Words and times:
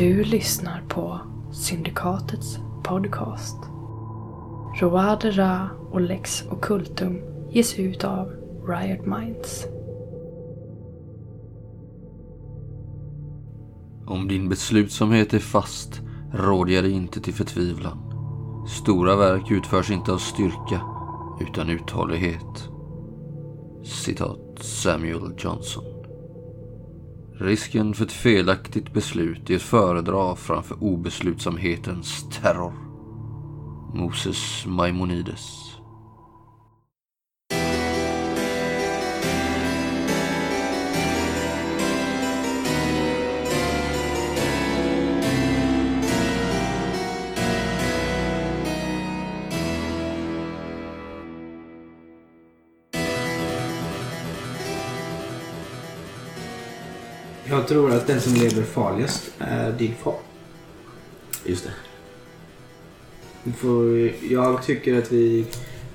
Du 0.00 0.24
lyssnar 0.24 0.82
på 0.88 1.20
Syndikatets 1.52 2.58
podcast. 2.84 3.56
Roade 4.80 5.30
Ra 5.30 5.68
och 5.90 6.00
Lex 6.00 6.44
Occultum 6.50 7.20
ges 7.50 7.78
ut 7.78 8.04
av 8.04 8.32
Riot 8.68 9.06
Minds. 9.06 9.66
Om 14.06 14.28
din 14.28 14.48
beslutsamhet 14.48 15.34
är 15.34 15.38
fast 15.38 16.00
råder 16.32 16.72
jag 16.72 16.84
dig 16.84 16.92
inte 16.92 17.20
till 17.20 17.34
förtvivlan. 17.34 17.98
Stora 18.68 19.16
verk 19.16 19.50
utförs 19.50 19.90
inte 19.90 20.12
av 20.12 20.18
styrka 20.18 20.80
utan 21.40 21.70
uthållighet. 21.70 22.68
Citat 23.84 24.58
Samuel 24.60 25.34
Johnson. 25.38 25.99
Risken 27.40 27.94
för 27.94 28.04
ett 28.04 28.12
felaktigt 28.12 28.92
beslut 28.92 29.50
är 29.50 29.56
att 29.56 29.62
föredra 29.62 30.36
framför 30.36 30.84
obeslutsamhetens 30.84 32.26
terror. 32.30 32.72
Moses 33.94 34.66
Maimonides. 34.66 35.69
Jag 57.50 57.68
tror 57.68 57.92
att 57.92 58.06
den 58.06 58.20
som 58.20 58.34
lever 58.34 58.62
farligast 58.62 59.30
är 59.38 59.72
din 59.72 59.94
far. 59.94 60.14
Just 61.44 61.64
det. 61.64 61.70
Du 63.44 63.52
får, 63.52 64.10
jag 64.32 64.62
tycker 64.62 64.98
att 64.98 65.12
vi 65.12 65.46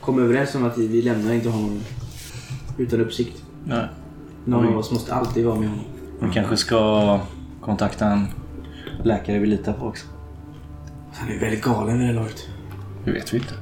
kom 0.01 0.19
överens 0.19 0.55
om 0.55 0.65
att 0.65 0.77
vi, 0.77 1.01
lämnar 1.01 1.33
inte 1.33 1.49
honom 1.49 1.79
utan 2.77 3.01
uppsikt. 3.01 3.43
Nej. 3.65 3.87
Någon 4.45 4.67
av 4.67 4.77
oss 4.77 4.91
måste 4.91 5.13
alltid 5.13 5.45
vara 5.45 5.59
med 5.59 5.69
honom. 5.69 5.85
Vi 6.19 6.33
kanske 6.33 6.57
ska 6.57 7.19
kontakta 7.61 8.05
en 8.05 8.25
läkare 9.03 9.39
vi 9.39 9.47
litar 9.47 9.73
på 9.73 9.85
också. 9.85 10.05
Han 11.13 11.29
är 11.31 11.39
väldigt 11.39 11.61
galen 11.61 11.99
vid 11.99 12.07
det 12.07 12.13
laget. 12.13 12.47
Det 13.05 13.11
vet 13.11 13.33
vi 13.33 13.37
inte. 13.37 13.53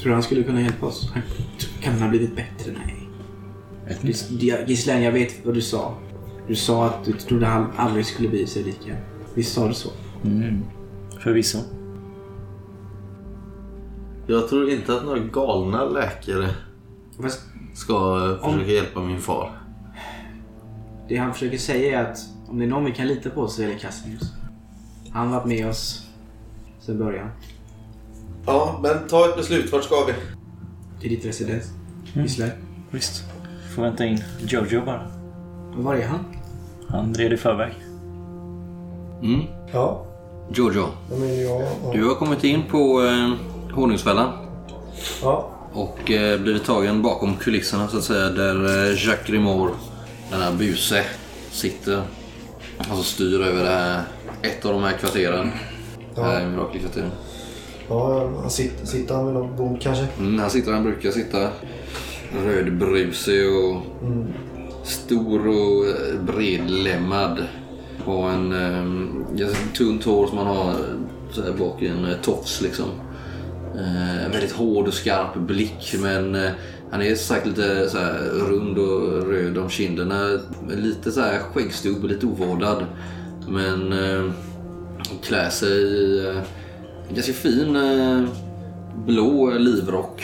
Tror 0.00 0.08
du 0.08 0.12
han 0.12 0.22
skulle 0.22 0.42
kunna 0.42 0.60
hjälpa 0.60 0.86
oss? 0.86 1.10
Han, 1.14 1.22
kan 1.80 1.92
han 1.92 2.02
ha 2.02 2.08
blivit 2.08 2.36
bättre? 2.36 2.72
Nej. 2.86 3.08
Vet 3.88 4.04
inte. 4.04 4.18
Gis- 4.34 4.66
Gislen, 4.68 5.02
jag 5.02 5.12
vet 5.12 5.46
vad 5.46 5.54
du 5.54 5.60
sa. 5.62 5.94
Du 6.46 6.54
sa 6.54 6.86
att 6.86 7.04
du 7.04 7.12
trodde 7.12 7.46
han 7.46 7.72
aldrig 7.76 8.06
skulle 8.06 8.28
bli 8.28 8.46
sig 8.46 8.62
lika. 8.62 8.96
Visst 9.34 9.54
sa 9.54 9.68
du 9.68 9.74
så? 9.74 9.90
Mm. 10.24 10.62
Förvisso. 11.20 11.58
Jag 14.26 14.48
tror 14.48 14.70
inte 14.70 14.94
att 14.96 15.04
några 15.04 15.18
galna 15.18 15.84
läkare 15.84 16.50
Fast 17.22 17.40
ska 17.74 17.94
eh, 18.42 18.50
försöka 18.50 18.70
hjälpa 18.72 19.00
min 19.00 19.20
far. 19.20 19.50
det 21.08 21.16
han 21.16 21.32
försöker 21.32 21.58
säga 21.58 22.00
är 22.00 22.10
att 22.10 22.18
om 22.46 22.58
det 22.58 22.64
är 22.64 22.68
någon 22.68 22.84
vi 22.84 22.92
kan 22.92 23.08
lita 23.08 23.30
på 23.30 23.48
så 23.48 23.62
är 23.62 23.66
det 23.66 23.74
Cassinius. 23.74 24.32
Han 25.10 25.28
har 25.28 25.34
varit 25.34 25.48
med 25.48 25.68
oss 25.68 26.06
sedan 26.80 26.98
början. 26.98 27.28
Ja, 28.46 28.80
men 28.82 29.08
ta 29.08 29.28
ett 29.28 29.36
beslut. 29.36 29.72
Vart 29.72 29.84
ska 29.84 29.94
vi? 30.06 30.12
Till 31.00 31.10
ditt 31.10 31.26
residens. 31.26 31.70
Mm. 32.14 32.26
Gislen. 32.26 32.50
Visst. 32.90 33.24
Får 33.74 33.82
vänta 33.82 34.04
in 34.04 34.18
Jojo 34.38 34.84
bara. 34.84 35.13
Och 35.76 35.84
var 35.84 35.94
är 35.94 36.06
han? 36.06 36.24
Han 36.88 37.14
red 37.14 37.32
i 37.32 37.36
förväg. 37.36 37.72
Mm. 39.22 39.40
Ja, 39.72 40.06
Jojo, 40.52 40.86
jag 41.10 41.20
menar 41.20 41.34
jag. 41.34 41.62
Ja. 41.62 41.92
du 41.92 42.04
har 42.04 42.14
kommit 42.14 42.44
in 42.44 42.62
på 42.70 43.02
eh, 43.04 43.32
honungsfällan 43.74 44.32
ja. 45.22 45.50
och 45.72 46.10
eh, 46.10 46.40
blivit 46.40 46.64
tagen 46.64 47.02
bakom 47.02 47.36
kulisserna 47.36 47.88
så 47.88 47.96
att 47.96 48.04
säga 48.04 48.28
där 48.30 48.64
eh, 48.64 49.06
Jacques 49.06 49.26
Grimoire, 49.26 49.72
den 50.30 50.40
här 50.40 50.52
buse, 50.52 51.04
sitter. 51.50 52.02
Alltså 52.78 53.02
styr 53.02 53.40
över 53.40 53.64
det 53.64 53.70
här, 53.70 54.02
ett 54.42 54.64
av 54.64 54.72
de 54.72 54.82
här 54.82 54.92
kvarteren. 54.92 55.50
Här 56.16 56.42
i 56.42 56.46
Mirakelkvarteren. 56.46 57.10
ja 57.88 58.30
han 58.40 58.50
sitter, 58.50 58.86
sitter 58.86 59.14
han 59.14 59.26
vid 59.26 59.34
någon 59.34 59.56
bok 59.56 59.80
kanske? 59.80 60.06
Mm, 60.18 60.38
han 60.38 60.50
sitter 60.50 60.66
där 60.66 60.74
han 60.74 60.84
brukar 60.84 61.10
sitta. 61.10 61.48
Rödbrusig 62.44 63.48
och 63.48 63.82
Mm 64.02 64.32
stor 64.84 65.48
och 65.48 65.86
eh, 65.86 66.20
bredlemmad. 66.20 67.44
Har 68.04 68.30
en 68.30 68.52
eh, 68.52 69.48
tunt 69.76 70.04
hår 70.04 70.26
som 70.26 70.36
man 70.36 70.46
har 70.46 70.74
så 71.32 71.42
här 71.42 71.52
bak 71.52 71.82
i 71.82 71.88
en 71.88 72.04
eh, 72.04 72.16
tofs 72.22 72.60
liksom. 72.60 72.88
Eh, 73.74 74.32
väldigt 74.32 74.52
hård 74.52 74.88
och 74.88 74.94
skarp 74.94 75.36
blick 75.36 75.94
men 75.98 76.34
eh, 76.34 76.50
han 76.90 77.02
är 77.02 77.14
sagt 77.14 77.46
lite 77.46 77.90
så 77.90 77.98
här 77.98 78.18
rund 78.48 78.78
och 78.78 79.26
röd 79.26 79.58
om 79.58 79.70
kinderna. 79.70 80.38
Lite 80.68 81.12
så 81.12 81.20
här 81.20 81.38
skäggstubb 81.38 82.02
och 82.02 82.08
lite 82.08 82.26
ovårdad. 82.26 82.84
Men 83.48 83.92
eh, 83.92 84.32
klär 85.22 85.50
sig 85.50 85.82
i 85.82 86.26
eh, 86.26 86.36
en 87.08 87.14
ganska 87.14 87.32
fin 87.32 87.76
eh, 87.76 88.28
blå 89.06 89.50
livrock 89.50 90.22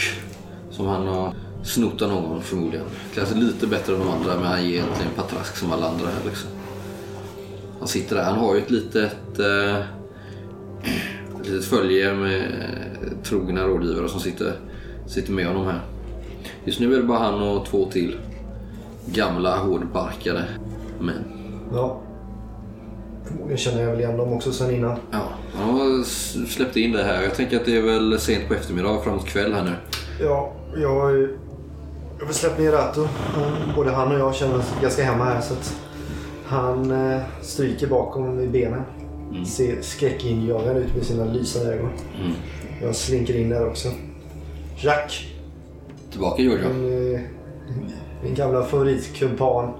som 0.70 0.86
han 0.86 1.06
har 1.06 1.34
snott 1.64 2.02
av 2.02 2.08
någon 2.08 2.42
förmodligen. 2.42 2.86
Klär 3.12 3.24
sig 3.24 3.36
lite 3.36 3.66
bättre 3.66 3.94
än 3.94 4.00
de 4.00 4.08
andra 4.08 4.34
men 4.36 4.44
han 4.44 4.64
ger 4.64 4.74
egentligen 4.74 5.12
patrask 5.16 5.56
som 5.56 5.72
alla 5.72 5.88
andra 5.88 6.06
här 6.06 6.24
liksom. 6.24 6.50
Han 7.78 7.88
sitter 7.88 8.16
där. 8.16 8.24
Han 8.24 8.38
har 8.38 8.54
ju 8.54 8.60
ett 8.60 8.70
litet, 8.70 9.38
eh, 9.38 9.78
ett 11.40 11.46
litet 11.46 11.64
följe 11.64 12.14
med 12.14 12.42
trogna 13.24 13.64
rådgivare 13.64 14.08
som 14.08 14.20
sitter, 14.20 14.52
sitter 15.06 15.32
med 15.32 15.46
honom 15.46 15.66
här. 15.66 15.80
Just 16.64 16.80
nu 16.80 16.94
är 16.94 16.96
det 16.96 17.04
bara 17.04 17.18
han 17.18 17.42
och 17.42 17.66
två 17.66 17.90
till 17.90 18.16
gamla 19.06 19.56
hårdbarkade 19.56 20.44
män. 21.00 21.24
Ja. 21.72 22.00
Förmodligen 23.24 23.58
känner 23.58 23.82
jag 23.82 23.90
väl 23.90 24.00
igen 24.00 24.16
dem 24.16 24.32
också 24.32 24.52
sen 24.52 24.74
innan. 24.74 24.96
Ja, 25.10 25.28
han 25.54 25.70
har 25.70 26.04
släppt 26.46 26.76
in 26.76 26.92
det 26.92 27.02
här. 27.02 27.22
Jag 27.22 27.34
tänker 27.34 27.56
att 27.56 27.64
det 27.64 27.76
är 27.76 27.82
väl 27.82 28.20
sent 28.20 28.48
på 28.48 28.54
eftermiddag 28.54 29.02
framåt 29.04 29.26
kväll 29.26 29.52
här 29.52 29.64
nu. 29.64 29.72
Ja, 30.20 30.52
jag 30.76 31.00
har 31.00 31.10
ju... 31.10 31.38
Jag 32.20 32.26
har 32.26 32.32
släppt 32.32 32.58
ner 32.58 32.72
Rato. 32.72 33.08
Både 33.76 33.90
han 33.90 34.12
och 34.12 34.18
jag 34.18 34.34
känner 34.34 34.58
oss 34.58 34.74
ganska 34.82 35.04
hemma 35.04 35.24
här 35.24 35.40
så 35.40 35.54
att 35.54 35.76
han 36.46 36.90
eh, 36.90 37.20
stryker 37.42 37.86
bakom 37.86 38.40
i 38.40 38.46
benen. 38.46 38.82
Ser 39.46 39.82
skräckinjagande 39.82 40.80
ut 40.80 40.94
med 40.94 41.06
sina 41.06 41.24
lysande 41.24 41.74
ögon. 41.74 41.90
Mm. 42.20 42.32
Jag 42.82 42.96
slinker 42.96 43.36
in 43.36 43.48
där 43.48 43.68
också. 43.68 43.88
Jack, 44.76 45.34
Tillbaka 46.10 46.42
Giorgio. 46.42 46.68
min, 46.68 47.14
eh, 47.14 47.20
min 48.22 48.34
gamla 48.34 48.64
favoritkumpan 48.64 49.72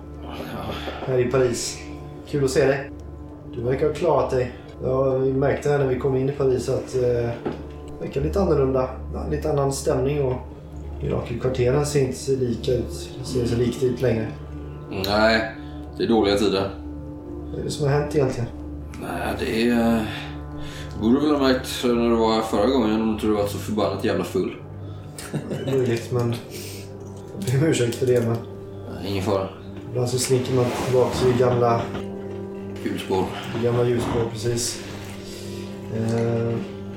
här 1.07 1.19
i 1.19 1.25
Paris. 1.25 1.79
Kul 2.29 2.45
att 2.45 2.51
se 2.51 2.67
dig. 2.67 2.91
Du 3.55 3.63
verkar 3.63 3.87
ha 3.87 3.95
klarat 3.95 4.31
dig. 4.31 4.53
Ja, 4.83 5.11
vi 5.11 5.33
märkte 5.33 5.71
här 5.71 5.79
när 5.79 5.87
vi 5.87 5.99
kom 5.99 6.17
in 6.17 6.29
i 6.29 6.33
Paris 6.33 6.69
att 6.69 6.95
eh, 6.95 7.01
det 7.01 7.35
verkar 8.01 8.21
lite 8.21 8.41
annorlunda. 8.41 8.89
Lite 9.31 9.51
annan 9.51 9.73
stämning 9.73 10.25
och 10.25 10.37
Mirakelkvarteren 11.03 11.87
ser 11.87 12.01
inte 12.01 12.19
så 12.19 12.33
lika 12.37 12.73
ut. 12.73 13.11
Ser 13.25 13.47
så 13.47 13.57
likt 13.57 13.83
ut 13.83 14.01
längre. 14.01 14.29
Nej, 14.91 15.53
det 15.99 16.05
är 16.05 16.09
dåliga 16.09 16.37
tider. 16.37 16.71
Vad 17.51 17.61
är 17.61 17.65
det 17.65 17.71
som 17.71 17.87
har 17.89 17.93
hänt 18.01 18.15
egentligen? 18.17 18.49
Nej, 19.03 19.35
det 19.39 19.69
är... 19.69 19.97
eh, 19.97 20.03
borde 21.01 21.21
väl 21.21 21.31
ha 21.31 21.39
märkt 21.39 21.69
när 21.85 22.11
du 22.11 22.17
var 22.17 22.35
här 22.35 22.43
förra 22.43 22.67
gången 22.67 23.03
om 23.03 23.09
inte 23.11 23.27
du 23.27 23.33
var 23.33 23.47
så 23.47 23.59
förbannat 23.59 24.05
jävla 24.05 24.25
full. 24.25 24.57
Det 25.65 25.71
är 25.71 25.77
möjligt 25.77 26.13
men 26.13 26.35
jag 27.35 27.53
ber 27.53 27.59
om 27.67 27.71
ursäkt 27.71 27.95
för 27.95 28.07
det 28.07 28.21
men 28.21 28.37
Nej, 28.95 29.11
ingen 29.13 29.25
fara. 29.25 29.49
ibland 29.91 30.09
så 30.09 30.19
slinker 30.19 30.55
man 30.55 30.65
tillbaka 30.87 31.11
till 31.19 31.39
gamla, 31.39 31.81
Hjulspår. 32.85 33.25
gamla 33.65 33.85
hjulspår 33.85 34.31
precis. 34.33 34.83
Eh, 35.97 36.55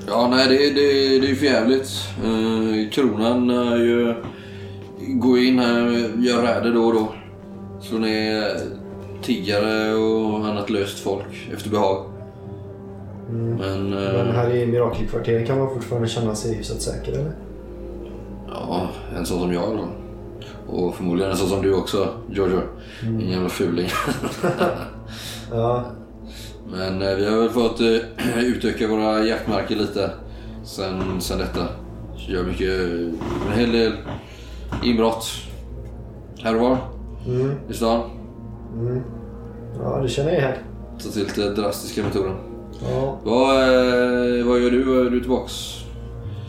Ja, 0.08 0.28
nej 0.28 0.48
det, 0.48 0.58
det, 0.58 1.20
det 1.20 1.26
är 1.26 1.30
ju 1.30 1.36
för 1.36 1.46
jävligt. 1.46 1.90
Eh, 2.24 2.90
kronan 2.92 3.50
är 3.50 3.76
ju... 3.78 4.16
Går 5.08 5.40
in 5.40 5.60
här 5.60 5.86
gör 6.18 6.42
räder 6.42 6.74
då 6.74 6.84
och 6.84 6.94
då. 6.94 7.14
Slår 7.82 8.00
ner 8.00 8.44
tiggare 9.22 9.94
och 9.94 10.48
annat 10.48 10.70
löst 10.70 11.00
folk 11.00 11.50
efter 11.54 11.70
behag. 11.70 12.06
Men... 13.30 13.94
eh, 13.94 14.14
men 14.14 14.36
här 14.36 14.56
i 14.56 14.66
Mirakelkvarteren 14.66 15.46
kan 15.46 15.58
man 15.60 15.74
fortfarande 15.74 16.08
känna 16.08 16.36
sig 16.36 16.56
hyfsat 16.56 16.82
säker 16.82 17.12
eller? 17.12 17.32
Ja, 18.48 18.90
en 19.18 19.26
sån 19.26 19.40
som 19.40 19.54
jag 19.54 19.78
då. 19.78 19.88
Och 20.74 20.96
förmodligen 20.96 21.32
en 21.32 21.38
sån 21.38 21.50
som 21.50 21.62
du 21.62 21.74
också, 21.74 22.08
Giorgio. 22.32 22.62
En 23.04 23.30
jävla 23.30 23.50
fuling. 23.50 23.88
Ja, 25.52 25.86
Men 26.72 27.02
eh, 27.02 27.16
vi 27.16 27.26
har 27.30 27.38
väl 27.38 27.50
fått 27.50 27.80
eh, 27.80 28.38
utöka 28.40 28.88
våra 28.88 29.24
jaktmarker 29.24 29.76
lite 29.76 30.12
sen, 30.64 31.22
sen 31.22 31.38
detta. 31.38 31.68
Gör 32.28 32.44
mycket, 32.44 32.70
en 33.48 33.60
hel 33.60 33.72
del 33.72 33.94
inbrott 34.84 35.26
här 36.44 36.56
och 36.56 36.62
var 36.62 36.78
mm, 37.28 37.52
i 37.70 37.74
stan. 37.74 38.02
mm. 38.74 39.02
ja 39.84 40.00
det 40.02 40.08
känner 40.08 40.32
jag 40.32 40.40
igen. 40.40 40.54
Ta 41.04 41.10
till 41.10 41.24
lite 41.24 41.50
drastiska 41.50 42.04
metoder. 42.04 42.36
Ja, 42.92 43.20
Vad, 43.24 43.56
eh, 43.64 44.46
vad 44.46 44.60
gör 44.60 44.72
du? 44.72 45.08
Är 45.08 45.10
du 45.10 45.20
tillbaks? 45.20 45.54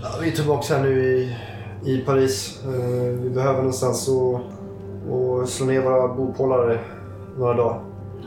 ja, 0.03 0.09
vi 0.23 0.29
är 0.29 0.33
tillbaka 0.33 0.75
här 0.75 0.83
nu 0.83 1.03
i, 1.05 1.37
i 1.85 1.99
Paris. 1.99 2.61
Eh, 2.65 3.21
vi 3.23 3.31
behöver 3.31 3.59
någonstans 3.59 4.09
att, 4.09 4.41
att 5.43 5.49
slå 5.49 5.67
ner 5.67 5.81
våra 5.83 6.09
bopålare 6.15 6.79
några 7.39 7.55
dagar. 7.55 7.81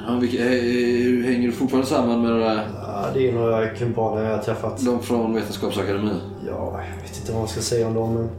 Ja, 0.07 0.15
vilka, 0.21 0.37
eh, 0.37 1.25
hänger 1.33 1.47
du 1.47 1.51
fortfarande 1.51 1.87
samman 1.87 2.21
med 2.21 2.31
där- 2.31 2.67
Ja, 2.83 3.05
det 3.13 3.29
är 3.29 3.33
några 3.33 3.67
kumpaner 3.67 4.23
jag 4.23 4.37
har 4.37 4.43
träffat. 4.43 4.85
de 4.85 4.99
från 4.99 5.33
Vetenskapsakademin? 5.33 6.19
Ja, 6.47 6.79
jag 6.95 7.03
vet 7.03 7.17
inte 7.19 7.31
vad 7.31 7.41
man 7.41 7.47
ska 7.47 7.61
säga 7.61 7.87
om 7.87 7.93
dem, 7.93 8.13
men... 8.13 8.29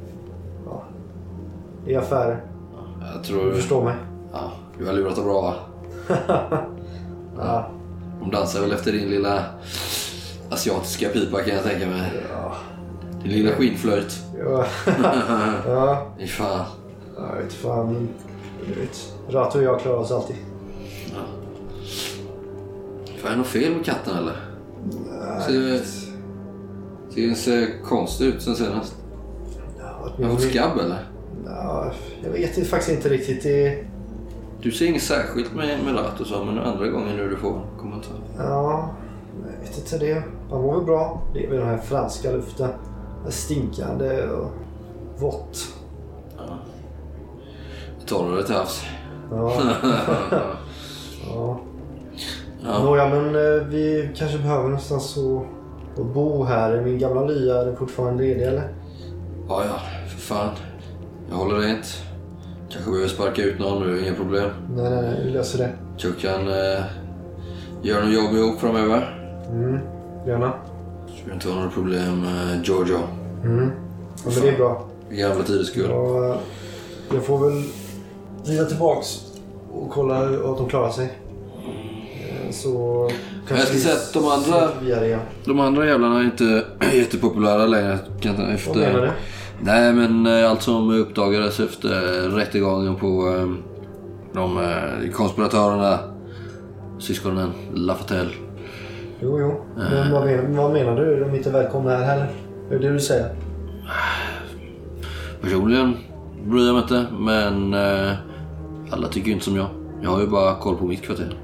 Ja. 0.66 0.82
Det 1.86 1.94
är 1.94 1.98
affärer. 1.98 2.40
Jag 3.00 3.22
Du 3.22 3.28
tror... 3.28 3.52
förstår 3.52 3.84
mig. 3.84 3.94
Ja, 4.32 4.52
du 4.78 4.86
har 4.86 4.92
lurat 4.92 5.16
dem 5.16 5.24
bra 5.24 5.40
va? 5.40 5.54
Ja. 7.38 7.66
De 8.20 8.30
dansar 8.30 8.60
väl 8.60 8.72
efter 8.72 8.92
din 8.92 9.10
lilla 9.10 9.44
asiatiska 10.50 11.08
pipa 11.08 11.40
kan 11.40 11.54
jag 11.54 11.64
tänka 11.64 11.86
mig. 11.86 12.12
Ja. 12.32 12.54
Din 13.22 13.32
lilla 13.32 13.50
skinnflöjt. 13.50 14.22
Ja. 14.38 14.64
ja. 15.66 16.06
Fy 16.18 16.26
fan. 16.26 16.64
Jag 17.16 17.42
vet 17.42 17.52
fan. 17.52 18.08
Du 18.66 18.80
vet. 18.80 19.12
Rato 19.28 19.58
och 19.58 19.64
jag 19.64 19.80
klarar 19.80 19.96
oss 19.98 20.12
alltid. 20.12 20.36
Fan, 23.18 23.26
är 23.26 23.30
det 23.30 23.36
något 23.36 23.46
fel 23.46 23.74
med 23.74 23.84
katten 23.84 24.16
eller? 24.16 24.36
Nej. 25.10 25.42
Ser, 25.42 25.80
den 27.26 27.36
ser 27.36 27.82
konstig 27.84 28.26
ut 28.26 28.42
sen 28.42 28.56
senast. 28.56 28.94
Ja, 29.78 29.84
Har 29.84 30.12
du 30.18 30.28
fått 30.28 30.50
skabb 30.50 30.78
eller? 30.78 31.06
Ja, 31.46 31.92
jag 32.22 32.30
vet 32.30 32.58
faktiskt 32.68 32.96
inte 32.96 33.08
riktigt. 33.08 33.42
Det... 33.42 33.84
Du 34.62 34.70
ser 34.70 34.86
inget 34.86 35.02
särskilt 35.02 35.54
med, 35.54 35.84
med 35.84 35.94
Lato 35.94 36.24
så, 36.24 36.44
men 36.44 36.58
andra 36.58 36.88
gången 36.88 37.16
nu 37.16 37.28
du 37.28 37.36
får 37.36 37.60
kommentar. 37.78 38.16
Ja, 38.38 38.90
jag 39.44 39.68
vet 39.68 39.78
inte 39.78 39.98
det. 39.98 40.22
Han 40.50 40.62
mår 40.62 40.76
väl 40.76 40.84
bra. 40.84 41.22
Det 41.34 41.44
är 41.44 41.48
väl 41.48 41.58
den 41.58 41.68
här 41.68 41.78
franska 41.78 42.30
luften. 42.30 42.70
Det 43.26 43.32
stinkande 43.32 44.26
och 44.26 44.50
vått. 45.18 45.74
Du 48.08 48.36
det 48.36 48.44
till 48.44 48.54
havs? 48.54 48.84
Ja. 49.30 49.52
ja. 51.26 51.60
Ja. 52.64 52.84
Nåja, 52.84 53.08
men 53.08 53.34
eh, 53.34 53.64
vi 53.68 54.10
kanske 54.16 54.38
behöver 54.38 54.64
någonstans 54.64 55.18
att, 55.18 56.00
att 56.00 56.06
bo 56.06 56.44
här. 56.44 56.72
Är 56.72 56.82
min 56.84 56.98
gamla 56.98 57.24
lya 57.24 57.56
är 57.56 57.74
fortfarande 57.74 58.22
ledig 58.22 58.42
eller? 58.46 58.68
Ja, 59.48 59.64
ja, 59.64 59.80
för 60.08 60.20
fan. 60.20 60.50
Jag 61.30 61.36
håller 61.36 61.58
rent. 61.58 62.02
Kanske 62.70 62.90
behöver 62.90 63.08
sparka 63.08 63.42
ut 63.42 63.58
någon 63.58 63.86
nu, 63.86 64.02
inga 64.02 64.14
problem. 64.14 64.50
Nej, 64.76 64.90
nej, 64.90 65.02
nej. 65.02 65.20
Vi 65.24 65.30
löser 65.30 65.58
det. 65.58 65.72
Tror 66.00 66.12
kan 66.12 66.48
eh, 66.48 66.84
göra 67.82 68.04
något 68.04 68.14
jobb 68.14 68.34
ihop 68.34 68.60
framöver. 68.60 69.18
Mm. 69.50 69.78
Gärna. 70.26 70.52
Tror 71.22 71.34
inte 71.34 71.48
ha 71.48 71.54
några 71.54 71.70
problem 71.70 72.20
med 72.20 72.64
Giorgio. 72.66 72.98
Mm. 73.44 73.70
Ja, 74.24 74.30
men 74.34 74.42
det 74.42 74.48
är 74.48 74.56
bra. 74.56 74.84
För 75.08 75.14
gamla 75.14 75.44
tiders 75.44 75.66
skull. 75.66 75.90
Ja, 75.90 76.36
jag 77.12 77.24
får 77.24 77.38
väl 77.38 77.64
rida 78.44 78.64
tillbaks 78.64 79.24
och 79.72 79.90
kolla 79.90 80.18
att 80.24 80.58
de 80.58 80.68
klarar 80.68 80.90
sig. 80.90 81.18
Eh, 82.48 82.54
Så 82.54 83.10
Jag 83.48 83.58
ska 83.58 83.72
vi 83.72 83.78
säga 83.80 83.94
att 83.94 84.12
de 84.14 84.24
andra- 84.28 84.70
det. 85.00 85.18
De 85.44 85.60
andra 85.60 85.86
jävlarna 85.86 86.20
är 86.20 86.24
inte 86.24 86.64
jättepopulära 86.94 87.66
längre. 87.66 87.98
Jag- 88.20 88.54
Efter... 88.54 88.74
Vad 88.74 88.78
menar 88.92 89.00
du? 89.02 89.10
Nej, 89.60 89.92
men 89.92 90.26
eh, 90.26 90.50
allt 90.50 90.62
som 90.62 90.90
uppdagades 90.90 91.60
efter 91.60 92.26
eh, 92.26 92.30
rättegången 92.34 92.96
på 92.96 93.06
eh, 93.36 93.48
de 94.34 94.58
eh, 94.58 95.10
konspiratörerna, 95.12 95.98
syskonen 96.98 97.50
Lafatelle. 97.74 98.30
Jo, 99.20 99.40
jo. 99.40 99.64
Men 99.76 100.12
vad, 100.12 100.24
men, 100.26 100.56
vad 100.56 100.72
menar 100.72 100.96
du? 100.96 101.20
De 101.20 101.30
är 101.30 101.36
inte 101.36 101.50
välkomna 101.50 101.90
här 101.96 102.04
heller? 102.04 102.26
Är 102.70 102.78
det 102.78 102.88
det 102.88 102.92
du 102.92 103.00
säger? 103.00 103.30
Personligen 105.42 105.96
bryr 106.46 106.66
jag 106.66 106.74
mig 106.74 106.82
inte, 106.82 107.06
men 107.18 107.74
eh, 107.74 108.12
alla 108.90 109.08
tycker 109.08 109.26
ju 109.26 109.32
inte 109.32 109.44
som 109.44 109.56
jag. 109.56 109.66
Jag 110.02 110.10
har 110.10 110.20
ju 110.20 110.26
bara 110.26 110.54
koll 110.54 110.76
på 110.76 110.84
mitt 110.86 111.02
kvarter. 111.02 111.34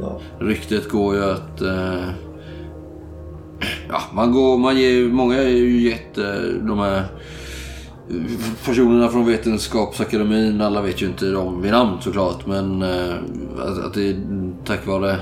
Ja. 0.00 0.20
Ryktet 0.38 0.88
går 0.88 1.14
ju 1.14 1.24
att... 1.24 1.60
Eh, 1.60 2.08
ja, 3.88 4.00
man 4.14 4.32
går, 4.32 4.58
man 4.58 4.76
ger, 4.76 5.08
många 5.08 5.36
är 5.36 5.48
ju 5.48 5.80
gett 5.88 6.18
eh, 6.18 6.42
de 6.60 6.78
här 6.78 7.04
personerna 8.64 9.08
från 9.08 9.26
Vetenskapsakademin. 9.26 10.60
Alla 10.60 10.82
vet 10.82 11.02
ju 11.02 11.06
inte 11.06 11.30
dem 11.30 11.62
vid 11.62 11.72
namn 11.72 11.96
såklart. 12.00 12.46
Men 12.46 12.82
eh, 12.82 13.14
att, 13.58 13.84
att 13.84 13.94
det 13.94 14.10
är 14.10 14.16
tack 14.64 14.86
vare 14.86 15.16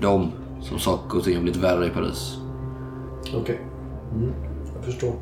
dem 0.00 0.30
som 0.60 0.78
saker 0.78 1.18
och 1.18 1.24
ting 1.24 1.34
har 1.34 1.42
blivit 1.42 1.62
värre 1.62 1.86
i 1.86 1.90
Paris. 1.90 2.36
Okej. 3.34 3.60
Mm. 4.14 4.32
Jag 4.74 4.84
förstår. 4.84 5.14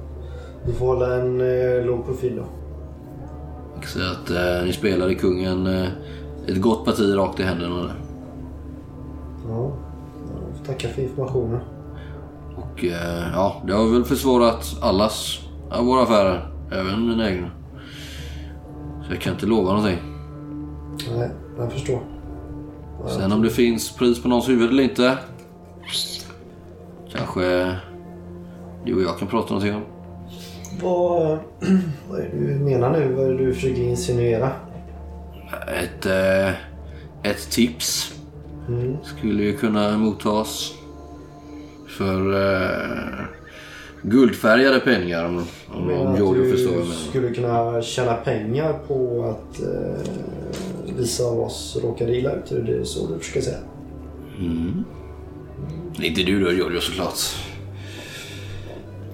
Du 0.67 0.73
får 0.73 0.87
hålla 0.87 1.15
en 1.15 1.41
eh, 1.41 1.87
låg 1.87 2.07
profil 2.07 2.37
då. 2.37 2.45
Jag 3.75 3.83
kan 3.83 3.91
säga 3.91 4.11
att 4.11 4.31
eh, 4.31 4.67
ni 4.67 4.73
spelade 4.73 5.15
kungen 5.15 5.67
eh, 5.67 5.89
ett 6.47 6.61
gott 6.61 6.85
parti 6.85 7.17
rakt 7.17 7.41
i 7.41 7.43
händerna 7.43 7.83
där. 7.83 7.95
Ja. 9.49 9.73
Jag 10.31 10.59
får 10.59 10.65
tacka 10.65 10.89
för 10.89 11.03
informationen. 11.03 11.61
Och 12.57 12.85
eh, 12.85 13.33
ja, 13.35 13.63
det 13.67 13.73
har 13.73 13.93
väl 13.93 14.05
försvårat 14.05 14.77
allas 14.83 15.39
av 15.71 15.85
våra 15.87 16.03
affärer. 16.03 16.51
Även 16.73 17.09
mina 17.09 17.31
egna. 17.31 17.51
Så 19.07 19.13
jag 19.13 19.21
kan 19.21 19.33
inte 19.33 19.47
lova 19.47 19.73
någonting. 19.73 19.99
Nej, 21.17 21.31
jag 21.59 21.73
förstår. 21.73 22.01
Sen 23.09 23.33
om 23.33 23.43
det 23.43 23.51
finns 23.51 23.97
pris 23.97 24.23
på 24.23 24.29
någons 24.29 24.49
huvud 24.49 24.71
eller 24.71 24.83
inte. 24.83 25.19
Kanske 27.13 27.77
du 28.85 28.95
och 28.95 29.03
jag 29.03 29.19
kan 29.19 29.29
prata 29.29 29.55
någonting 29.55 29.75
om. 29.75 29.83
Vad, 30.83 31.39
vad 32.11 32.21
är 32.21 32.29
det 32.33 32.47
du 32.47 32.59
menar 32.59 32.91
nu? 32.91 33.15
Vad 33.15 33.27
är 33.27 33.31
det 33.31 33.45
du 33.45 33.55
försöker 33.55 33.83
insinuera? 33.83 34.51
Ett, 35.83 36.07
eh, 36.07 36.49
ett 37.31 37.51
tips 37.51 38.20
Mm. 38.71 38.97
skulle 39.05 39.43
ju 39.43 39.57
kunna 39.57 39.99
mottas. 39.99 40.75
För 41.89 42.35
eh, 42.35 43.25
guldfärgade 44.03 44.81
pengar 44.81 45.25
om, 45.25 45.45
om, 45.69 45.91
om 45.91 46.35
du 46.35 46.51
förstår 46.51 46.71
vad 46.71 46.81
jag 46.81 46.89
menar. 46.89 47.01
skulle 47.11 47.35
kunna 47.35 47.83
tjäna 47.83 48.15
pengar 48.15 48.73
på 48.89 49.25
att 49.25 49.61
eh, 49.61 50.13
vissa 50.99 51.25
av 51.25 51.41
oss 51.41 51.79
råkade 51.83 52.17
illa 52.17 52.33
ut? 52.33 52.53
Är 52.53 52.63
det 52.63 52.85
så 52.85 53.07
du 53.07 53.19
försöker 53.19 53.41
säga? 53.41 53.59
Är 55.99 56.05
inte 56.05 56.23
du 56.23 56.45
då 56.45 56.53
Giorgio 56.53 56.81
såklart. 56.81 57.19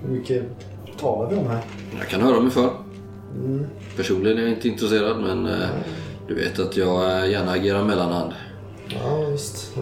Hur 0.02 0.18
mycket 0.18 0.42
talar 1.00 1.30
vi 1.30 1.36
om 1.36 1.46
här? 1.46 1.62
Jag 1.98 2.08
kan 2.08 2.20
höra 2.20 2.40
mig 2.40 2.50
för. 2.50 2.70
Mm. 3.34 3.66
Personligen 3.96 4.38
är 4.38 4.42
jag 4.42 4.50
inte 4.50 4.68
intresserad 4.68 5.20
men 5.20 5.46
eh, 5.46 5.68
du 6.28 6.34
vet 6.34 6.58
att 6.58 6.76
jag 6.76 7.22
eh, 7.22 7.30
gärna 7.30 7.52
agerar 7.52 7.84
mellanhand. 7.84 8.32
Ja. 8.88 9.25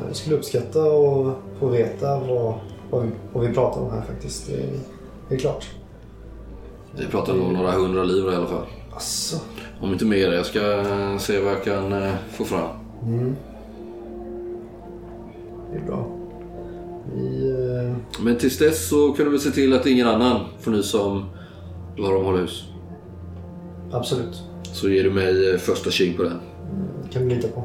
Jag 0.07 0.17
skulle 0.17 0.37
uppskatta 0.37 0.79
att 0.83 1.35
få 1.61 1.67
veta 1.69 2.21
vad, 2.21 2.55
vad, 2.91 3.03
vi, 3.03 3.11
vad 3.33 3.47
vi 3.47 3.55
pratar 3.55 3.81
om 3.81 3.91
här 3.91 4.01
faktiskt. 4.03 4.47
Det, 4.47 4.53
är- 4.63 4.79
det 5.29 5.35
är 5.35 5.39
klart. 5.39 5.67
Vi 6.99 7.07
pratar 7.07 7.35
nog 7.35 7.53
några 7.53 7.71
hundra 7.73 8.05
liv 8.05 8.25
i 8.25 8.35
alla 8.37 8.47
fall. 8.47 8.65
Asså. 8.97 9.37
Om 9.81 9.93
inte 9.93 10.05
mer. 10.05 10.33
Jag 10.33 10.47
ska 10.47 10.81
eh, 10.81 11.19
se 11.19 11.41
vad 11.41 11.53
jag 11.53 11.65
kan 11.65 11.93
eh, 11.93 12.13
få 12.33 12.45
fram. 12.45 12.69
Mm. 13.07 13.37
Det 15.73 15.79
är 15.79 15.83
bra. 15.87 16.07
Vi... 17.15 17.51
Eh, 17.51 18.23
Men 18.25 18.37
tills 18.39 18.59
dess 18.59 18.89
så 18.89 19.13
kan 19.13 19.25
du 19.25 19.31
väl 19.31 19.41
se 19.41 19.51
till 19.51 19.73
att 19.73 19.87
ingen 19.87 20.07
annan 20.09 20.41
får 20.61 20.71
nys 20.71 20.95
om 20.95 21.25
var 21.99 22.13
de 22.15 22.25
håller 22.25 22.41
hus. 22.41 22.65
absolut. 23.93 24.43
Så 24.73 24.89
ger 24.89 25.05
du 25.05 25.11
mig 25.11 25.51
eh, 25.53 25.59
första 25.59 25.91
tjing 25.91 26.17
på 26.17 26.23
den. 26.23 26.41
kan 27.13 27.29
vi 27.29 27.35
lita 27.35 27.49
på. 27.49 27.65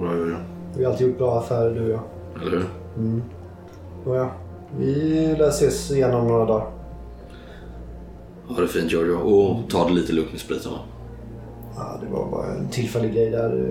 Bra 0.00 0.16
gör 0.16 0.28
jag. 0.30 0.40
Vi 0.76 0.84
har 0.84 0.92
alltid 0.92 1.06
gjort 1.06 1.18
bra 1.18 1.38
affärer 1.38 1.74
du 1.74 1.84
och 1.84 1.90
jag. 1.90 2.00
Eller 2.42 2.50
hur? 2.50 2.64
Nåja. 4.06 4.30
Vi 4.78 5.36
lär 5.38 5.48
ses 5.48 5.90
igen 5.90 6.14
om 6.14 6.26
några 6.28 6.44
dagar. 6.44 6.66
Ha 8.48 8.60
det 8.60 8.68
fint 8.68 8.92
Giorgio. 8.92 9.14
Och 9.14 9.70
ta 9.70 9.88
det 9.88 9.92
lite 9.94 10.12
lugnt 10.12 10.30
med 10.30 10.40
spriten 10.40 10.72
va? 10.72 10.78
Ja, 11.76 12.00
det 12.02 12.12
var 12.12 12.30
bara 12.30 12.46
en 12.46 12.68
tillfällig 12.68 13.14
grej 13.14 13.30
där. 13.30 13.70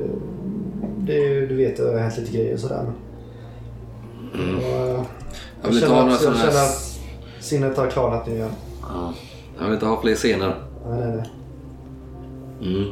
Det, 0.98 1.46
du 1.46 1.56
vet, 1.56 1.78
det 1.78 1.84
har 1.92 2.00
hänt 2.00 2.18
lite 2.18 2.32
grejer 2.38 2.54
och 2.54 2.60
sådär. 2.60 2.86
Och, 4.34 4.40
eh, 4.40 4.88
Jag 4.88 5.06
jag 5.62 5.68
vill 5.70 5.78
inte 5.78 5.94
ha 5.94 6.02
några 6.04 6.16
sådana 6.16 6.38
här... 6.38 6.70
sinnet 7.40 7.78
har 7.78 7.88
klarnat 7.90 8.28
nu 8.28 8.34
igen. 8.34 8.50
Ja. 8.82 9.14
Jag 9.58 9.66
vill 9.66 9.74
inte 9.74 9.86
ha 9.86 10.02
fler 10.02 10.16
scener. 10.16 10.56
Nej, 10.90 11.00
nej, 11.00 11.16
nej. 11.18 11.32
Mm. 12.76 12.92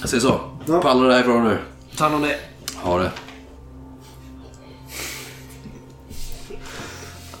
Jag 0.00 0.08
säger 0.08 0.20
så. 0.20 0.34
Ja. 0.66 0.80
Pallar 0.80 1.08
det 1.08 1.14
härifrån 1.14 1.44
nu. 1.44 1.58
Ta 2.02 2.08
hand 2.08 2.14
om 2.14 2.22
dig. 2.22 2.38
Ha 2.76 2.98
det. 2.98 3.12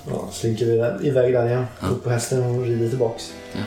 Ja, 0.08 0.28
slinker 0.32 0.66
vi 0.66 0.76
där, 0.76 1.06
iväg 1.06 1.32
där 1.34 1.46
igen. 1.46 1.64
Ja. 1.80 1.88
Upp 1.88 2.04
på 2.04 2.10
hästen 2.10 2.42
och 2.42 2.62
rider 2.62 2.88
tillbaks. 2.88 3.34
Ja. 3.52 3.60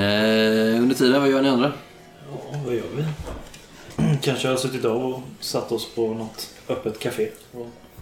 Eh, 0.00 0.80
under 0.80 0.94
tiden, 0.94 1.20
vad 1.20 1.30
gör 1.30 1.42
ni 1.42 1.48
andra? 1.48 1.72
Kanske 4.24 4.48
har 4.48 4.56
suttit 4.56 4.84
av 4.84 5.06
och 5.06 5.22
satt 5.40 5.72
oss 5.72 5.94
på 5.94 6.14
något 6.14 6.50
öppet 6.68 6.98
café. 6.98 7.28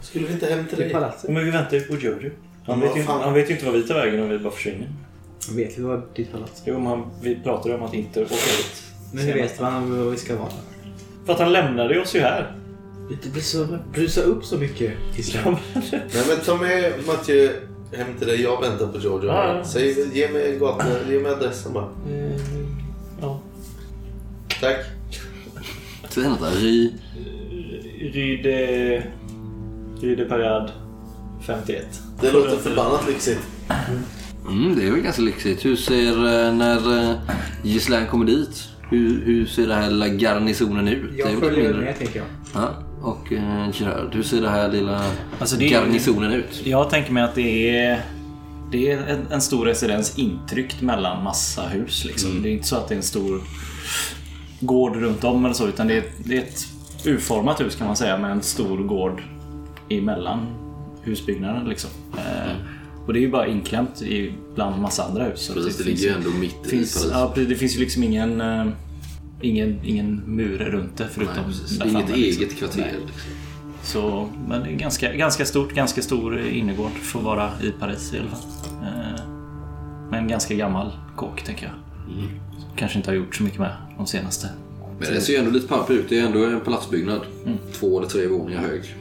Skulle 0.01 0.27
vi 0.27 0.33
inte 0.33 0.47
hem 0.47 0.67
till 0.67 0.79
dig? 0.79 0.93
palatset. 0.93 1.31
Men 1.31 1.45
vi 1.45 1.51
väntar 1.51 1.77
ju 1.77 1.83
på 1.83 1.95
Jojo. 1.95 2.31
Han, 2.67 2.81
vet 2.81 2.97
ju, 2.97 3.03
fan? 3.03 3.23
han 3.23 3.35
vet 3.35 3.51
ju 3.51 3.55
inte 3.55 3.67
vad 3.67 3.75
vi 3.75 3.83
tar 3.83 3.95
vägen 3.95 4.23
om 4.23 4.29
vi 4.29 4.39
bara 4.39 4.53
försvinner. 4.53 4.89
Vet 5.57 5.79
vi 5.79 5.83
vad 5.83 6.03
ditt 6.15 6.33
palats 6.33 6.63
Jo, 6.65 6.75
men 6.75 6.87
han, 6.87 7.11
vi 7.23 7.37
pratade 7.45 7.75
om 7.75 7.83
att 7.83 7.95
inte 7.95 8.23
åka 8.23 8.35
dit. 8.35 8.83
Men 9.13 9.25
hur 9.25 9.35
vet 9.35 9.61
man 9.61 10.05
var 10.05 10.11
vi 10.11 10.17
ska 10.17 10.37
vara? 10.37 10.53
För 11.27 11.33
att 11.33 11.39
han 11.39 11.53
lämnade 11.53 12.01
oss 12.01 12.15
ju 12.15 12.21
här. 12.21 12.57
Du 13.23 13.31
blir 13.31 13.43
så, 13.43 13.79
brusa 13.93 14.21
upp 14.21 14.45
så 14.45 14.57
mycket. 14.57 14.93
Nej 15.93 16.25
men 16.29 16.37
ta 16.45 16.57
med 16.57 16.93
Mattias 17.07 17.53
hem 17.93 18.19
till 18.19 18.27
dig. 18.27 18.43
Jag 18.43 18.61
väntar 18.61 18.87
på 18.87 18.99
Giorgio. 18.99 19.29
Ja, 19.29 19.57
ja. 19.57 19.65
Säg, 19.65 20.17
ge 20.17 20.29
mig 20.29 20.59
gatan, 20.59 20.87
ge 21.09 21.19
mig 21.19 21.33
adressen 21.33 21.73
bara. 21.73 21.89
Eh, 22.09 22.41
ja. 23.21 23.41
Tack. 24.61 24.77
Säg 26.09 26.29
något 26.29 26.41
där. 26.41 26.51
Ry... 26.51 26.91
Ryde... 28.13 29.03
Ryde 30.01 30.25
Parad 30.25 30.71
51. 31.47 31.87
Det 32.21 32.31
låter 32.33 32.57
förbannat 32.57 33.09
lyxigt. 33.09 33.41
Mm, 34.49 34.77
det 34.77 34.87
är 34.87 34.91
väl 34.91 35.01
ganska 35.01 35.23
lyxigt. 35.23 35.65
Hur 35.65 35.77
ser, 35.77 36.09
eh, 36.47 36.55
när 36.55 37.11
eh, 37.11 37.15
Gislaine 37.63 38.07
kommer 38.07 38.25
dit, 38.27 38.69
hur, 38.91 39.25
hur 39.25 39.47
ser 39.47 39.67
det 39.67 39.75
här 39.75 39.91
lilla 39.91 40.09
garnisonen 40.09 40.89
ut? 40.89 41.11
Jag 41.19 41.39
följer 41.41 41.75
med 41.75 41.99
tänker 41.99 42.19
jag. 42.19 42.27
Ja, 42.55 42.69
och 43.03 43.33
eh, 43.33 43.69
Gerard, 43.75 44.15
hur 44.15 44.23
ser 44.23 44.41
det 44.43 44.49
här 44.49 44.69
lilla 44.73 45.05
Alltså, 45.39 45.57
det 45.57 45.65
är- 45.67 45.71
garnisonen 45.71 46.33
ut? 46.33 46.61
Jag 46.65 46.91
tänker 46.91 47.13
mig 47.13 47.23
att 47.23 47.35
det 47.35 47.77
är... 47.79 48.01
Det 48.73 48.93
är 48.93 48.99
en, 49.07 49.27
en 49.31 49.41
stor 49.41 49.65
residens 49.67 50.19
intryckt 50.19 50.81
mellan 50.81 51.25
massa 51.25 51.63
hus. 51.69 52.05
Liksom. 52.05 52.43
Det 52.43 52.49
är 52.49 52.53
inte 52.53 52.67
så 52.67 52.77
att 52.77 52.89
det 52.89 52.95
är 52.95 52.97
en 52.97 53.03
stor 53.03 53.41
gård 54.63 54.97
runt 54.97 55.25
om 55.25 55.45
eller 55.45 55.55
så. 55.55 55.69
Utan 55.69 55.87
det 55.87 55.97
är, 55.97 56.05
det 56.25 56.37
är 56.37 56.43
ett 56.43 56.67
urformat 57.05 57.61
hus 57.61 57.77
kan 57.77 57.87
man 57.87 57.97
säga 57.97 58.19
med 58.19 58.31
en 58.31 58.43
stor 58.43 58.79
gård 58.79 59.23
emellan 59.89 60.47
husbyggnaden. 61.03 61.69
Liksom. 61.69 61.91
Eh, 62.17 62.53
och 63.07 63.13
det 63.13 63.19
är 63.19 63.21
ju 63.21 63.31
bara 63.31 63.47
inklämt 63.47 64.03
i 64.03 64.33
bland 64.55 64.83
massa 64.83 65.05
andra 65.05 65.25
hus. 65.25 65.51
Precis, 65.55 65.77
det 65.79 65.85
finns 65.85 66.01
ligger 66.01 66.15
ju 66.15 66.19
ändå 66.19 66.31
mitt 66.31 66.67
i 66.67 66.69
finns, 66.69 66.95
Paris. 67.03 67.11
ja, 67.13 67.31
precis, 67.35 67.49
det 67.49 67.57
finns 67.57 67.77
ju 67.77 67.81
liksom 67.81 68.03
ingen, 68.03 68.41
eh, 68.41 68.67
ingen, 69.41 69.81
ingen 69.85 70.23
mur 70.27 70.59
runt 70.59 70.97
det 70.97 71.09
förutom 71.13 71.35
Nej, 71.37 71.55
Det 71.79 71.85
inget 71.89 72.07
framme, 72.07 72.17
liksom. 72.17 72.43
eget 72.43 72.57
kvarter. 72.59 72.79
Nej. 72.81 72.95
liksom. 73.01 73.21
Så, 73.85 74.29
men 74.49 74.63
det 74.63 74.69
är 74.71 74.77
ganska, 74.77 75.13
ganska 75.13 75.45
stort, 75.45 75.73
ganska 75.75 76.03
stor 76.03 76.41
innergård 76.41 76.91
för 76.93 77.19
att 77.19 77.25
vara 77.25 77.51
i 77.63 77.71
Paris 77.71 78.15
i 78.15 78.19
alla 78.19 78.29
fall. 78.29 78.41
Eh, 78.83 79.25
Men 80.11 80.21
en 80.23 80.29
ganska 80.29 80.55
gammal 80.55 80.93
kåk 81.17 81.43
tänker 81.45 81.67
jag. 81.67 81.75
Kanske 82.77 82.99
inte 82.99 83.11
har 83.11 83.17
gjort 83.17 83.35
så 83.35 83.43
mycket 83.43 83.59
med 83.59 83.77
de 83.97 84.07
senaste. 84.07 84.49
Men 84.99 85.15
det 85.15 85.21
ser 85.21 85.33
ju 85.33 85.39
ändå 85.39 85.51
lite 85.51 85.69
pampigt 85.69 86.01
ut. 86.01 86.09
Det 86.09 86.19
är 86.19 86.27
ändå 86.27 86.45
en 86.45 86.61
palatsbyggnad. 86.61 87.21
Mm. 87.47 87.59
Två 87.73 87.99
eller 87.99 88.09
tre 88.09 88.27
våningar 88.27 88.61
hög. 88.61 88.95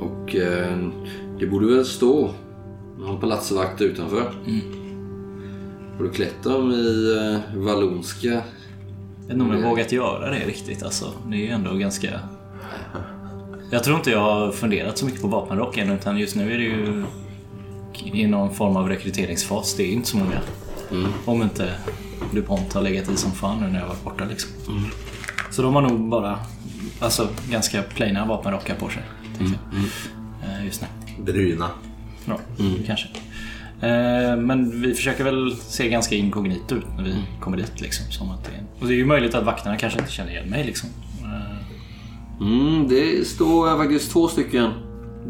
Och 0.00 0.36
eh, 0.36 0.78
det 1.38 1.46
borde 1.46 1.66
väl 1.66 1.84
stå 1.84 2.30
någon 2.98 3.20
palatsvakt 3.20 3.80
utanför. 3.80 4.32
Mm. 4.46 4.60
Har 5.98 6.04
du 6.04 6.10
klätt 6.10 6.42
dem 6.42 6.72
i 6.72 7.16
eh, 7.16 7.58
vallonska? 7.60 8.28
Jag 8.28 8.42
vet 9.22 9.32
inte 9.32 9.44
om 9.44 9.52
jag 9.52 9.70
vågat 9.70 9.92
göra 9.92 10.30
det 10.30 10.46
riktigt 10.46 10.82
alltså. 10.82 11.12
Det 11.26 11.36
är 11.36 11.40
ju 11.40 11.48
ändå 11.48 11.74
ganska... 11.74 12.20
Jag 13.70 13.84
tror 13.84 13.96
inte 13.96 14.10
jag 14.10 14.20
har 14.20 14.52
funderat 14.52 14.98
så 14.98 15.06
mycket 15.06 15.22
på 15.22 15.28
vapenrock 15.28 15.78
än 15.78 15.90
utan 15.90 16.18
just 16.18 16.36
nu 16.36 16.54
är 16.54 16.58
det 16.58 16.64
ju 16.64 17.04
i 18.12 18.26
någon 18.26 18.54
form 18.54 18.76
av 18.76 18.88
rekryteringsfas. 18.88 19.74
Det 19.74 19.82
är 19.82 19.92
inte 19.92 20.08
så 20.08 20.16
många. 20.16 20.40
Mm. 20.92 21.12
Om 21.24 21.42
inte 21.42 21.74
DuPont 22.32 22.72
har 22.72 22.82
legat 22.82 23.08
i 23.10 23.16
som 23.16 23.32
fan 23.32 23.60
nu 23.60 23.68
när 23.68 23.80
jag 23.80 23.86
varit 23.86 24.04
borta 24.04 24.24
liksom. 24.24 24.50
Så 25.50 25.62
de 25.62 25.74
har 25.74 25.82
nog 25.82 26.08
bara 26.08 26.38
alltså, 27.00 27.28
ganska 27.50 27.82
plaina 27.82 28.26
vapenrockar 28.26 28.74
på 28.74 28.88
sig. 28.88 29.02
Tänker 29.38 29.58
jag. 29.72 29.80
Eh, 30.58 30.64
Just 30.66 30.82
nu. 30.82 30.88
Bryna. 31.24 31.68
Ja, 32.24 32.38
kanske. 32.86 33.08
Eh, 33.80 34.36
Men 34.36 34.80
vi 34.82 34.94
försöker 34.94 35.24
väl 35.24 35.56
se 35.56 35.88
ganska 35.88 36.14
inkognito 36.14 36.74
ut 36.74 36.84
när 36.96 37.04
vi 37.04 37.14
kommer 37.40 37.56
dit. 37.56 37.80
Liksom, 37.80 38.12
som 38.12 38.30
att 38.30 38.44
det, 38.44 38.50
är... 38.50 38.62
och 38.80 38.86
det 38.86 38.94
är 38.94 38.96
ju 38.96 39.06
möjligt 39.06 39.34
att 39.34 39.44
vakterna 39.44 39.76
kanske 39.76 39.98
inte 39.98 40.12
känner 40.12 40.30
igen 40.30 40.48
mig. 40.50 40.64
Liksom. 40.64 40.88
Eh, 41.22 41.56
Mm, 42.40 42.88
det 42.88 43.28
står 43.28 43.76
faktiskt 43.76 44.12
två 44.12 44.28
stycken 44.28 44.70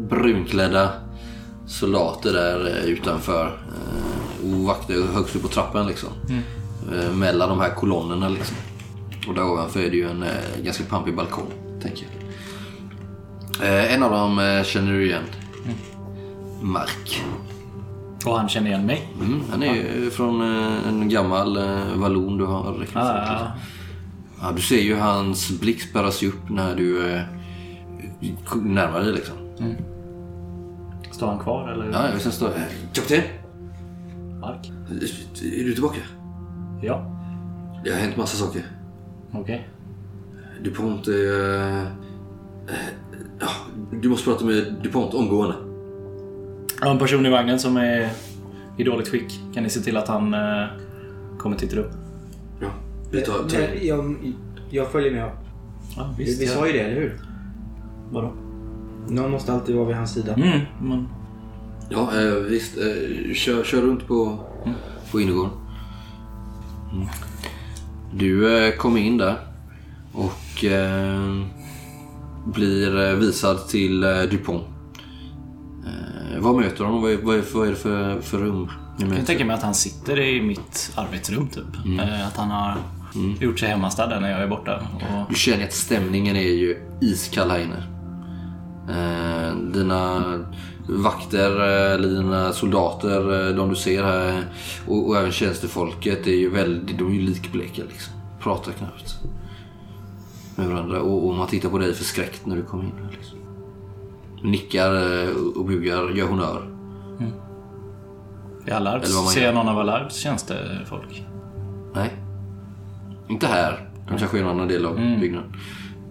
brunklädda 0.09 0.91
soldater 1.67 2.33
där 2.33 2.77
eh, 2.77 2.85
utanför. 2.85 3.45
eh, 3.45 4.53
Och 4.53 4.59
vakter 4.63 5.13
högst 5.13 5.35
upp 5.35 5.41
på 5.41 5.47
trappen 5.47 5.87
liksom. 5.87 6.09
Eh, 6.95 7.11
Mellan 7.13 7.49
de 7.49 7.59
här 7.59 7.69
kolonnerna 7.75 8.29
liksom. 8.29 8.55
Och 9.27 9.33
där 9.33 9.43
ovanför 9.51 9.79
är 9.79 9.89
det 9.89 9.95
ju 9.97 10.09
en 10.09 10.25
ganska 10.63 10.83
pampig 10.83 11.15
balkong, 11.15 11.47
tänker 11.81 12.05
jag. 12.05 12.13
En 13.93 14.03
av 14.03 14.11
dem 14.11 14.63
känner 14.65 14.91
du 14.91 15.05
igen. 15.05 15.23
Mark. 16.61 17.23
Och 18.25 18.37
han 18.39 18.49
känner 18.49 18.67
igen 18.67 18.85
mig. 18.85 19.07
Mm, 19.21 19.41
han 19.51 19.63
är 19.63 19.75
ju 19.75 20.09
från 20.11 20.41
en 20.87 21.09
gammal 21.09 21.59
vallon 21.95 22.37
du 22.37 22.45
har 22.45 22.73
rekryterat. 22.73 23.29
Ah, 23.41 23.51
Ja, 24.41 24.51
du 24.55 24.61
ser 24.61 24.81
ju 24.81 24.95
hans 24.95 25.59
blick 25.59 25.81
spärras 25.81 26.23
upp 26.23 26.49
när 26.49 26.75
du 26.75 27.21
närmar 28.63 28.99
dig 28.99 29.13
liksom. 29.13 29.35
Står 31.23 31.31
han 31.31 31.39
kvar 31.39 31.69
eller? 31.69 31.91
Ja, 31.91 32.09
jag 32.11 32.21
sen 32.21 32.31
står 32.31 32.47
eh, 32.47 32.53
Kapten! 32.93 33.21
Mark? 34.41 34.71
Är 35.41 35.63
du 35.63 35.73
tillbaka? 35.73 35.99
Ja, 36.81 37.05
Det 37.83 37.91
har 37.91 37.97
hänt 37.97 38.17
massa 38.17 38.37
saker. 38.37 38.61
okej. 39.33 39.67
DuPont 40.63 41.07
är... 41.07 41.81
Eh, 41.81 41.83
ja, 43.39 43.47
du 44.01 44.09
måste 44.09 44.29
prata 44.29 44.45
med 44.45 44.75
DuPont 44.83 45.13
omgående. 45.13 45.55
Jag 46.79 46.87
har 46.87 46.93
en 46.93 46.99
person 46.99 47.25
i 47.25 47.29
vagnen 47.29 47.59
som 47.59 47.77
är 47.77 48.09
i 48.77 48.83
dåligt 48.83 49.07
skick. 49.07 49.39
Kan 49.53 49.63
ni 49.63 49.69
se 49.69 49.79
till 49.79 49.97
att 49.97 50.07
han 50.07 50.33
eh, 50.33 50.65
kommer 51.39 51.57
till 51.57 51.69
rum? 51.69 51.91
Ja, 52.61 52.67
vi 53.11 53.21
tar... 53.21 53.33
tar 53.33 53.57
Men 53.59 53.87
jag, 53.87 54.33
jag 54.69 54.91
följer 54.91 55.11
med. 55.11 55.31
Ja, 55.97 56.13
Vi, 56.17 56.23
vi 56.23 56.47
sa 56.47 56.67
ju 56.67 56.73
det, 56.73 56.79
eller 56.79 57.01
hur? 57.01 57.19
Vadå? 58.11 58.31
Någon 59.07 59.31
måste 59.31 59.53
alltid 59.53 59.75
vara 59.75 59.87
vid 59.87 59.95
hans 59.95 60.13
sida. 60.13 60.33
Mm, 60.33 60.59
men... 60.81 61.07
ja, 61.89 62.21
eh, 62.21 62.33
visst. 62.33 62.77
Eh, 62.77 63.33
kör, 63.33 63.63
kör 63.63 63.81
runt 63.81 64.07
på, 64.07 64.39
på 65.11 65.21
innergården. 65.21 65.51
Mm. 66.93 67.07
Du 68.13 68.57
eh, 68.65 68.75
kommer 68.75 68.99
in 68.99 69.17
där 69.17 69.35
och 70.13 70.65
eh, 70.65 71.43
blir 72.45 73.09
eh, 73.09 73.15
visad 73.15 73.67
till 73.67 74.03
eh, 74.03 74.21
DuPont. 74.21 74.63
Eh, 75.85 76.39
vad 76.39 76.55
möter 76.55 76.83
honom? 76.83 77.01
Vad 77.01 77.11
är, 77.11 77.17
vad 77.17 77.35
är, 77.35 77.43
vad 77.53 77.67
är 77.67 77.69
det 77.71 77.77
för, 77.77 78.21
för 78.21 78.37
rum 78.37 78.69
Jag 78.99 79.09
möter? 79.09 79.25
tänker 79.25 79.45
mig 79.45 79.55
att 79.55 79.63
han 79.63 79.73
sitter 79.73 80.19
i 80.19 80.41
mitt 80.41 80.91
arbetsrum 80.95 81.47
typ. 81.47 81.85
Mm. 81.85 81.99
Att 82.27 82.37
han 82.37 82.51
har 82.51 82.77
gjort 83.39 83.59
sig 83.59 83.69
hemmastad 83.69 84.07
där 84.07 84.19
när 84.19 84.31
jag 84.31 84.41
är 84.41 84.47
borta. 84.47 84.75
Och... 84.95 85.29
Du 85.29 85.35
känner 85.35 85.63
att 85.63 85.73
stämningen 85.73 86.35
är 86.35 86.41
ju 86.41 86.77
iskall 87.01 87.49
här 87.51 87.59
inne. 87.59 87.83
Eh, 88.89 89.55
dina 89.55 90.23
vakter, 90.89 91.59
eh, 91.59 91.93
eller 91.93 92.07
dina 92.07 92.53
soldater, 92.53 93.49
eh, 93.49 93.55
de 93.55 93.69
du 93.69 93.75
ser 93.75 94.03
här 94.03 94.43
och, 94.87 95.07
och 95.09 95.17
även 95.17 95.31
tjänstefolket 95.31 96.27
är 96.27 96.31
ju 96.35 96.49
väldigt, 96.49 96.97
de 96.97 97.07
är 97.07 97.13
ju 97.13 97.21
likbleka 97.21 97.81
liksom. 97.89 98.13
Pratar 98.41 98.71
knappt 98.71 99.19
med 100.55 100.67
varandra 100.67 101.01
och, 101.01 101.27
och 101.27 101.35
man 101.35 101.47
tittar 101.47 101.69
på 101.69 101.77
dig 101.77 101.93
förskräckt 101.93 102.45
när 102.45 102.55
du 102.55 102.63
kommer 102.63 102.83
in. 102.83 102.91
Liksom. 103.11 103.39
Nickar 104.51 104.91
och 105.57 105.65
bugar, 105.65 106.09
gör. 106.09 106.69
I 108.67 108.71
Allards, 108.71 109.05
Eller 109.05 109.15
vad 109.15 109.23
man 109.23 109.33
ser 109.33 109.45
jag 109.45 109.55
någon 109.55 109.67
av 109.69 109.79
Allards 109.79 110.15
tjänstefolk? 110.15 111.25
Nej. 111.95 112.13
Inte 113.29 113.47
här. 113.47 113.89
De 114.09 114.17
kanske 114.17 114.37
är 114.37 114.41
en 114.41 114.49
annan 114.49 114.67
del 114.67 114.85
av 114.85 114.97
Mm. 114.97 115.19
byggnaden. 115.21 115.53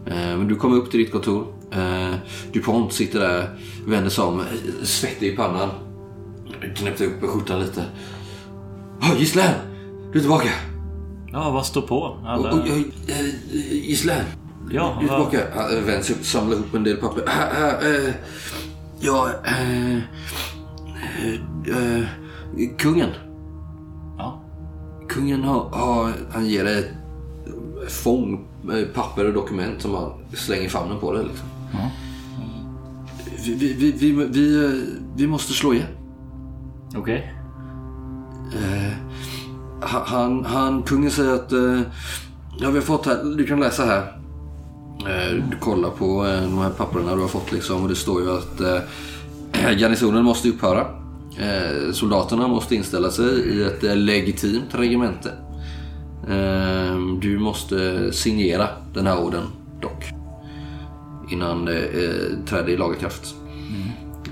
Men 0.04 0.48
du 0.48 0.56
kommer 0.56 0.76
upp 0.76 0.90
till 0.90 1.00
ditt 1.00 1.12
kontor. 1.12 1.46
Eh, 1.72 2.14
DuPont 2.52 2.92
sitter 2.92 3.20
där, 3.20 3.58
vänder 3.86 4.10
sig 4.10 4.24
om, 4.24 4.42
svettig 4.82 5.32
i 5.32 5.36
pannan. 5.36 5.68
Knäppte 6.76 7.06
upp 7.06 7.22
skjortan 7.22 7.60
lite. 7.60 7.84
Oh, 9.00 9.18
Gislaine! 9.18 9.54
Du 10.12 10.18
är 10.18 10.22
tillbaka! 10.22 10.48
Ja, 11.32 11.50
vad 11.50 11.66
står 11.66 11.82
på? 11.82 12.18
Alla... 12.24 12.52
Oh, 12.52 12.58
oh, 12.58 12.78
eh, 13.08 13.26
Gislaine! 13.88 14.24
Ja, 14.70 14.96
du 15.00 15.06
är 15.06 15.08
tillbaka. 15.08 15.40
Han 15.54 15.76
eh, 15.76 15.82
vänder 15.82 16.02
sig 16.02 16.16
upp, 16.16 16.24
samlar 16.24 16.56
ihop 16.56 16.74
en 16.74 16.84
del 16.84 16.96
papper. 16.96 17.22
Ah, 17.26 17.64
ah, 17.64 17.86
eh, 17.86 18.14
ja, 19.00 19.30
eh, 19.44 19.96
eh, 19.96 20.02
eh, 21.98 22.06
kungen. 22.78 23.10
Ja. 24.18 24.42
Kungen 25.08 25.44
har, 25.44 25.68
har 25.70 26.12
han 26.32 26.46
ger 26.46 26.64
dig 26.64 26.78
ett 26.78 26.90
fång 27.88 28.44
med 28.62 28.94
papper 28.94 29.26
och 29.26 29.32
dokument 29.32 29.82
som 29.82 29.94
han 29.94 30.12
slänger 30.34 30.64
i 30.64 30.68
famnen 30.68 31.00
på 31.00 31.12
dig. 31.12 31.24
Liksom. 31.24 31.46
Ja. 31.72 31.90
Vi, 33.44 33.54
vi, 33.54 33.92
vi, 33.92 34.12
vi, 34.12 34.82
vi, 35.16 35.26
måste 35.26 35.52
slå 35.52 35.74
igen. 35.74 35.86
Okej. 36.96 37.34
Eh, 38.54 38.92
ha- 39.88 40.04
han, 40.06 40.44
han, 40.44 40.82
kungen 40.82 41.10
säger 41.10 41.34
att... 41.34 41.52
Eh, 41.52 41.80
ja, 42.60 42.70
vi 42.70 42.74
har 42.74 42.80
fått 42.80 43.06
här. 43.06 43.36
Du 43.36 43.46
kan 43.46 43.60
läsa 43.60 43.84
här. 43.84 43.98
Eh, 45.00 45.44
du 45.50 45.56
kollar 45.56 45.90
på 45.90 46.26
eh, 46.26 46.42
de 46.42 46.58
här 46.58 46.70
papperna 46.70 47.14
du 47.14 47.20
har 47.20 47.28
fått 47.28 47.52
liksom 47.52 47.82
och 47.82 47.88
det 47.88 47.94
står 47.94 48.22
ju 48.22 48.30
att 48.30 48.60
eh, 48.60 48.78
garnisonen 49.78 50.24
måste 50.24 50.48
upphöra. 50.48 50.86
Eh, 51.38 51.92
soldaterna 51.92 52.48
måste 52.48 52.74
inställa 52.74 53.10
sig 53.10 53.40
i 53.40 53.62
ett 53.62 53.84
eh, 53.84 53.96
legitimt 53.96 54.74
regemente. 54.74 55.32
Eh, 56.28 56.98
du 57.20 57.38
måste 57.38 58.12
signera 58.12 58.68
den 58.94 59.06
här 59.06 59.24
orden 59.24 59.44
dock. 59.80 60.04
Innan 61.30 61.64
det 61.64 61.84
eh, 61.84 62.44
träder 62.46 62.68
i 62.68 62.76
laga 62.76 62.94
kraft. 62.98 63.34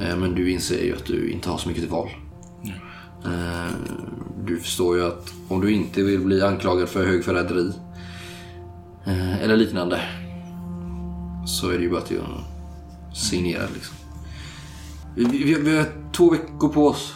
Eh, 0.00 0.16
men 0.16 0.35
du 0.35 0.50
inser 0.50 0.85
ju 0.85 0.97
att 0.97 1.06
du 1.06 1.30
inte 1.30 1.50
har 1.50 1.59
så 1.59 1.68
mycket 1.68 1.82
till 1.82 1.92
val. 1.92 2.09
Eh, 3.25 3.75
du 4.44 4.56
förstår 4.56 4.97
ju 4.97 5.06
att 5.06 5.32
om 5.49 5.61
du 5.61 5.73
inte 5.73 6.02
vill 6.02 6.20
bli 6.20 6.42
anklagad 6.42 6.88
för 6.88 7.06
högförräderi 7.06 7.73
eh, 9.06 9.42
eller 9.42 9.56
liknande 9.56 10.00
så 11.47 11.70
är 11.70 11.78
det 11.78 11.85
ju 11.85 11.90
bara 11.90 12.00
att 12.00 12.12
signera 13.16 13.62
liksom. 13.75 13.97
Vi, 15.14 15.25
vi, 15.25 15.54
vi 15.54 15.76
har 15.76 15.87
två 16.12 16.30
veckor 16.30 16.68
på 16.68 16.87
oss 16.88 17.14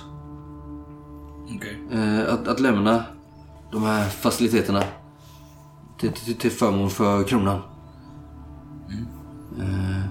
Okej. 1.56 1.78
eh, 1.92 2.34
att, 2.34 2.48
att 2.48 2.60
lämna 2.60 3.04
de 3.74 3.82
här 3.82 4.08
faciliteterna 4.08 4.82
till, 5.98 6.12
till, 6.12 6.34
till 6.34 6.50
förmån 6.50 6.90
för 6.90 7.24
kronan. 7.24 7.60
Eh, 9.58 10.04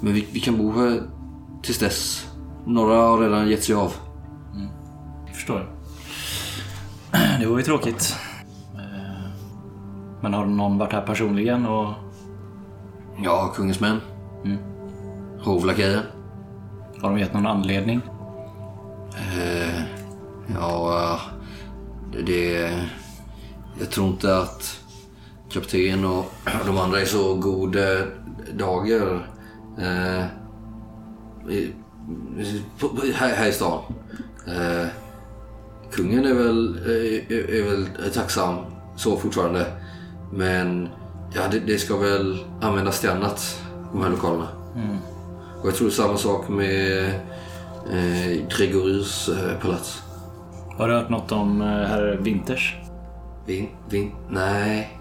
men 0.00 0.12
vi, 0.14 0.28
vi 0.32 0.40
kan 0.40 0.58
bo 0.58 0.72
här 0.72 1.02
tills 1.62 1.78
dess. 1.78 2.26
Några 2.66 2.96
har 2.96 3.18
redan 3.18 3.48
gett 3.48 3.64
sig 3.64 3.74
av. 3.74 3.92
Förstår 5.32 5.56
jag. 5.56 5.66
Det 7.40 7.46
var 7.46 7.58
ju 7.58 7.64
tråkigt. 7.64 8.16
Eh, 8.74 9.30
Men 10.20 10.34
har 10.34 10.46
någon 10.46 10.78
varit 10.78 10.92
här 10.92 11.06
personligen 11.06 11.66
och... 11.66 11.92
Ja, 13.22 13.52
kungens 13.56 13.80
män. 13.80 14.00
Hovlakejer. 15.40 16.02
Har 17.00 17.10
de 17.10 17.18
gett 17.18 17.34
någon 17.34 17.46
anledning? 17.46 18.00
Eh, 19.16 19.82
ja, 20.54 21.20
det-. 22.26 22.84
Jag 23.80 23.90
tror 23.90 24.06
inte 24.06 24.38
att 24.38 24.80
kapten 25.50 26.04
och 26.04 26.32
de 26.66 26.78
andra 26.78 27.00
är 27.00 27.04
så 27.04 27.34
god 27.34 27.76
eh, 27.76 28.00
dagar. 28.52 29.28
Eh, 29.78 30.24
här, 33.14 33.34
här 33.34 33.48
i 33.48 33.52
stan. 33.52 33.82
Eh, 34.46 34.86
kungen 35.92 36.24
är 36.26 36.34
väl, 36.34 36.78
är, 36.86 37.32
är- 37.32 37.54
är 37.54 37.70
väl 37.70 37.86
tacksam 38.14 38.56
så 38.96 39.16
fortfarande. 39.16 39.66
Men 40.32 40.88
ja, 41.34 41.40
det, 41.50 41.58
det 41.58 41.78
ska 41.78 41.96
väl 41.96 42.38
användas 42.60 43.00
till 43.00 43.10
annat, 43.10 43.60
de 43.92 44.02
här 44.02 44.10
lokalerna. 44.10 44.48
Och 45.62 45.68
jag 45.68 45.74
tror 45.74 45.90
samma 45.90 46.16
sak 46.16 46.48
med 46.48 47.04
eh, 47.92 48.46
Gregorius 48.58 49.28
eh, 49.28 49.60
palats. 49.60 50.02
Har 50.76 50.88
du 50.88 50.94
hört 50.94 51.08
något 51.08 51.32
om 51.32 51.60
eh, 51.62 51.66
herr 51.66 52.16
Winters? 52.20 52.76
Vin, 53.46 53.68
vin, 53.90 54.10
nej. 54.28 54.98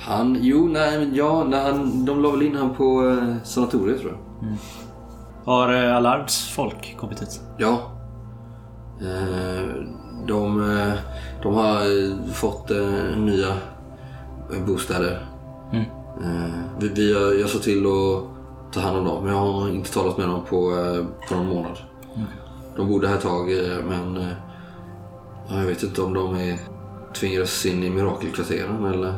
Han, 0.00 0.38
jo, 0.40 0.68
nej, 0.68 0.98
men 0.98 1.14
ja, 1.14 1.44
nej, 1.48 1.60
han, 1.72 2.04
de 2.04 2.22
la 2.22 2.30
väl 2.30 2.42
in 2.42 2.56
han 2.56 2.74
på 2.74 3.08
eh, 3.08 3.42
sanatoriet 3.44 4.00
tror 4.00 4.12
jag. 4.12 4.18
Har 5.44 5.74
eh, 5.74 5.96
Allards 5.96 6.48
folk 6.54 6.96
kommit 7.00 7.22
hit? 7.22 7.40
Ja. 7.58 7.78
Eh, 9.00 9.68
de, 10.26 10.70
eh, 10.78 10.92
de 11.42 11.54
har 11.54 11.76
eh, 11.76 12.32
fått 12.32 12.70
nya 13.16 13.48
bostäder. 14.66 15.26
Mm. 15.72 15.84
Vi, 16.80 16.88
vi, 16.88 17.14
har- 17.14 17.40
jag 17.40 17.48
såg 17.48 17.62
till 17.62 17.86
att 17.86 18.24
ta 18.74 18.80
hand 18.80 18.96
om 18.98 19.04
dem, 19.04 19.24
men 19.24 19.32
jag 19.32 19.40
har 19.40 19.68
inte 19.68 19.92
talat 19.92 20.18
med 20.18 20.28
dem 20.28 20.40
på, 20.50 20.72
på 21.28 21.34
någon 21.34 21.46
månad. 21.46 21.78
De 22.76 22.88
bodde 22.88 23.08
här 23.08 23.14
ett 23.14 23.22
tag, 23.22 23.46
men 23.88 24.24
ja, 25.48 25.58
jag 25.58 25.66
vet 25.66 25.82
inte 25.82 26.02
om 26.02 26.14
de 26.14 26.34
är, 26.34 26.58
tvingades 27.14 27.66
in 27.66 27.82
i 27.82 27.90
mirakelkvarteren 27.90 28.84
eller... 28.84 29.14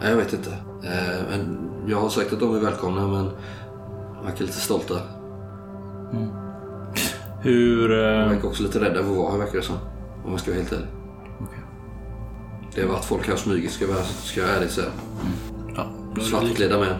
Nej, 0.00 0.10
jag 0.10 0.16
vet 0.16 0.32
inte. 0.32 0.50
Eh, 0.84 1.22
men 1.30 1.70
jag 1.86 2.00
har 2.00 2.08
sagt 2.08 2.32
att 2.32 2.40
de 2.40 2.56
är 2.56 2.60
välkomna, 2.60 3.06
men 3.06 3.30
de 4.14 4.24
verkar 4.24 4.44
lite 4.44 4.60
stolta. 4.60 5.00
Hur... 7.40 7.88
De 7.88 8.22
eh, 8.22 8.28
verkar 8.28 8.48
också 8.48 8.62
lite 8.62 8.80
rädda 8.80 9.02
för 9.02 9.10
att 9.10 9.16
vara 9.16 9.30
här 9.30 9.38
verkar 9.38 9.58
det 9.58 9.64
som. 9.64 9.76
Om 10.24 10.30
jag 10.30 10.40
ska 10.40 10.50
vara 10.50 10.60
helt 10.60 10.72
ärlig. 10.72 10.88
Det 12.74 12.82
har 12.82 12.88
varit 12.88 13.04
folk 13.04 13.28
här 13.28 13.36
smugit 13.36 13.70
ska 13.72 13.84
jag, 13.84 14.04
ska 14.04 14.40
jag 14.40 14.50
ärligt 14.50 14.70
säga. 14.70 14.90
Ja, 15.76 15.86
då 15.94 16.00
är, 16.00 16.14
det 16.14 16.20
lika, 16.20 16.30
Svartklädda 16.30 16.78
män. 16.78 16.96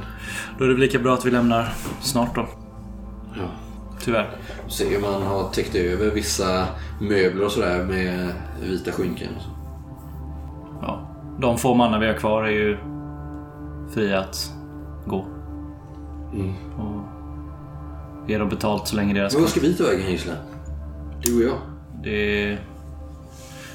då 0.59 0.64
är 0.64 0.69
det 0.69 0.75
väl 0.75 0.81
lika 0.81 0.99
bra 0.99 1.14
att 1.14 1.25
vi 1.25 1.31
lämnar 1.31 1.75
snart 2.01 2.35
då. 2.35 2.49
Ja. 3.37 3.67
Tyvärr. 4.09 4.31
Ser 4.68 4.90
hur 4.90 5.01
man 5.01 5.23
har 5.23 5.49
täckt 5.49 5.75
över 5.75 6.11
vissa 6.11 6.66
möbler 7.01 7.44
och 7.44 7.53
sådär 7.53 7.85
med 7.85 8.33
vita 8.62 8.92
skynken. 8.92 9.29
Ja. 10.83 11.09
De 11.40 11.59
få 11.59 11.75
mannar 11.75 12.01
vi 12.01 12.07
har 12.07 12.14
kvar 12.14 12.44
är 12.44 12.51
ju 12.51 12.79
fria 13.94 14.21
att 14.21 14.53
gå. 15.07 15.27
Mm. 16.33 16.53
Och 16.79 17.03
ge 18.31 18.38
dem 18.38 18.49
betalt 18.49 18.88
så 18.88 18.97
länge 18.97 19.14
deras 19.14 19.33
Men 19.33 19.42
vad 19.42 19.51
ska 19.51 19.61
vi 19.61 19.75
ta 19.75 19.85
vägen 19.85 20.11
Gisela? 20.11 20.37
Du 21.23 21.37
och 21.37 21.51
jag? 21.51 21.59
Det... 22.03 22.59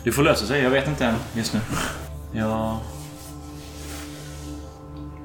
Det 0.04 0.12
får 0.12 0.24
lösa 0.24 0.46
sig. 0.46 0.64
Jag 0.64 0.70
vet 0.70 0.88
inte 0.88 1.06
än 1.06 1.16
just 1.34 1.54
nu. 1.54 1.60
Jag 2.32 2.78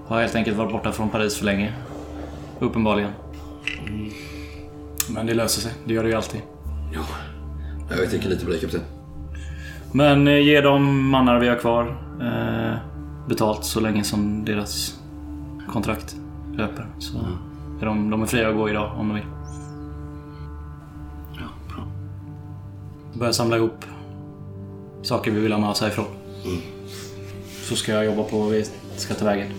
har 0.07 0.21
helt 0.21 0.35
enkelt 0.35 0.57
varit 0.57 0.73
borta 0.73 0.93
från 0.93 1.09
Paris 1.09 1.39
för 1.39 1.45
länge. 1.45 1.73
Uppenbarligen. 2.59 3.11
Men 5.11 5.27
det 5.27 5.35
löser 5.35 5.61
sig. 5.61 5.73
Det 5.85 5.95
gör 5.95 6.03
det 6.03 6.09
ju 6.09 6.15
alltid. 6.15 6.41
Ja. 6.93 7.01
Jag 7.91 8.11
tänker 8.11 8.29
lite 8.29 8.45
på 8.45 8.51
dig 8.51 8.61
kapten. 8.61 8.81
Men 9.93 10.29
eh, 10.29 10.39
ge 10.39 10.61
de 10.61 11.09
mannar 11.11 11.39
vi 11.39 11.49
har 11.49 11.57
kvar 11.57 11.87
eh, 12.21 12.79
betalt 13.29 13.65
så 13.65 13.81
länge 13.81 14.05
som 14.05 14.45
deras 14.45 15.01
kontrakt 15.69 16.17
löper. 16.57 16.87
Så 16.99 17.19
är 17.81 17.87
de, 17.87 18.11
de 18.11 18.23
är 18.23 18.27
fria 18.27 18.49
att 18.49 18.57
gå 18.57 18.69
idag 18.69 18.93
om 18.99 19.09
de 19.09 19.15
vill. 19.15 19.27
Ja, 21.35 21.75
bra. 21.75 21.85
Börja 23.15 23.33
samla 23.33 23.57
ihop 23.57 23.85
saker 25.03 25.31
vi 25.31 25.41
vill 25.41 25.53
ha 25.53 25.61
med 25.61 25.71
oss 25.71 25.81
härifrån. 25.81 26.07
Så 27.63 27.77
ska 27.77 27.93
jag 27.93 28.05
jobba 28.05 28.23
på 28.23 28.39
vad 28.39 28.51
vi 28.51 28.65
ska 28.97 29.15
ta 29.15 29.25
vägen. 29.25 29.53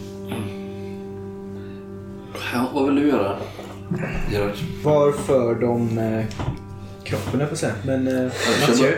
Ja, 2.53 2.65
vad 2.73 2.85
vill 2.85 2.95
du 2.95 3.07
göra? 3.07 3.38
Gerard? 4.32 4.54
Var 4.84 5.12
för 5.12 5.56
de 5.56 5.97
eh, 5.97 6.25
kroppen, 7.04 7.39
jag 7.39 7.49
får 7.49 7.56
säga. 7.56 7.73
Men 7.86 8.08
eh, 8.08 8.13
Jag 8.67 8.78
kör, 8.78 8.95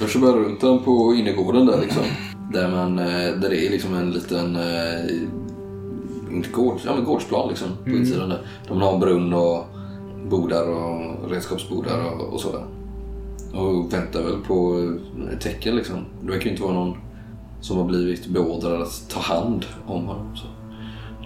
jag 0.00 0.08
kör 0.10 0.20
bara 0.20 0.32
runt 0.32 0.60
den 0.60 0.84
på 0.84 1.14
innergården 1.14 1.66
där 1.66 1.80
liksom. 1.80 2.02
Där, 2.52 2.68
man, 2.70 2.98
eh, 2.98 3.04
där 3.40 3.50
det 3.50 3.66
är 3.66 3.70
liksom 3.70 3.94
en 3.94 4.10
liten... 4.10 4.56
eh, 4.56 6.34
Inte 6.36 6.48
gård, 6.50 6.78
ja 6.84 6.94
men 6.94 7.04
gårdsplan 7.04 7.48
liksom. 7.48 7.68
På 7.84 7.90
insidan 7.90 8.28
där. 8.28 8.40
De 8.68 8.80
har 8.82 8.94
en 8.94 9.00
brunn 9.00 9.32
och 9.32 9.64
bodar 10.30 10.68
och 10.68 11.30
redskapsbodar 11.30 12.12
och, 12.14 12.32
och 12.32 12.40
sådär. 12.40 12.64
Och 13.54 13.92
väntar 13.92 14.22
väl 14.22 14.36
på 14.46 14.88
eh, 15.32 15.38
tecken 15.38 15.76
liksom. 15.76 15.96
Det 16.22 16.30
verkar 16.32 16.44
ju 16.44 16.50
inte 16.50 16.62
vara 16.62 16.74
någon 16.74 16.96
som 17.60 17.76
har 17.76 17.84
blivit 17.84 18.26
beordrad 18.26 18.82
att 18.82 19.10
ta 19.10 19.20
hand 19.20 19.66
om 19.86 20.04
honom. 20.06 20.36
Så. 20.36 20.46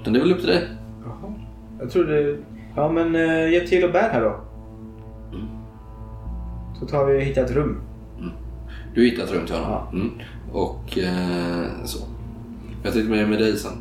Men 0.04 0.12
det 0.12 0.18
är 0.18 0.20
väl 0.20 0.32
upp 0.32 0.38
till 0.38 0.48
dig. 0.48 0.68
Jaha. 1.04 1.32
Jag 1.80 1.90
trodde... 1.90 2.36
Ja 2.76 2.92
men 2.92 3.14
eh, 3.16 3.52
hjälp 3.52 3.68
till 3.68 3.84
och 3.84 3.92
bär 3.92 4.08
här 4.12 4.20
då. 4.20 4.40
Så 6.80 6.86
tar 6.86 7.04
vi 7.06 7.18
och 7.18 7.22
hittar 7.22 7.44
ett 7.44 7.50
rum. 7.50 7.80
Du 8.94 9.00
har 9.00 9.06
hittat 9.10 9.32
rum 9.32 9.46
till 9.46 9.54
honom. 9.54 9.86
Mm. 9.92 10.10
Och 10.52 10.98
eh, 10.98 11.66
så. 11.84 11.98
Jag 12.82 12.92
tänkte 12.92 13.10
med, 13.10 13.28
med 13.28 13.38
dig 13.38 13.56
sen. 13.56 13.72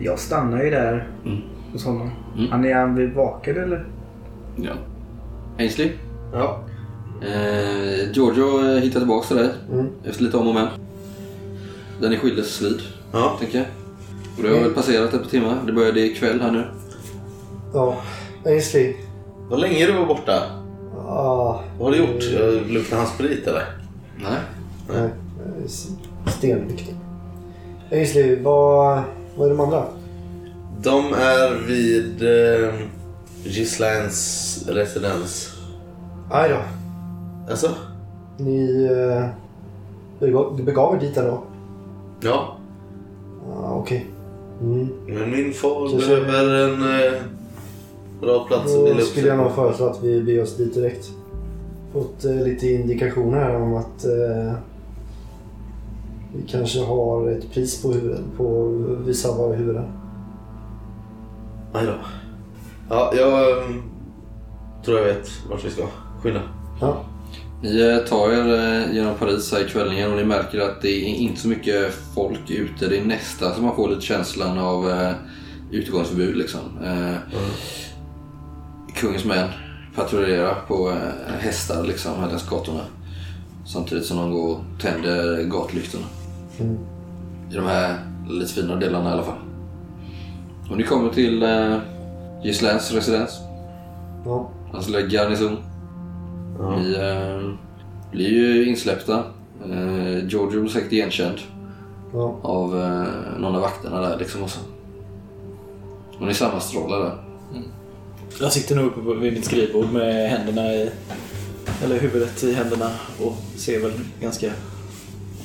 Jag 0.00 0.18
stannar 0.18 0.62
ju 0.62 0.70
där 0.70 1.08
Mm. 1.24 1.38
hos 1.72 1.84
honom. 1.84 2.10
Mm. 2.36 2.50
Han 2.50 2.64
är 2.64 2.74
han 2.74 2.94
bevakad 2.94 3.56
eller? 3.56 3.86
Ja. 4.56 4.72
Ainsley? 5.58 5.92
Ja. 6.32 6.60
Eh, 7.22 8.12
Giorgio 8.12 8.70
eh, 8.76 8.82
hittar 8.82 9.00
tillbaka 9.00 9.26
till 9.26 9.36
dig 9.36 9.50
Mm. 9.72 9.86
efter 10.04 10.22
lite 10.24 10.36
om 10.36 10.48
och 10.48 10.54
men. 10.54 10.66
Den 12.00 12.12
är 12.12 12.16
skildes 12.16 12.62
vid, 12.62 12.80
Ja. 13.12 13.36
tänker 13.40 13.58
jag. 13.58 13.66
Och 14.36 14.42
det 14.42 14.48
har 14.48 14.64
väl 14.64 14.74
passerat 14.74 15.14
ett 15.14 15.22
par 15.22 15.30
timmar. 15.30 15.56
Det 15.66 15.72
började 15.72 16.00
ikväll 16.00 16.40
här 16.40 16.50
nu. 16.52 16.64
Ja. 17.76 17.96
Ainsley. 18.44 18.94
Vad 19.48 19.60
länge 19.60 19.86
du 19.86 19.92
var 19.92 20.06
borta? 20.06 20.42
Ah, 21.08 21.60
Vad 21.78 21.88
har 21.88 21.90
du 21.90 21.96
gjort? 21.96 22.22
Jag 22.22 22.70
Luktar 22.70 22.96
han 22.96 23.06
sprit 23.06 23.46
eller? 23.46 23.64
Nej. 24.16 24.38
nej. 24.88 25.10
Stenviktig. 26.26 26.94
Ainsley, 27.92 28.42
vad, 28.42 29.02
vad 29.36 29.46
är 29.46 29.50
de 29.50 29.60
andra? 29.60 29.84
De 30.82 31.12
är 31.14 31.66
vid 31.66 32.22
eh, 32.22 32.74
Gislains 33.44 34.64
residens. 34.68 35.52
Aj 36.30 36.48
då. 36.48 36.58
Alltså? 37.50 37.70
Ni 38.38 38.84
eh, 38.92 39.26
begav, 40.20 40.64
begav 40.64 40.94
er 40.94 41.00
dit 41.00 41.16
ändå? 41.16 41.42
Ja, 42.20 42.56
Ja, 43.48 43.74
okej. 43.74 44.06
Mm. 44.60 44.88
men 45.06 45.30
min 45.30 45.52
far 45.52 45.98
behöver 46.26 46.68
en 46.68 46.82
eh, 46.82 47.20
bra 48.20 48.44
plats 48.48 48.74
att 48.74 48.98
Då 48.98 49.04
skulle 49.04 49.28
jag 49.28 49.38
nog 49.38 49.52
föreslå 49.54 49.86
att 49.86 50.02
vi 50.02 50.22
beger 50.22 50.42
oss 50.42 50.56
dit 50.56 50.74
direkt. 50.74 51.10
Fått 51.92 52.24
eh, 52.24 52.34
lite 52.44 52.66
indikationer 52.68 53.38
här 53.38 53.56
om 53.56 53.74
att 53.76 54.04
eh, 54.04 54.52
vi 56.34 56.42
kanske 56.48 56.84
har 56.84 57.28
ett 57.30 57.52
pris 57.52 57.82
på 57.82 57.92
huvuden, 57.92 58.24
på 58.36 58.64
vissa 59.06 59.28
av 59.28 59.36
våra 59.36 59.56
huvuden. 59.56 59.84
Aj 61.72 61.86
då. 61.86 61.92
Ja, 62.88 63.12
jag 63.16 63.50
eh, 63.50 63.64
tror 64.84 64.98
jag 64.98 65.04
vet 65.04 65.30
vart 65.50 65.64
vi 65.64 65.70
ska. 65.70 65.82
Skynda. 66.22 66.42
Ja, 66.80 67.04
Ni 67.62 67.80
eh, 67.80 67.98
tar 67.98 68.32
er 68.32 68.54
eh, 68.54 68.94
genom 68.94 69.14
Paris 69.14 69.52
här 69.52 69.66
i 69.66 69.68
kvällningen 69.68 70.10
och 70.10 70.16
ni 70.16 70.24
märker 70.24 70.60
att 70.60 70.82
det 70.82 70.88
är 70.88 71.14
inte 71.14 71.40
så 71.40 71.48
mycket 71.48 71.94
folk 72.14 72.50
ute. 72.50 72.88
Det 72.88 72.98
är 72.98 73.04
nästan 73.04 73.54
så 73.54 73.62
man 73.62 73.76
får 73.76 73.88
lite 73.88 74.00
känslan 74.00 74.58
av 74.58 74.90
eh, 74.90 75.12
utegångsförbud 75.70 76.36
liksom. 76.36 76.60
Eh, 76.84 77.16
Kungens 78.96 79.24
män 79.24 79.48
patrullerar 79.94 80.54
på 80.68 80.90
eh, 80.90 81.34
hästar 81.38 81.84
liksom 81.84 82.20
här 82.20 82.28
längs 82.28 82.48
gatorna. 82.48 82.80
Samtidigt 83.66 84.04
som 84.04 84.16
de 84.16 84.32
går 84.32 84.54
och 84.54 84.60
tänder 84.80 85.42
gatlyktorna. 85.42 86.04
Mm. 86.60 86.78
I 87.50 87.54
de 87.54 87.66
här 87.66 87.98
lite 88.28 88.52
finare 88.52 88.80
delarna 88.80 89.10
i 89.10 89.12
alla 89.12 89.22
fall. 89.22 89.38
Och 90.70 90.76
ni 90.76 90.82
kommer 90.82 91.10
till 91.10 91.42
eh, 91.42 91.78
Gislains 92.44 92.92
residens. 92.92 93.38
ja, 94.24 94.50
Hans 94.72 94.88
lilla 94.88 95.00
garnison. 95.00 95.56
Ja. 96.58 96.76
Ni 96.76 96.92
eh, 96.94 97.54
blir 98.10 98.28
ju 98.28 98.68
insläppta. 98.68 99.24
Eh, 99.64 100.26
Giorgio 100.26 100.60
blir 100.60 100.68
säkert 100.68 100.92
igenkänd 100.92 101.38
ja. 102.12 102.38
av 102.42 102.82
eh, 102.82 103.40
någon 103.40 103.54
av 103.54 103.60
vakterna 103.60 104.00
där 104.00 104.18
liksom 104.18 104.42
också. 104.42 104.60
Och 106.18 106.26
ni 106.26 106.34
sammanstrålar 106.34 106.98
där. 106.98 107.25
Jag 108.40 108.52
sitter 108.52 108.76
nog 108.76 108.84
uppe 108.86 109.00
på- 109.00 109.14
vid 109.14 109.32
mitt 109.32 109.44
skrivbord 109.44 109.92
med 109.92 110.30
händerna 110.30 110.74
i... 110.74 110.90
Eller 111.84 111.98
huvudet 112.00 112.44
i 112.44 112.52
händerna 112.52 112.90
och 113.24 113.32
ser 113.56 113.80
väl 113.80 113.92
ganska 114.20 114.50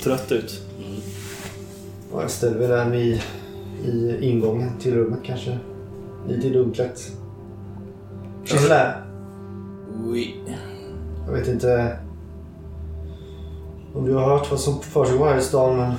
trött 0.03 0.31
ut. 0.31 0.61
ja 2.13 2.21
jag 2.21 2.31
ställer 2.31 2.57
väl 2.59 2.69
den 2.69 2.93
i, 2.93 3.21
i 3.85 4.17
ingången 4.21 4.71
till 4.79 4.93
rummet 4.93 5.19
kanske. 5.23 5.57
Lite 6.27 6.47
i 6.47 6.49
dunklet. 6.49 7.11
Gisela, 8.45 8.93
Oui. 10.05 10.35
jag 11.27 11.33
vet 11.33 11.47
inte 11.47 11.97
om 13.93 14.05
du 14.05 14.13
har 14.13 14.37
hört 14.37 14.51
vad 14.51 14.59
som 14.59 14.81
försiggår 14.81 15.25
här 15.27 15.37
i 15.37 15.41
stan 15.41 15.77
men 15.77 15.91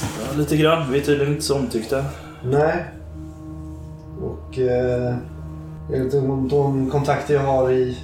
Ja, 0.00 0.36
lite 0.38 0.56
grann. 0.56 0.92
Vi 0.92 0.98
är 0.98 1.02
tydligen 1.04 1.32
inte 1.32 1.44
så 1.44 1.56
omtyckta. 1.58 2.04
Nej. 2.44 2.84
Och 4.22 4.58
eh, 4.58 5.14
de, 5.88 6.48
de 6.48 6.90
kontakter 6.90 7.34
jag 7.34 7.42
har 7.42 7.70
i 7.70 7.96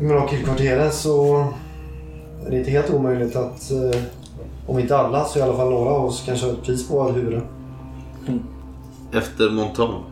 i 0.00 0.02
Mirakelkvarteren 0.02 0.92
så 0.92 1.44
är 2.46 2.50
det 2.50 2.58
inte 2.58 2.70
helt 2.70 2.90
omöjligt 2.90 3.36
att 3.36 3.70
eh, 3.70 4.00
om 4.66 4.78
inte 4.78 4.96
alla 4.96 5.24
så 5.24 5.38
i 5.38 5.42
alla 5.42 5.56
fall 5.56 5.70
några 5.70 5.90
av 5.90 6.04
oss 6.04 6.22
kanske 6.26 6.46
har 6.46 6.52
ett 6.52 6.62
pris 6.62 6.88
på 6.88 6.94
våra 6.94 7.12
huvuden. 7.12 7.42
Efter 9.12 9.50
Montan. 9.50 10.02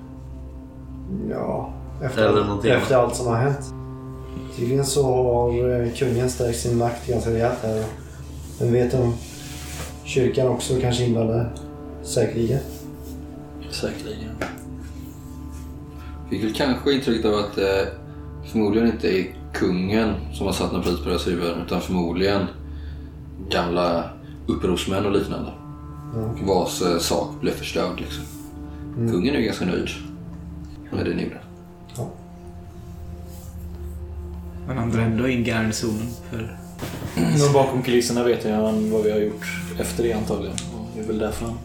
Ja, 1.31 1.73
Eller 2.01 2.57
efter, 2.57 2.71
efter 2.71 2.97
allt 2.97 3.15
som 3.15 3.27
har 3.27 3.37
hänt. 3.37 3.75
Tydligen 4.57 4.85
så 4.85 5.03
har 5.03 5.81
eh, 5.83 5.93
kungen 5.93 6.31
stärkt 6.31 6.59
sin 6.59 6.79
makt 6.79 7.09
ganska 7.09 7.31
rejält 7.31 7.59
här. 7.63 7.85
Vem 8.61 8.73
vet 8.73 8.95
om 8.95 9.15
kyrkan 10.05 10.49
också 10.49 10.75
kanske 10.81 11.05
inblandad? 11.05 11.47
Säkerligen. 12.03 12.61
Säkerligen. 13.71 14.31
Väl 16.43 16.55
kanske 16.55 16.93
intrycket 16.93 17.27
av 17.27 17.35
att 17.35 17.59
eh, 17.59 17.89
förmodligen 18.53 18.89
inte 18.89 19.19
är 19.19 19.27
kungen 19.53 20.15
som 20.33 20.47
har 20.47 20.53
satt 20.53 20.73
någon 20.73 20.83
pris 20.83 20.99
på 20.99 21.09
deras 21.09 21.27
huvuden 21.27 21.63
utan 21.67 21.81
förmodligen 21.81 22.47
gamla 23.51 24.11
upprorsmän 24.47 25.07
och 25.07 25.13
liknande. 25.13 25.53
Ja, 26.15 26.31
okej. 26.33 26.47
Vars 26.47 26.83
eh, 26.83 26.99
sak 26.99 27.41
blev 27.41 27.53
förstörd 27.53 28.01
liksom. 28.01 28.25
Kungen 28.95 29.35
är 29.35 29.39
ju 29.39 29.45
ganska 29.45 29.65
nöjd 29.65 29.89
med 30.93 31.05
det 31.05 31.15
ni 31.15 31.23
gjorde. 31.23 31.41
Men 34.67 34.79
han 34.79 34.99
ändå 34.99 35.29
in 35.29 35.45
garnisonen 35.45 36.09
för... 36.31 36.59
Men 37.15 37.53
bakom 37.53 37.83
kulisserna 37.83 38.25
vet 38.25 38.45
jag 38.45 38.73
vad 38.73 39.03
vi 39.03 39.11
har 39.11 39.19
gjort 39.19 39.47
efter 39.79 40.03
det 40.03 40.13
antagligen. 40.13 40.57
Och 40.75 40.87
det 40.95 41.01
är 41.01 41.07
väl 41.07 41.19
därför 41.19 41.47
han 41.47 41.59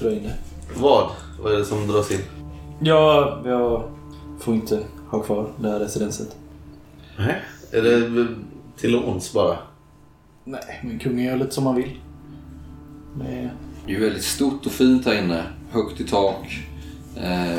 drar 0.00 0.10
in 0.10 0.22
det. 0.22 0.34
Vad? 0.76 1.10
Vad 1.42 1.52
är 1.52 1.58
det 1.58 1.64
som 1.64 1.88
dras 1.88 2.10
in? 2.10 2.18
Ja, 2.80 3.40
jag 3.44 3.82
får 4.38 4.54
inte 4.54 4.82
ha 5.10 5.20
kvar 5.20 5.50
det 5.60 5.68
här 5.70 5.78
residenset. 5.78 6.36
Nej. 7.18 7.42
Är 7.72 7.82
det 7.82 8.26
till 8.76 8.92
låns 8.92 9.32
bara? 9.32 9.56
Nej, 10.44 10.80
men 10.84 10.98
kungen 10.98 11.24
gör 11.24 11.36
lite 11.36 11.54
som 11.54 11.66
han 11.66 11.76
vill. 11.76 11.98
Det 13.14 13.32
är... 13.32 13.52
Det 13.86 13.92
är 13.92 13.96
ju 13.96 14.04
väldigt 14.04 14.24
stort 14.24 14.66
och 14.66 14.72
fint 14.72 15.06
här 15.06 15.22
inne. 15.24 15.42
Högt 15.70 16.00
i 16.00 16.04
tak. 16.04 16.64
Eh, 17.16 17.58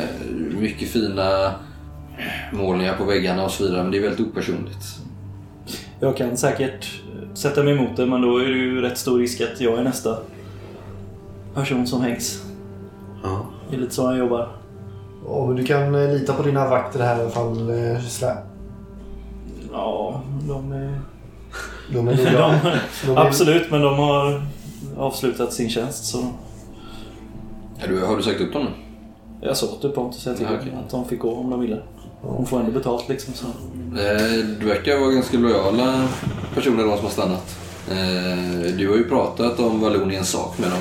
mycket 0.60 0.90
fina 0.90 1.56
målningar 2.54 2.98
på 2.98 3.04
väggarna 3.04 3.46
och 3.46 3.52
så 3.52 3.64
vidare. 3.64 3.84
Men 3.84 3.92
det 3.92 3.98
är 3.98 4.02
väldigt 4.02 4.28
opersonligt. 4.28 4.86
Jag 6.00 6.18
kan 6.18 6.38
säkert 6.38 7.02
sätta 7.34 7.64
mig 7.64 7.74
emot 7.74 7.98
det, 7.98 8.06
men 8.06 8.22
då 8.22 8.38
är 8.38 8.46
det 8.46 8.58
ju 8.58 8.82
rätt 8.82 8.98
stor 8.98 9.20
risk 9.20 9.42
att 9.42 9.62
jag 9.62 9.80
är 9.80 9.84
nästa 9.84 10.18
person 11.54 11.88
som 11.88 12.02
hängs. 12.02 12.46
Ja. 13.24 13.46
Det 13.70 13.76
är 13.76 13.80
lite 13.80 13.94
så 13.94 14.06
han 14.06 14.18
jobbar. 14.18 14.59
Ja, 15.30 15.46
men 15.48 15.56
du 15.56 15.64
kan 15.66 15.96
eh, 15.96 16.10
lita 16.14 16.34
på 16.34 16.44
dina 16.44 16.70
vakter 16.70 17.00
här 17.00 17.18
i 17.18 17.22
alla 17.22 17.30
fall, 17.30 17.70
eh, 17.70 18.04
Gisela. 18.04 18.38
Ja, 19.72 20.22
de 20.48 20.72
är... 20.72 21.00
De 21.94 22.08
är 22.08 22.16
De. 22.16 22.60
De 23.06 23.18
är- 23.18 23.26
absolut, 23.28 23.72
men 23.72 23.82
de 23.82 23.96
har 24.00 24.42
avslutat 24.98 25.54
sin 25.54 25.70
tjänst 25.70 26.06
så... 26.06 26.18
Du, 27.88 28.06
har 28.06 28.18
du 28.18 28.24
sagt 28.24 28.42
upp 28.42 28.54
dem 28.54 28.64
nu? 28.66 28.70
Jag 29.48 29.58
sa 29.58 29.68
till 29.82 29.90
Pontus 29.90 30.26
jag 30.26 30.38
till 30.38 30.46
Ja, 30.50 30.58
okej. 30.62 30.74
att 30.86 30.90
de 30.92 31.06
fick 31.06 31.20
gå 31.20 31.36
om 31.36 31.50
de 31.50 31.60
ville. 31.60 31.78
De 32.24 32.46
får 32.46 32.60
ändå 32.60 32.72
betalt 32.72 33.10
liksom. 33.10 33.34
Så. 33.34 33.46
Eh, 33.46 34.46
du 34.60 34.66
verkar 34.66 35.00
vara 35.00 35.12
ganska 35.12 35.38
lojala 35.38 36.08
personer 36.56 36.84
de 36.86 36.96
som 36.96 37.06
har 37.06 37.12
stannat. 37.12 37.58
Eh, 37.92 38.76
du 38.78 38.90
har 38.90 38.96
ju 38.98 39.04
pratat 39.10 39.60
om 39.60 39.82
Valloniens 39.82 40.30
sak 40.30 40.58
med 40.60 40.70
dem. 40.72 40.80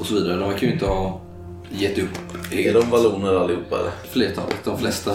Och 0.00 0.06
så 0.06 0.14
vidare. 0.14 0.36
De 0.36 0.48
verkar 0.50 0.66
ju 0.66 0.72
inte 0.72 0.86
ha 0.86 1.20
gett 1.72 1.98
upp 1.98 2.18
Är 2.52 2.74
de 2.74 2.90
valloner 2.90 3.34
allihopa 3.34 3.78
eller? 3.78 3.90
Flertalet, 4.10 4.64
de 4.64 4.78
flesta. 4.78 5.12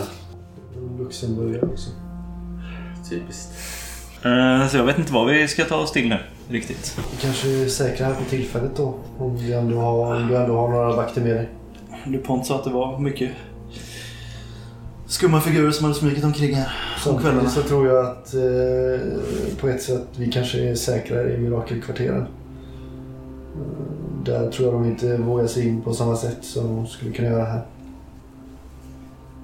Luxemburgare 0.99 1.65
också. 1.65 1.89
Typiskt. 3.09 3.49
Eh, 4.25 4.67
så 4.67 4.77
jag 4.77 4.83
vet 4.83 4.97
inte 4.97 5.13
vad 5.13 5.27
vi 5.27 5.47
ska 5.47 5.65
ta 5.65 5.75
oss 5.75 5.91
till 5.91 6.09
nu 6.09 6.17
riktigt. 6.49 6.99
Du 7.11 7.17
kanske 7.21 7.49
är 7.49 7.67
säkra 7.67 8.05
här 8.05 8.13
på 8.13 8.23
tillfället 8.29 8.71
då. 8.75 8.95
Om 9.17 9.37
du 9.37 9.53
ändå 9.53 9.77
har, 9.79 10.15
om 10.15 10.27
du 10.27 10.37
ändå 10.37 10.57
har 10.57 10.69
några 10.69 10.95
vakter 10.95 11.21
med 11.21 11.35
dig. 11.35 11.49
DuPont 12.05 12.45
sa 12.45 12.55
att 12.55 12.63
det 12.63 12.69
var 12.69 12.99
mycket 12.99 13.31
skumma 15.07 15.41
figurer 15.41 15.71
som 15.71 15.83
hade 15.83 15.95
smugit 15.95 16.23
omkring 16.23 16.55
här. 16.55 16.71
Samtidigt 17.03 17.51
så 17.51 17.61
tror 17.61 17.87
jag 17.87 18.05
att 18.05 18.33
eh, 18.33 19.59
på 19.59 19.67
ett 19.69 19.81
sätt 19.81 20.03
vi 20.15 20.31
kanske 20.31 20.69
är 20.69 20.75
säkrare 20.75 21.33
i 21.33 21.37
Mirakelkvarteren. 21.37 22.27
Där 24.23 24.51
tror 24.51 24.67
jag 24.67 24.81
de 24.81 24.89
inte 24.89 25.17
vågar 25.17 25.47
sig 25.47 25.67
in 25.67 25.81
på 25.81 25.93
samma 25.93 26.15
sätt 26.15 26.37
som 26.41 26.75
de 26.75 26.87
skulle 26.87 27.11
kunna 27.11 27.27
göra 27.27 27.45
här. 27.45 27.65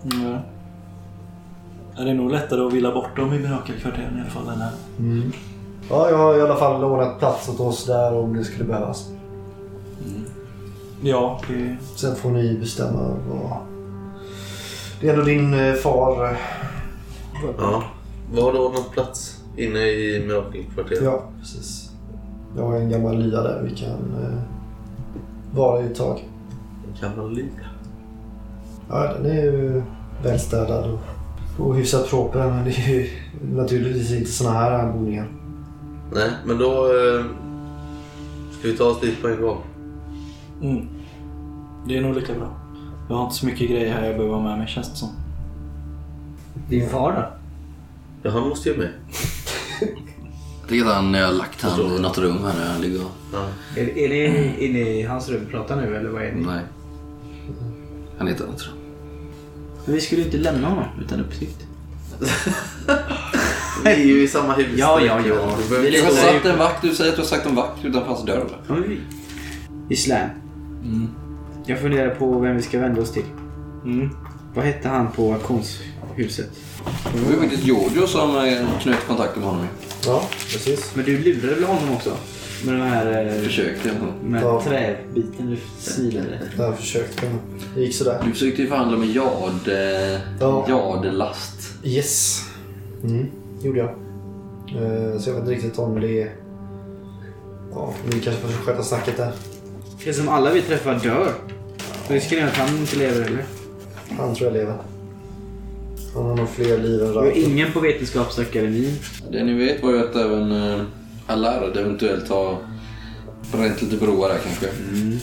Mm. 0.04 0.38
Ja, 1.96 2.04
det 2.04 2.10
är 2.10 2.14
nog 2.14 2.32
lättare 2.32 2.62
att 2.62 2.74
villa 2.74 2.92
bort 2.92 3.16
dem 3.16 3.34
i 3.34 3.40
mirakelkvarteren 3.40 4.18
i 4.18 4.22
alla 4.22 4.30
fall 4.30 4.48
än 4.50 4.62
här. 4.62 4.72
Ja, 5.90 6.10
jag 6.10 6.18
har 6.18 6.38
i 6.38 6.42
alla 6.42 6.56
fall 6.56 6.82
lånat 6.82 7.20
plats 7.20 7.50
åt 7.50 7.60
oss 7.60 7.86
där 7.86 8.14
om 8.14 8.38
det 8.38 8.44
skulle 8.44 8.64
behövas. 8.64 9.10
Ja, 11.02 11.42
det... 11.48 11.76
Sen 11.96 12.16
får 12.16 12.30
ni 12.30 12.58
bestämma 12.60 13.18
vad... 13.30 13.58
Det 15.02 15.10
är 15.10 15.14
ändå 15.14 15.26
din 15.26 15.54
eh, 15.54 15.74
far. 15.74 16.38
Ja. 17.58 17.84
Var 18.32 18.42
har 18.42 18.54
du 18.54 18.60
ordnat 18.60 18.92
plats? 18.92 19.44
Inne 19.58 19.80
i 19.80 20.24
Mirakelkvarteret? 20.28 21.04
Ja, 21.04 21.24
precis. 21.40 21.83
Jag 22.58 22.64
har 22.64 22.76
en 22.76 22.90
gammal 22.90 23.18
lya 23.18 23.42
där 23.42 23.62
vi 23.64 23.76
kan 23.76 23.90
eh, 23.90 24.40
vara 25.56 25.82
i 25.82 25.86
ett 25.86 25.96
tag. 25.96 26.30
Gammal 27.02 27.34
lya. 27.34 27.46
Ja, 28.90 29.14
den 29.14 29.32
är 29.32 29.44
ju 29.44 29.82
välstädad 30.24 30.92
och, 30.92 31.00
och 31.66 31.76
hyfsat 31.76 32.10
proper. 32.10 32.50
Men 32.50 32.66
det 32.66 32.72
är 32.72 32.90
ju 32.90 33.10
naturligtvis 33.56 34.12
inte 34.12 34.32
såna 34.32 34.52
här 34.52 34.72
anordningar. 34.72 35.28
Nej, 36.14 36.30
men 36.46 36.58
då 36.58 36.86
eh, 36.86 37.26
ska 38.60 38.68
vi 38.68 38.78
ta 38.78 38.84
oss 38.84 39.02
dit 39.02 39.22
på 39.22 39.28
en 39.28 39.42
gång. 39.42 39.58
Mm. 40.62 40.88
Det 41.88 41.98
är 41.98 42.02
nog 42.02 42.16
lika 42.16 42.34
bra. 42.34 42.50
Jag 43.10 43.16
har 43.16 43.24
inte 43.24 43.36
så 43.36 43.46
mycket 43.46 43.70
grejer 43.70 43.94
här 43.94 44.06
jag 44.06 44.16
behöver 44.16 44.36
ha 44.36 44.44
med 44.44 44.58
mig 44.58 44.68
känns 44.68 44.90
det 44.90 44.96
som. 44.96 45.10
Din 46.70 46.90
far 46.90 47.12
då? 47.12 47.26
Ja, 48.24 48.32
han 48.32 48.50
måste 48.50 48.70
ju 48.70 48.78
med. 48.78 48.90
Att 50.64 50.94
han, 50.96 51.14
jag 51.14 51.26
har 51.28 51.34
lagt 51.34 51.62
han 51.62 51.82
i 51.82 52.00
något 52.00 52.18
rum 52.18 52.38
här 52.44 52.60
där 52.60 52.72
han 52.72 52.82
ligger 52.82 53.02
och... 53.06 53.12
Är, 53.78 53.98
är 53.98 54.10
ni 54.10 54.56
inne 54.60 54.80
i 54.80 55.04
hans 55.04 55.30
rum 55.30 55.42
och 55.46 55.52
pratar 55.52 55.76
nu 55.76 55.96
eller 55.96 56.10
vad 56.10 56.22
är 56.24 56.32
ni? 56.32 56.46
Nej. 56.46 56.62
Han 58.18 58.28
heter 58.28 58.46
något 58.46 58.58
tror 58.58 58.74
jag. 58.76 58.84
Men 59.86 59.96
vi 59.96 60.02
skulle 60.02 60.22
ju 60.22 60.26
inte 60.26 60.38
lämna 60.38 60.68
honom 60.70 60.84
utan 61.06 61.20
uppsikt. 61.20 61.68
Vi 63.84 63.90
är 63.92 63.98
ju 63.98 64.24
i 64.24 64.28
samma 64.28 64.54
hus. 64.54 64.68
Ja, 64.76 65.02
ja, 65.02 65.20
ja. 65.28 65.58
Du 65.64 65.70
behöver 65.70 65.92
Du 65.92 66.02
har 66.04 66.12
satt 66.12 66.46
en 66.46 66.58
vakt, 66.58 66.82
du 66.82 66.96
säger 66.96 67.10
att 67.12 67.16
du 67.16 67.22
har 67.22 67.28
sagt 67.30 67.46
en 67.46 67.56
vakt 67.56 67.86
utanför 67.86 68.08
hans 68.10 68.26
dörr 68.26 68.36
eller? 68.36 68.58
Ja, 68.68 68.74
men 68.74 68.84
vi- 68.90 69.02
I 69.90 69.96
Slam. 69.96 70.30
Jag 71.66 71.80
funderar 71.80 72.16
på 72.16 72.40
vem 72.40 72.56
vi 72.56 72.62
ska 72.62 72.80
vända 72.80 73.02
oss 73.02 73.12
till. 73.12 73.24
Mm. 73.86 74.10
Vad 74.56 74.66
hette 74.66 74.88
han 74.88 75.12
på 75.12 75.34
auktionshuset? 75.34 76.50
Det 77.14 77.20
var 77.26 77.32
ju 77.32 77.40
faktiskt 77.40 77.64
Giorgio 77.64 78.08
som 78.08 78.38
eh, 78.38 78.80
knöt 78.82 79.08
kontakt 79.08 79.36
med 79.36 79.46
honom 79.46 79.62
ju. 79.62 79.68
Ja, 80.06 80.24
precis. 80.52 80.92
Men 80.96 81.06
du 81.06 81.18
lurade 81.18 81.56
väl 81.56 81.64
honom 81.64 81.96
också? 81.96 82.18
Med 82.66 82.74
den 82.74 82.82
här 82.82 83.28
eh, 83.36 83.42
Försökte 83.42 83.88
jag. 83.90 84.30
med 84.30 84.44
Ja. 84.44 84.62
träbiten 84.64 85.50
du 85.50 85.58
silade. 85.82 86.40
Jag 86.58 86.64
har 86.66 86.74
försökt. 86.74 87.22
men 87.22 87.40
Det 87.76 87.82
gick 87.82 87.96
sådär. 87.96 88.22
Du 88.26 88.32
försökte 88.32 88.62
ju 88.62 88.68
förhandla 88.68 88.98
med 88.98 89.10
Jad, 89.10 89.68
eh, 89.68 90.20
Ja. 90.40 90.66
Jadlast. 90.70 91.74
Yes. 91.84 92.42
Mm, 93.04 93.26
gjorde 93.64 93.80
jag. 93.80 93.90
Eh, 93.90 95.20
Så 95.20 95.30
jag 95.30 95.34
vet 95.34 95.42
inte 95.44 95.52
riktigt 95.52 95.80
om 95.80 96.02
det... 96.02 96.30
Ja, 97.72 97.94
vi 98.12 98.20
kanske 98.20 98.42
får 98.42 98.66
sköta 98.66 98.84
snacket 98.84 99.18
där. 99.18 99.32
Det 100.04 100.10
är 100.10 100.14
som 100.14 100.30
alla 100.30 100.52
vi 100.54 100.62
träffar 100.62 101.00
dör. 101.04 101.32
Risken 102.08 102.40
är 102.40 102.48
att 102.48 102.58
han 102.58 102.78
inte 102.78 102.96
lever 102.96 103.24
heller. 103.24 103.46
Han 104.18 104.36
tror 104.36 104.48
jag 104.52 104.58
lever. 104.58 104.76
Han 106.14 106.26
har 106.26 106.36
nog 106.36 106.50
fler 106.50 106.78
liv 106.78 107.02
än 107.02 107.08
har 107.08 107.14
Ralf. 107.24 107.36
ingen 107.36 107.72
på 107.72 107.80
Vetenskapsakademin. 107.80 109.00
Det 109.32 109.44
ni 109.44 109.54
vet 109.54 109.84
var 109.84 109.92
ju 109.92 110.00
att 110.10 110.16
även 110.16 110.52
eh, 110.52 110.82
Allard 111.28 111.78
eventuellt 111.78 112.30
har 112.30 112.58
bränt 113.52 113.82
lite 113.82 113.96
broar 113.98 114.30
där 114.30 114.38
kanske. 114.44 114.68
Mm. 114.68 115.20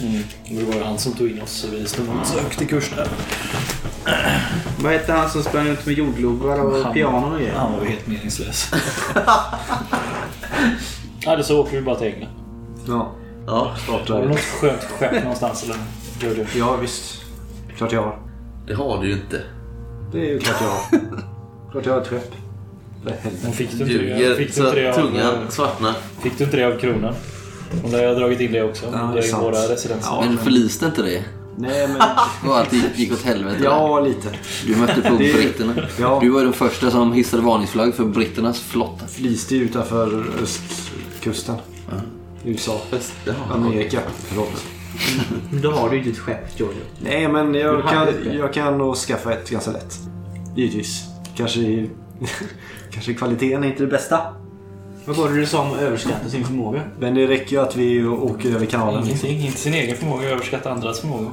Det 0.50 0.64
var 0.64 0.74
ju 0.74 0.82
han 0.82 0.98
som 0.98 1.12
tog 1.12 1.30
in 1.30 1.42
oss 1.42 1.50
så 1.52 1.66
vi 1.70 1.86
stod 1.86 2.06
så 2.24 2.38
högt 2.38 2.62
i 2.62 2.66
kurs 2.66 2.90
där. 2.96 3.08
Vad 4.82 4.92
hette 4.92 5.12
han 5.12 5.30
som 5.30 5.42
sprang 5.42 5.68
runt 5.68 5.86
med 5.86 5.94
jordglobar 5.94 6.60
och 6.64 6.82
Han- 6.84 6.94
pianon 6.94 7.32
och 7.32 7.38
grejer? 7.38 7.54
Han 7.54 7.72
var 7.72 7.82
ju 7.82 7.88
helt 7.88 8.06
meningslös. 8.06 8.70
Eller 11.26 11.42
så 11.42 11.60
åker 11.60 11.72
vi 11.76 11.82
bara 11.82 11.96
till 11.96 12.06
England. 12.06 12.30
Ja, 12.88 13.12
Ja, 13.46 13.74
klart 13.86 14.08
Har 14.08 14.22
du 14.22 14.28
något 14.28 14.38
skönt 14.40 14.82
skepp 14.82 15.12
någonstans 15.22 15.62
eller? 15.64 15.76
Gör 16.20 16.34
du? 16.34 16.58
Ja, 16.58 16.76
visst. 16.76 17.20
Klart 17.76 17.92
jag 17.92 18.02
har. 18.02 18.18
det 18.66 18.74
har 18.74 19.02
du 19.02 19.08
ju 19.08 19.12
inte. 19.14 19.40
Det 20.12 20.18
är 20.20 20.24
ju 20.24 20.38
klart 20.38 20.56
jag 20.60 20.68
har. 20.68 21.00
klart 21.72 21.86
jag 21.86 21.92
har 21.92 22.00
ett 22.00 22.08
skepp. 22.08 22.34
För 23.04 23.10
helvete. 23.10 23.52
Fick 23.52 23.70
du 23.70 23.76
inte 23.84 23.84
det? 23.84 23.92
Ljuger 23.92 24.34
Fick 24.34 24.54
du 24.56 24.62
inte 24.66 24.74
det 24.80 24.88
av, 24.90 24.94
tungan 24.94 25.34
svartnar. 25.50 25.94
fick 26.22 26.38
du 26.38 26.44
inte 26.44 26.56
det 26.56 26.64
av 26.66 26.78
kronan? 26.78 27.14
Och 27.84 27.90
där 27.90 27.98
har 27.98 28.04
jag 28.04 28.16
dragit 28.16 28.40
in 28.40 28.52
det 28.52 28.62
också. 28.62 28.86
Ja, 28.92 29.10
det 29.14 29.18
är 29.18 29.22
sant. 29.22 29.42
våra 29.42 29.58
residenser. 29.72 30.10
Ja, 30.10 30.24
Men 30.26 30.38
förliste 30.38 30.86
inte 30.86 31.02
det? 31.02 31.24
Nej, 31.58 31.88
men... 31.88 31.96
Och 32.50 32.56
allt 32.58 32.72
gick, 32.96 33.12
åt 33.12 33.22
helvete 33.22 33.56
där. 33.58 33.64
ja, 33.64 34.00
lite. 34.00 34.28
Du 34.66 34.76
mötte 34.76 35.00
på 35.00 35.08
Det- 35.18 35.34
britterna. 35.34 35.74
Ja. 36.00 36.18
Du 36.22 36.28
var 36.30 36.44
den 36.44 36.52
första 36.52 36.90
som 36.90 37.12
hissade 37.12 37.42
varningsflagg 37.42 37.94
för 37.94 38.04
britternas 38.04 38.60
flotta. 38.60 39.06
Flyste 39.06 39.56
ju 39.56 39.62
utanför 39.64 40.24
östkusten. 40.42 41.56
USA. 42.44 42.80
Jaha, 43.24 43.34
Amerika. 43.50 44.00
Förlåt. 44.28 44.64
Men 45.50 45.62
då 45.62 45.70
har 45.70 45.90
du 45.90 45.96
inte 45.98 46.10
ett 46.10 46.18
skepp, 46.18 46.58
Giorgio. 46.60 46.80
Nej, 47.02 47.28
men 47.28 47.54
jag 47.54 47.82
kan, 47.88 48.08
jag 48.38 48.52
kan 48.52 48.78
nog 48.78 48.96
skaffa 48.96 49.32
ett 49.32 49.50
ganska 49.50 49.70
lätt. 49.70 49.98
Givetvis. 50.56 51.04
Kanske, 51.36 51.60
kanske 52.90 53.14
kvaliteten 53.14 53.64
är 53.64 53.68
inte 53.68 53.82
det 53.82 53.86
bästa. 53.90 54.20
Vad 55.04 55.16
var 55.16 55.28
det 55.28 55.34
du 55.36 55.46
sa 55.46 55.60
om 55.62 55.72
att 55.72 55.80
överskatta 55.80 56.28
sin 56.28 56.44
förmåga? 56.44 56.82
Men 56.98 57.14
det 57.14 57.26
räcker 57.26 57.52
ju 57.56 57.62
att 57.62 57.76
vi 57.76 58.04
åker 58.04 58.50
över 58.54 58.66
kanalen. 58.66 59.04
Ingenting, 59.04 59.40
inte 59.46 59.58
sin 59.58 59.74
egen 59.74 59.96
förmåga, 59.96 60.28
överskatta 60.28 60.70
andras 60.70 61.00
förmåga. 61.00 61.30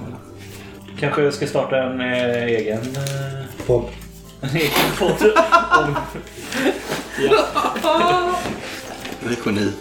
Kanske 1.00 1.22
jag 1.24 1.34
ska 1.34 1.48
starta 1.48 1.78
en 1.84 2.02
eh, 2.02 2.43
egen... 2.43 2.78
Eh, 2.78 3.65
Podd. 3.67 3.86
en 4.41 4.50
egen 4.56 4.70
podd. 5.00 5.12
om- 5.80 5.96
ja. 7.30 7.46
Det 9.24 9.30
är 9.30 9.38
geni. 9.46 9.72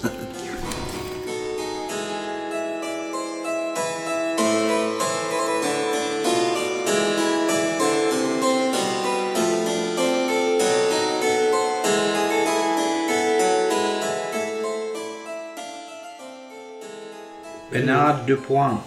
Bernard 17.80 18.16
Dupoint 18.26 18.80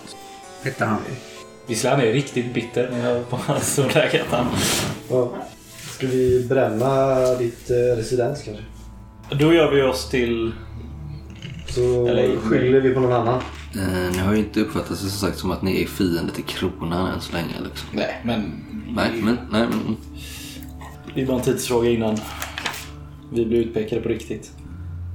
hette 0.63 0.86
han. 0.86 0.99
Visst 1.67 1.86
han 1.86 1.99
är 2.02 2.13
riktigt 2.13 2.54
bitter 2.54 2.89
när 2.91 3.10
jag 3.13 3.30
på 3.30 3.36
hans 3.45 3.73
storläget. 3.73 4.25
Han. 4.30 4.45
Ja. 5.10 5.32
Ska 5.95 6.08
vi 6.08 6.45
bränna 6.49 7.15
ditt 7.36 7.69
eh, 7.69 7.75
residens 7.97 8.41
kanske? 8.43 8.63
Då 9.39 9.54
gör 9.54 9.71
vi 9.71 9.82
oss 9.82 10.10
till... 10.10 10.52
Så 11.67 12.08
Eller- 12.08 12.36
skyller 12.38 12.82
vi 12.82 12.93
på 12.93 12.99
någon 12.99 13.12
annan. 13.13 13.41
Eh, 13.75 14.12
ni 14.12 14.17
har 14.17 14.34
ju 14.34 14.39
inte 14.39 14.60
uppfattat 14.62 14.89
det 14.89 14.95
som 14.95 15.10
sagt 15.10 15.38
som 15.38 15.52
att 15.52 15.62
ni 15.62 15.82
är 15.84 15.88
fiender 15.88 16.34
till 16.34 16.43
kronan 16.43 17.13
än 17.13 17.21
så 17.21 17.34
länge. 17.34 17.54
Liksom. 17.63 17.89
Nej, 17.91 18.21
men... 18.23 18.41
Nej, 18.95 19.12
men... 19.23 19.38
Nej, 19.52 19.67
men 19.69 19.97
Det 21.15 21.21
är 21.21 21.25
bara 21.25 21.38
en 21.38 21.43
tidsfråga 21.43 21.89
innan 21.89 22.17
vi 23.34 23.45
blir 23.45 23.60
utpekade 23.60 24.02
på 24.02 24.10
riktigt. 24.10 24.52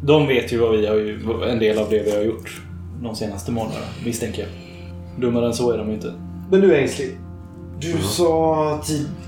De 0.03 0.27
vet 0.27 0.53
ju 0.53 0.59
vad 0.59 0.79
vi 0.79 0.87
har 0.87 0.95
ju, 0.95 1.21
en 1.49 1.59
del 1.59 1.79
av 1.79 1.91
det 1.91 2.03
vi 2.03 2.11
har 2.17 2.23
gjort 2.23 2.61
de 3.03 3.17
senaste 3.17 3.53
månaderna, 3.53 3.87
misstänker 4.05 4.43
jag. 4.43 4.51
Dummare 5.21 5.47
än 5.47 5.55
så 5.55 5.71
är 5.71 5.79
de 5.79 5.89
ju 5.89 5.95
inte. 5.95 6.13
Men 6.51 6.61
du 6.61 6.77
Ängslig. 6.77 7.19
Du 7.81 7.93
sa 7.93 8.81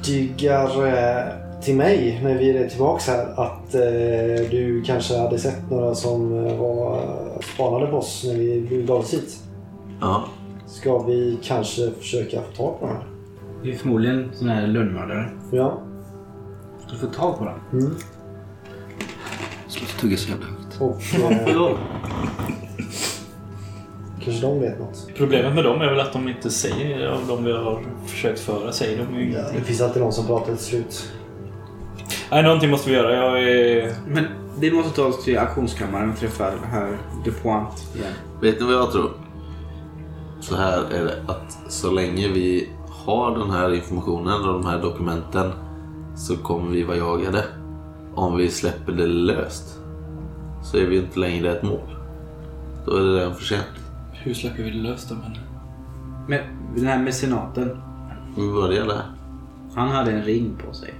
tidigare 0.02 1.32
till 1.62 1.76
mig 1.76 2.20
när 2.22 2.34
vi 2.34 2.58
är 2.58 2.68
tillbaks 2.68 3.06
här 3.06 3.40
att 3.40 3.74
eh, 3.74 4.50
du 4.50 4.82
kanske 4.86 5.18
hade 5.18 5.38
sett 5.38 5.70
några 5.70 5.94
som 5.94 6.46
eh, 6.46 6.56
var 6.56 7.02
spanade 7.54 7.86
på 7.86 7.96
oss 7.96 8.24
när 8.26 8.34
vi 8.34 8.84
gav 8.88 8.96
oss 8.96 9.14
hit. 9.14 9.42
Ja. 10.00 10.24
Ska 10.66 10.98
vi 10.98 11.38
kanske 11.42 11.90
försöka 11.90 12.42
få 12.42 12.52
tag 12.56 12.80
på 12.80 12.86
dem? 12.86 12.96
Det 13.62 13.70
är 13.70 13.76
förmodligen 13.76 14.30
sån 14.34 14.48
här 14.48 14.66
lönnmördare. 14.66 15.30
Ja. 15.52 15.78
Ska 16.80 16.92
du 16.92 16.98
få 16.98 17.06
tag 17.06 17.38
på 17.38 17.44
dem? 17.44 17.60
Mm. 17.72 17.94
sluta 19.68 20.00
tugga 20.00 20.16
så 20.16 20.30
jävla 20.30 20.46
högt. 20.46 20.80
Och 20.80 21.20
eh? 21.20 21.78
kanske 24.26 24.46
de 24.46 24.60
vet 24.60 24.78
något. 24.78 25.06
Problemet 25.16 25.54
med 25.54 25.64
dem 25.64 25.80
är 25.80 25.90
väl 25.90 26.00
att 26.00 26.12
de 26.12 26.28
inte 26.28 26.50
säger, 26.50 27.08
av 27.08 27.20
de 27.28 27.44
vi 27.44 27.52
har 27.52 27.80
försökt 28.06 28.40
föra, 28.40 28.72
säger 28.72 28.98
de 29.06 29.14
ju 29.14 29.20
Ja, 29.24 29.38
ingenting. 29.38 29.58
det 29.60 29.64
finns 29.64 29.80
alltid 29.80 30.02
någon 30.02 30.12
som 30.12 30.26
pratar 30.26 30.46
till 30.54 30.64
slut. 30.64 31.12
Nej, 32.30 32.42
någonting 32.42 32.70
måste 32.70 32.90
vi 32.90 32.96
göra. 32.96 33.14
Jag 33.14 33.42
är... 33.42 33.94
Men 34.06 34.24
vi 34.60 34.70
måste 34.72 34.96
ta 34.96 35.04
oss 35.06 35.24
till 35.24 35.38
auktionskammaren 35.38 36.10
och 36.12 36.18
träffa 36.18 36.44
herr 36.64 36.98
Dupoint 37.24 37.86
igen. 37.94 38.12
Vet 38.42 38.60
ni 38.60 38.66
vad 38.66 38.74
jag 38.74 38.92
tror? 38.92 39.10
Så 40.40 40.56
här 40.56 40.78
är 40.92 41.04
det 41.04 41.14
att 41.26 41.58
så 41.72 41.90
länge 41.90 42.28
vi 42.28 42.68
har 43.06 43.38
den 43.38 43.50
här 43.50 43.74
informationen 43.74 44.40
och 44.40 44.52
de 44.52 44.66
här 44.66 44.82
dokumenten 44.82 45.52
så 46.16 46.36
kommer 46.36 46.70
vi 46.70 46.82
vara 46.82 46.96
jagade. 46.96 47.44
Om 48.14 48.36
vi 48.36 48.50
släpper 48.50 48.92
det 48.92 49.06
löst 49.06 49.78
så 50.64 50.76
är 50.76 50.86
vi 50.86 50.96
inte 50.96 51.18
längre 51.18 51.52
ett 51.56 51.62
mål. 51.62 51.96
Då 52.86 52.96
är 52.96 53.00
det 53.02 53.16
redan 53.20 53.34
för 53.34 53.44
sent. 53.44 53.64
Hur 54.26 54.34
släpper 54.34 54.62
vi 54.62 54.70
det 54.70 54.76
löst 54.76 55.08
då? 55.08 55.14
Men... 55.14 55.32
Men 56.28 56.40
den 56.76 56.86
här 56.86 56.98
mecenaten. 56.98 57.82
Vi 58.36 58.52
börjar 58.52 58.86
där. 58.86 59.02
Han 59.74 59.88
hade 59.88 60.12
en 60.12 60.22
ring 60.22 60.56
på 60.66 60.74
sig. 60.74 60.94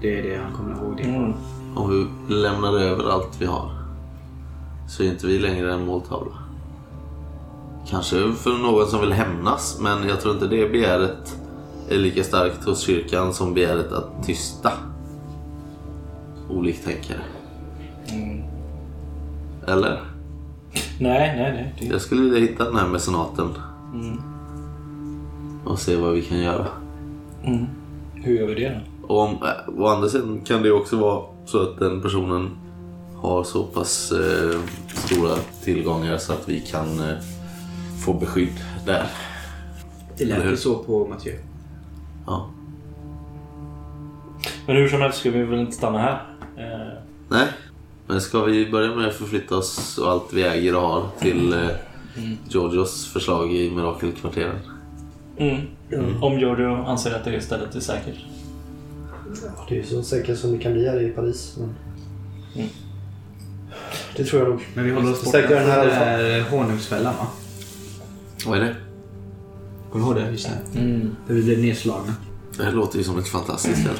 Det 0.00 0.18
är 0.18 0.22
det 0.22 0.42
han 0.42 0.52
kommer 0.52 0.74
ihåg. 0.74 0.96
Det. 0.96 1.02
Mm. 1.02 1.32
Om 1.74 1.90
vi 1.90 2.34
lämnar 2.34 2.78
över 2.78 3.10
allt 3.10 3.40
vi 3.40 3.46
har 3.46 3.70
så 4.88 5.02
är 5.02 5.06
inte 5.06 5.26
vi 5.26 5.38
längre 5.38 5.74
en 5.74 5.86
måltavla. 5.86 6.32
Kanske 7.88 8.32
för 8.32 8.58
någon 8.58 8.86
som 8.86 9.00
vill 9.00 9.12
hämnas 9.12 9.78
men 9.80 10.08
jag 10.08 10.20
tror 10.20 10.34
inte 10.34 10.46
det 10.46 10.68
begäret 10.68 11.38
är 11.88 11.98
lika 11.98 12.24
starkt 12.24 12.64
hos 12.64 12.80
kyrkan 12.80 13.34
som 13.34 13.54
begäret 13.54 13.92
att 13.92 14.26
tysta 14.26 14.72
oliktänkare. 16.50 17.20
Eller? 19.66 20.17
Nej, 21.00 21.36
nej, 21.36 21.52
nej. 21.52 21.74
Det... 21.78 21.86
Jag 21.86 22.00
skulle 22.00 22.22
vilja 22.22 22.38
hitta 22.38 22.64
den 22.64 22.76
här 22.76 22.88
mecenaten 22.88 23.48
Mm. 23.94 24.20
och 25.64 25.78
se 25.78 25.96
vad 25.96 26.12
vi 26.12 26.22
kan 26.22 26.38
göra. 26.38 26.66
Mm. 27.44 27.66
Hur 28.14 28.34
gör 28.38 28.46
vi 28.46 28.54
det 28.54 28.68
då? 28.68 29.06
Och 29.14 29.20
om, 29.20 29.30
äh, 29.34 29.80
å 29.82 29.86
andra 29.86 30.08
sidan 30.08 30.40
kan 30.40 30.62
det 30.62 30.68
ju 30.68 30.74
också 30.74 30.96
vara 30.96 31.22
så 31.46 31.62
att 31.62 31.78
den 31.78 32.02
personen 32.02 32.50
har 33.16 33.44
så 33.44 33.62
pass 33.64 34.12
eh, 34.12 34.60
stora 34.88 35.34
tillgångar 35.64 36.18
så 36.18 36.32
att 36.32 36.48
vi 36.48 36.60
kan 36.60 37.00
eh, 37.10 37.16
få 38.04 38.12
beskydd 38.12 38.60
där. 38.86 39.06
Det 40.18 40.24
lät 40.24 40.44
ju 40.46 40.56
så 40.56 40.74
på 40.78 41.06
Mathieu. 41.10 41.36
Ja. 42.26 42.48
Men 44.66 44.76
hur 44.76 44.88
som 44.88 45.00
helst 45.00 45.18
ska 45.18 45.30
vi 45.30 45.42
väl 45.42 45.60
inte 45.60 45.72
stanna 45.72 45.98
här? 45.98 46.22
Eh, 46.56 46.98
Nej, 47.28 47.46
Men 48.08 48.20
ska 48.20 48.44
vi 48.44 48.70
börja 48.70 48.94
med 48.94 49.08
att 49.08 49.14
förflytta 49.14 49.56
oss 49.56 49.98
och 49.98 50.10
allt 50.10 50.32
vi 50.32 50.42
äger 50.42 50.76
och 50.76 50.82
har 50.82 51.06
till 51.20 51.52
eh, 51.52 51.68
Georgios 52.48 53.06
förslag 53.06 53.54
i 53.54 53.70
Mirakelkvarteren? 53.70 54.58
Mm. 55.36 55.66
Om 56.22 56.38
Giorgio 56.38 56.84
anser 56.84 57.14
att 57.14 57.24
det 57.24 57.40
stället 57.40 57.74
är 57.74 57.80
säkert. 57.80 58.16
Det 59.68 59.74
är 59.74 59.78
ju 59.78 59.84
så 59.84 60.02
säkert 60.02 60.38
som 60.38 60.52
det 60.52 60.58
kan 60.58 60.72
bli 60.72 60.88
här 60.88 61.02
i 61.02 61.08
Paris. 61.08 61.56
Men... 61.58 61.74
Mm. 62.54 62.68
Det 64.16 64.24
tror 64.24 64.42
jag 64.42 64.50
nog. 64.50 64.60
Men 64.74 64.84
vi 64.84 64.90
håller 64.90 65.12
oss 65.12 65.24
borta 65.24 65.42
från 65.42 65.56
den 65.56 65.70
här 65.70 65.86
där 65.86 66.40
honungsfällan 66.50 67.14
va? 67.14 67.26
Vad 68.46 68.58
är 68.58 68.64
det? 68.64 68.76
Kommer 69.92 70.04
du 70.04 70.10
ihåg 70.10 70.26
det? 70.26 70.30
Just 70.30 70.50
det. 70.72 70.80
Mm. 70.80 71.16
Där 71.26 71.34
vi 71.34 71.42
blev 71.42 71.58
nedslagna. 71.58 72.14
Det 72.56 72.64
här 72.64 72.72
låter 72.72 72.98
ju 72.98 73.04
som 73.04 73.18
ett 73.18 73.28
fantastiskt 73.28 73.80
ställe. 73.80 73.98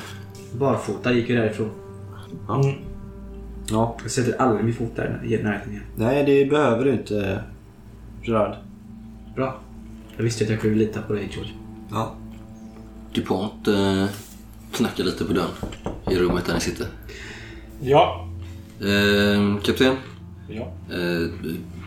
Barfota 0.52 1.12
gick 1.12 1.28
ju 1.28 1.36
därifrån. 1.36 1.70
Mm. 2.48 2.74
Ja. 3.70 3.96
Jag 4.02 4.10
sätter 4.10 4.40
aldrig 4.42 4.64
min 4.64 4.74
fot 4.74 4.96
där 4.96 5.20
i 5.24 5.42
närheten 5.42 5.70
igen. 5.72 5.82
Nej, 5.96 6.24
det 6.24 6.50
behöver 6.50 6.84
du 6.84 6.92
inte 6.92 7.42
Gerard. 8.22 8.56
Bra. 9.34 9.58
Jag 10.16 10.24
visste 10.24 10.44
att 10.44 10.50
jag 10.50 10.60
kunde 10.60 10.76
lita 10.78 11.02
på 11.02 11.12
dig 11.12 11.28
George. 11.34 11.52
Ja. 11.90 12.14
DuPont 13.14 13.68
eh, 13.68 14.04
knackar 14.72 15.04
lite 15.04 15.24
på 15.24 15.32
dörren 15.32 15.50
i 16.10 16.14
rummet 16.18 16.44
där 16.46 16.54
ni 16.54 16.60
sitter. 16.60 16.86
Ja. 17.80 18.28
Eh, 18.80 19.60
kapten, 19.62 19.96
Ja. 20.48 20.72
eh, 20.96 21.28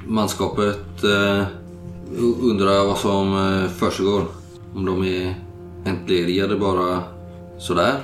manskapet 0.08 1.04
eh, 1.04 1.46
undrar 2.42 2.88
vad 2.88 2.98
som 2.98 3.34
eh, 3.64 3.70
försiggår. 3.70 4.24
Om 4.76 4.86
de 4.86 5.04
är 5.04 5.36
entledigade 5.86 6.56
bara 6.58 7.04
sådär. 7.58 7.96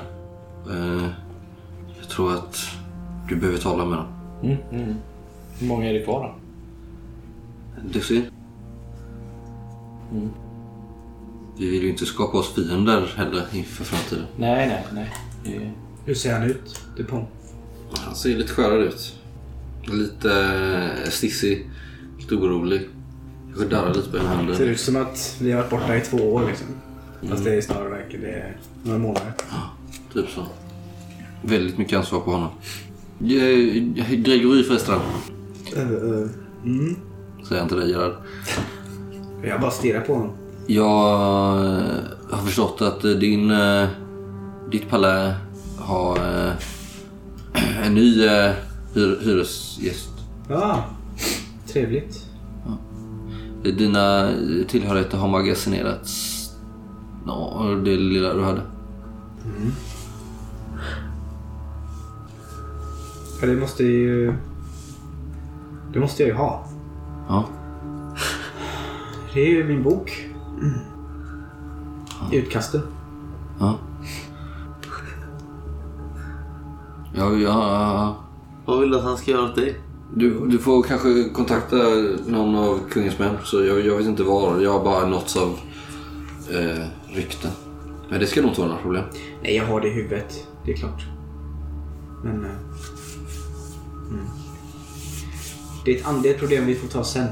Eh, 0.70 1.08
jag 2.00 2.10
tror 2.10 2.34
att 2.34 2.58
du 3.30 3.36
behöver 3.36 3.58
tala 3.60 3.86
med 3.86 3.98
dem. 3.98 4.08
Mm. 4.44 4.58
Mm. 4.84 4.96
Hur 5.60 5.68
många 5.68 5.90
är 5.90 5.94
det 5.94 6.04
kvar 6.04 6.24
då? 6.24 6.36
Dussin? 7.90 8.24
Mm. 10.12 10.30
Vi 11.58 11.70
vill 11.70 11.84
ju 11.84 11.90
inte 11.90 12.06
skapa 12.06 12.38
oss 12.38 12.54
fiender 12.56 13.14
heller 13.16 13.46
inför 13.54 13.84
framtiden. 13.84 14.26
Nej, 14.38 14.68
nej, 14.68 14.86
nej. 14.94 15.12
Det- 15.44 15.72
Hur 16.06 16.14
ser 16.14 16.34
han 16.34 16.44
ut? 16.44 16.82
Dupont? 16.98 17.28
Han 17.98 18.16
ser 18.16 18.38
lite 18.38 18.54
skärrad 18.54 18.82
ut. 18.82 19.16
Lite 19.86 20.32
eh, 21.04 21.10
stissig. 21.10 21.70
Lite 22.20 22.36
orolig. 22.36 22.82
Jag 23.60 23.70
darrar 23.70 23.94
lite 23.94 24.10
på 24.10 24.18
ena 24.18 24.26
Ser 24.30 24.36
handen. 24.36 24.62
ut 24.62 24.80
som 24.80 24.96
att 24.96 25.38
vi 25.42 25.52
har 25.52 25.58
varit 25.62 25.70
borta 25.70 25.96
i 25.98 26.02
två 26.02 26.18
år 26.18 26.46
liksom. 26.48 26.68
Fast 27.30 27.44
det 27.44 27.56
är 27.58 27.62
snarare 27.62 27.90
verkligen 27.90 28.26
det 28.26 28.32
är 28.32 28.58
några 28.84 29.00
månader. 29.00 29.34
Typ 30.14 30.30
så. 30.30 30.44
Väldigt 31.42 31.78
mycket 31.78 31.98
ansvar 31.98 32.20
på 32.20 32.32
honom. 32.32 32.50
Eh, 33.20 34.16
Gregory 34.16 34.64
förresten. 34.64 35.00
Mm. 36.66 36.96
Säger 37.48 37.62
han 37.62 37.70
till 37.70 37.78
dig 37.78 37.90
Gerard. 37.90 38.14
Jag 39.44 39.62
bara 39.62 39.72
stirrar 39.72 40.02
på 40.02 40.14
honom. 40.14 40.32
Jag 40.68 41.66
eh, 41.66 41.82
har 42.32 42.46
förstått 42.46 42.82
att 42.82 43.04
eh, 43.04 43.12
din, 43.12 43.52
eh, 43.52 43.88
ditt 44.72 44.90
palä 44.90 45.36
har 45.80 46.18
eh, 46.18 46.54
en 47.86 47.96
ny 47.96 48.26
eh, 48.26 48.52
hyr, 48.94 49.20
hyresgäst. 49.22 50.10
Ja, 50.50 50.86
trevligt. 51.68 52.24
Dina 53.64 54.30
tillhörigheter 54.68 55.18
har 55.18 55.28
magasinerats. 55.28 56.34
Ja, 57.26 57.64
det 57.86 57.96
lilla 57.98 58.34
du 58.34 58.44
hade. 58.44 58.62
Ja, 63.42 63.48
det 63.48 63.56
måste 63.56 63.84
ju... 63.84 64.34
Det 65.94 66.00
måste 66.00 66.24
jag 66.24 66.28
ju 66.30 66.36
ha. 66.36 66.68
Ja. 67.28 67.46
Det 69.34 69.42
är 69.42 69.50
ju 69.50 69.64
min 69.64 69.84
bok. 69.84 70.28
Utkasten. 72.32 72.82
Ja. 73.60 73.80
Ja, 77.16 77.34
ja, 77.34 78.16
Vad 78.66 78.80
vill 78.80 78.90
du 78.92 78.98
att 78.98 79.04
han 79.04 79.18
ska 79.18 79.32
göra 79.32 79.44
åt 79.46 79.56
dig? 79.56 79.76
Du, 80.16 80.48
du 80.48 80.58
får 80.58 80.84
kanske 80.84 81.30
kontakta 81.34 81.76
någon 82.28 82.56
av 82.56 82.80
kungens 82.90 83.20
män. 83.20 83.36
Så 83.44 83.64
jag, 83.66 83.86
jag 83.86 83.98
vet 83.98 84.06
inte 84.08 84.24
var. 84.24 84.60
Jag 84.60 84.74
har 84.74 84.84
bara 84.84 85.08
nåtts 85.08 85.38
av 85.38 85.50
eh, 86.52 86.86
rykten. 87.16 87.52
Men 88.10 88.20
det 88.20 88.26
ska 88.28 88.42
nog 88.42 88.50
inte 88.52 88.62
vara 88.62 88.70
några 88.70 88.82
problem. 88.82 89.04
Nej, 89.42 89.56
jag 89.56 89.66
har 89.66 89.82
det 89.82 89.88
i 89.88 89.94
huvudet. 89.94 90.48
Det 90.66 90.72
är 90.72 90.76
klart. 90.78 91.06
Men... 92.24 92.46
eh, 92.46 92.52
Mm. 94.10 94.26
Det 95.86 95.96
är 95.96 96.00
ett 96.00 96.06
andligt 96.06 96.40
problem 96.40 96.66
vi 96.66 96.76
får 96.76 96.88
ta 96.88 97.04
sen. 97.04 97.28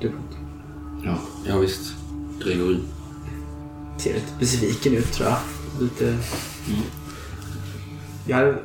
Dupont. 0.00 0.36
Ja, 1.04 1.18
ja 1.46 1.58
visst. 1.58 1.94
Gregory. 2.44 2.78
Ser 3.98 4.14
lite 4.14 4.32
besviken 4.38 4.94
ut 4.94 5.12
tror 5.12 5.28
jag. 5.28 5.38
Lite... 5.80 6.18
Jag, 8.26 8.36
hade, 8.36 8.58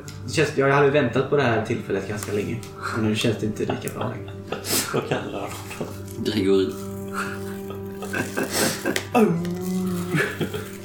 jag 0.56 0.72
hade 0.72 0.90
väntat 0.90 1.30
på 1.30 1.36
det 1.36 1.42
här 1.42 1.66
tillfället 1.66 2.08
ganska 2.08 2.32
länge. 2.32 2.60
Men 2.96 3.08
nu 3.08 3.16
känns 3.16 3.38
det 3.38 3.46
inte 3.46 3.60
lika 3.60 3.94
bra 3.94 4.08
längre. 4.08 4.32
Vad 4.94 5.08
kallar 5.08 5.32
du 5.32 5.84
honom 5.84 5.94
Gregory. 6.24 6.72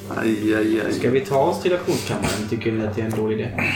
Aj, 0.08 0.54
aj, 0.54 0.80
aj. 0.80 0.92
Ska 0.92 1.10
vi 1.10 1.20
ta 1.20 1.38
oss 1.38 1.62
till 1.62 1.72
auktionskammaren? 1.72 2.48
Tycker 2.50 2.72
ni 2.72 2.86
att 2.86 2.96
det 2.96 3.02
är 3.02 3.06
en 3.06 3.16
dålig 3.16 3.38
idé? 3.38 3.72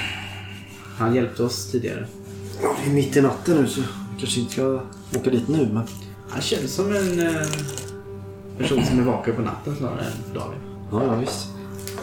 Han 0.96 1.14
hjälpte 1.14 1.42
oss 1.42 1.70
tidigare. 1.70 2.06
Ja, 2.62 2.76
det 2.84 2.90
är 2.90 2.94
mitt 2.94 3.16
i 3.16 3.20
natten 3.20 3.56
nu 3.56 3.68
så 3.68 3.80
vi 3.80 3.86
kanske 4.18 4.40
inte 4.40 4.52
ska 4.52 4.80
åka 5.16 5.30
dit 5.30 5.48
nu 5.48 5.68
men... 5.72 5.86
Han 6.28 6.40
känns 6.40 6.74
som 6.74 6.92
en 6.92 7.20
eh, 7.20 7.46
person 8.58 8.84
som 8.84 8.98
är 8.98 9.02
vaken 9.02 9.34
på 9.34 9.42
natten 9.42 9.76
snarare 9.76 10.00
än 10.00 10.32
på 10.32 10.38
dagen. 10.38 10.54
Ja, 10.92 11.04
ja 11.04 11.14
visst. 11.14 11.46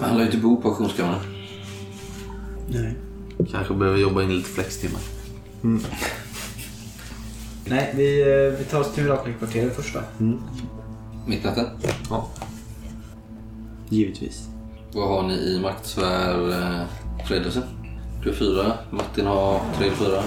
Han 0.02 0.18
lär 0.18 0.20
ju 0.20 0.26
inte 0.26 0.38
bo 0.38 0.62
på 0.62 0.68
auktionskammaren. 0.68 1.20
Nej. 2.70 2.96
Kanske 3.52 3.74
behöver 3.74 4.00
jobba 4.00 4.24
in 4.24 4.36
lite 4.36 4.50
flextimmar. 4.50 5.02
Nej, 7.66 7.94
vi, 7.96 8.22
eh, 8.22 8.60
vi 8.60 8.64
tar 8.64 8.80
oss 8.80 8.94
till 8.94 9.04
Mirakelkvarteret 9.04 9.76
först 9.76 9.96
va? 9.96 10.02
Mitt 11.26 11.44
i 11.44 11.48
natten. 11.48 11.66
Ja. 12.10 12.30
Givetvis. 13.90 14.48
Vad 14.94 15.08
har 15.08 15.28
ni 15.28 15.34
i 15.34 15.60
maktsfär 15.60 16.50
eh, 16.52 16.86
Fredriksen? 17.28 17.64
Du 18.26 18.32
har 18.32 18.38
fyra. 18.38 18.74
Martin 18.90 19.26
har 19.26 19.60
tre 19.78 19.88
eller 19.88 19.96
fyra. 19.96 20.24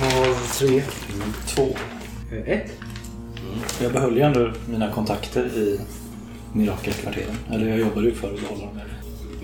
Jag 0.00 0.20
har 0.20 0.58
tre. 0.58 0.82
Två. 1.46 1.66
Eh, 2.32 2.48
Ett. 2.48 2.72
Jag 3.82 3.92
behöll 3.92 4.16
ju 4.16 4.22
ändå 4.22 4.50
mina 4.68 4.90
kontakter 4.90 5.44
i 5.46 5.80
Mirakelkvarteren. 6.52 7.34
Eller 7.50 7.68
jag 7.68 7.78
jobbade 7.78 8.06
ju 8.06 8.14
för 8.14 8.34
att 8.34 8.40
behålla 8.40 8.60
dem. 8.60 8.80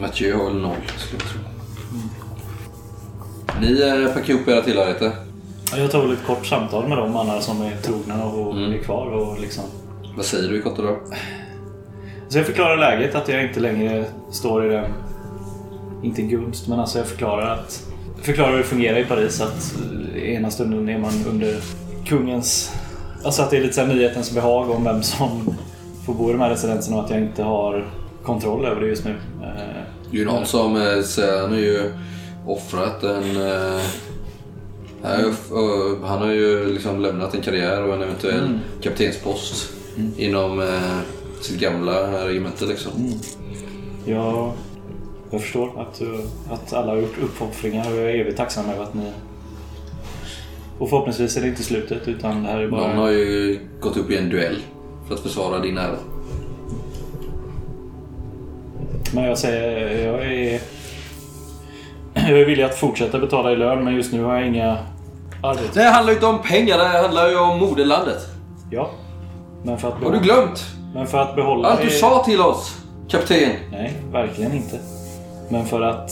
Mathieu 0.01 0.35
har 0.37 0.45
väl 0.45 0.57
noll, 0.61 0.77
skulle 0.97 1.23
jag 1.23 1.31
tro. 1.31 1.41
Ni 3.61 3.83
eh, 4.07 4.15
packar 4.15 4.35
ihop 4.35 4.49
era 4.49 4.63
tillhörigheter. 4.63 5.13
Ja, 5.73 5.79
Jag 5.79 5.91
tar 5.91 6.03
väl 6.03 6.13
ett 6.13 6.27
kort 6.27 6.47
samtal 6.47 6.89
med 6.89 6.99
de 6.99 7.17
andra 7.17 7.41
som 7.41 7.63
är 7.63 7.77
trogna 7.77 8.25
och 8.25 8.57
är 8.61 8.79
kvar. 8.79 9.07
Och 9.07 9.41
liksom. 9.41 9.65
Vad 10.17 10.25
säger 10.25 10.49
du 10.49 10.59
i 10.59 10.63
korta 10.63 10.83
drag? 10.83 10.99
Så 12.29 12.39
jag 12.39 12.47
förklarar 12.47 12.77
läget, 12.77 13.15
att 13.15 13.29
jag 13.29 13.45
inte 13.45 13.61
längre 13.61 14.05
står 14.33 14.67
i 14.67 14.69
den... 14.69 14.85
Inte 16.03 16.23
gunst, 16.23 16.69
men 16.69 16.81
alltså 16.81 16.99
jag 16.99 17.07
förklarar 17.07 17.55
att... 17.55 17.83
Förklarar 18.23 18.51
hur 18.51 18.59
det 18.59 18.65
fungerar 18.65 18.99
i 18.99 19.05
Paris. 19.05 19.41
Att 19.41 19.75
eh, 20.15 20.23
ena 20.35 20.51
stunden 20.51 20.89
är 20.89 20.99
man 20.99 21.13
under 21.29 21.57
kungens... 22.07 22.73
Alltså 23.25 23.43
att 23.43 23.51
det 23.51 23.57
är 23.57 23.61
lite 23.61 23.75
så 23.75 23.87
nyhetens 23.87 24.31
behag 24.35 24.71
om 24.71 24.85
vem 24.85 25.03
som 25.03 25.57
får 26.07 26.15
bo 26.15 26.29
i 26.29 26.33
de 26.33 26.41
här 26.41 26.51
residenserna 26.51 26.97
och 26.97 27.05
att 27.05 27.11
jag 27.11 27.21
inte 27.21 27.43
har 27.43 27.87
kontroll 28.25 28.65
över 28.65 28.81
det 28.81 28.87
just 28.87 29.05
nu. 29.05 29.11
Eh, 29.43 29.47
Det 30.11 30.17
är 30.17 30.21
ju 30.21 30.25
någon 30.25 30.47
som 30.47 30.77
eh, 30.77 31.03
säger 31.03 31.41
han 31.41 31.51
har 31.51 31.59
ju 31.59 31.93
offrat 32.47 33.03
en... 33.03 33.37
Eh, 33.37 33.81
han 36.05 36.19
har 36.23 36.31
ju 36.33 36.73
liksom 36.73 37.01
lämnat 37.01 37.35
en 37.35 37.41
karriär 37.41 37.83
och 37.85 37.95
en 37.95 38.03
eventuell 38.03 38.59
kaptenspost 38.83 39.73
inom 40.17 40.61
eh, 40.61 40.99
sitt 41.41 41.61
gamla 41.61 42.27
regemente 42.29 42.65
liksom. 42.65 42.93
Jag, 44.05 44.53
jag 45.31 45.41
förstår 45.41 45.81
att, 45.81 45.99
du- 45.99 46.25
att 46.51 46.73
alla 46.73 46.91
har 46.93 46.97
gjort 46.99 47.19
uppoffringar 47.23 47.91
och 47.93 47.97
jag 47.97 48.11
är 48.11 48.15
evigt 48.21 48.37
tacksam 48.37 48.71
över 48.71 48.83
att 48.83 48.95
ni... 48.95 49.13
Och 50.79 50.91
förhoppningsvis 50.91 51.37
är 51.37 51.41
det 51.41 51.49
inte 51.49 51.63
slutet 51.63 52.09
utan 52.09 52.43
det 52.43 52.49
här 52.49 52.59
är 52.59 52.69
bara... 52.69 52.87
Någon 52.89 52.97
har 52.97 53.11
ju 53.11 53.59
gått 53.81 53.97
upp 53.97 54.11
i 54.11 54.17
en 54.17 54.31
duell 54.31 54.57
för 55.09 55.15
att 55.15 55.21
försvara 55.21 55.59
din 55.59 55.79
ära. 55.79 55.97
Men 59.15 59.25
jag 59.25 59.39
säger, 59.39 60.07
jag 60.13 60.27
är... 60.33 60.61
Jag 62.15 62.41
är 62.41 62.45
villig 62.45 62.63
att 62.65 62.75
fortsätta 62.79 63.19
betala 63.19 63.53
i 63.53 63.57
lön 63.57 63.85
men 63.85 63.95
just 63.95 64.13
nu 64.13 64.23
har 64.23 64.35
jag 64.37 64.47
inga 64.47 64.77
arbeten. 65.43 65.71
Det 65.75 65.83
handlar 65.83 66.13
ju 66.13 66.17
inte 66.17 66.27
om 66.27 66.43
pengar, 66.43 66.79
det 66.79 66.85
handlar 67.03 67.29
ju 67.29 67.39
om 67.39 67.59
moderlandet. 67.59 68.19
Ja. 68.71 68.91
Men 69.65 69.79
för 69.79 69.89
att 69.89 69.95
Har 70.05 70.13
du 70.13 70.21
glömt 70.21 70.65
Men 70.95 71.07
för 71.07 71.19
att 71.19 71.37
behålla... 71.37 71.69
allt 71.69 71.83
du 71.83 71.91
sa 71.91 72.25
till 72.25 72.41
oss, 72.41 72.77
kapten? 73.09 73.51
Nej, 73.73 73.93
verkligen 74.13 74.53
inte. 74.53 74.79
Men 75.49 75.67
för 75.67 75.83
att 75.83 76.11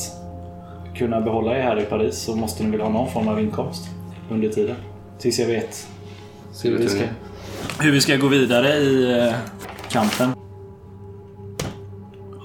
kunna 0.96 1.20
behålla 1.20 1.58
er 1.58 1.62
här 1.62 1.80
i 1.80 1.84
Paris 1.84 2.18
så 2.18 2.36
måste 2.36 2.64
ni 2.64 2.70
väl 2.70 2.80
ha 2.80 2.88
någon 2.88 3.10
form 3.10 3.28
av 3.28 3.40
inkomst 3.40 3.88
under 4.30 4.48
tiden. 4.48 4.76
Tills 5.18 5.38
jag 5.38 5.46
vet 5.46 5.88
hur 6.62 6.78
vi 6.78 6.88
ska, 6.88 7.04
hur 7.80 7.92
vi 7.92 8.00
ska 8.00 8.16
gå 8.16 8.28
vidare 8.28 8.68
i 8.68 9.20
eh, 9.20 9.34
kampen. 9.90 10.32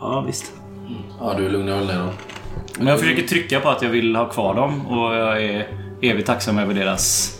Ja, 0.02 0.24
visst. 0.28 0.52
Ja, 1.20 1.34
du 1.38 1.50
lugnar 1.50 1.76
väl 1.76 1.88
ner 1.88 1.98
dem. 1.98 2.10
Men 2.78 2.88
jag 2.88 3.00
försöker 3.00 3.28
trycka 3.28 3.60
på 3.60 3.70
att 3.70 3.82
jag 3.82 3.90
vill 3.90 4.16
ha 4.16 4.30
kvar 4.30 4.56
dem 4.56 4.88
och 4.88 5.16
jag 5.16 5.44
är 5.44 5.68
evigt 6.02 6.28
tacksam 6.28 6.60
över 6.60 6.74
deras, 6.74 7.34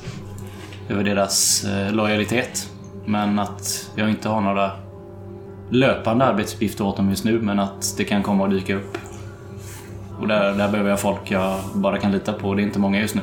över 0.90 1.04
deras 1.04 1.64
eh, 1.64 1.94
lojalitet. 1.94 2.70
Men 3.06 3.40
att 3.40 3.90
jag 3.96 4.10
inte 4.10 4.30
har 4.30 4.42
några 4.42 4.72
löpande 5.70 6.26
arbetsuppgifter 6.26 6.86
åt 6.86 6.98
dem 6.98 7.10
just 7.10 7.26
nu, 7.26 7.42
men 7.42 7.60
att 7.60 7.98
det 7.98 8.04
kan 8.04 8.24
komma 8.24 8.46
att 8.46 8.52
dyka 8.52 8.76
upp. 8.76 8.98
Och 10.20 10.28
där, 10.28 10.54
där 10.54 10.70
behöver 10.70 10.90
jag 10.90 11.00
folk 11.00 11.32
jag 11.32 11.60
bara 11.74 11.98
kan 11.98 12.12
lita 12.12 12.34
på. 12.34 12.54
Det 12.54 12.62
är 12.62 12.64
inte 12.64 12.80
många 12.80 13.02
just 13.02 13.16
nu. 13.16 13.22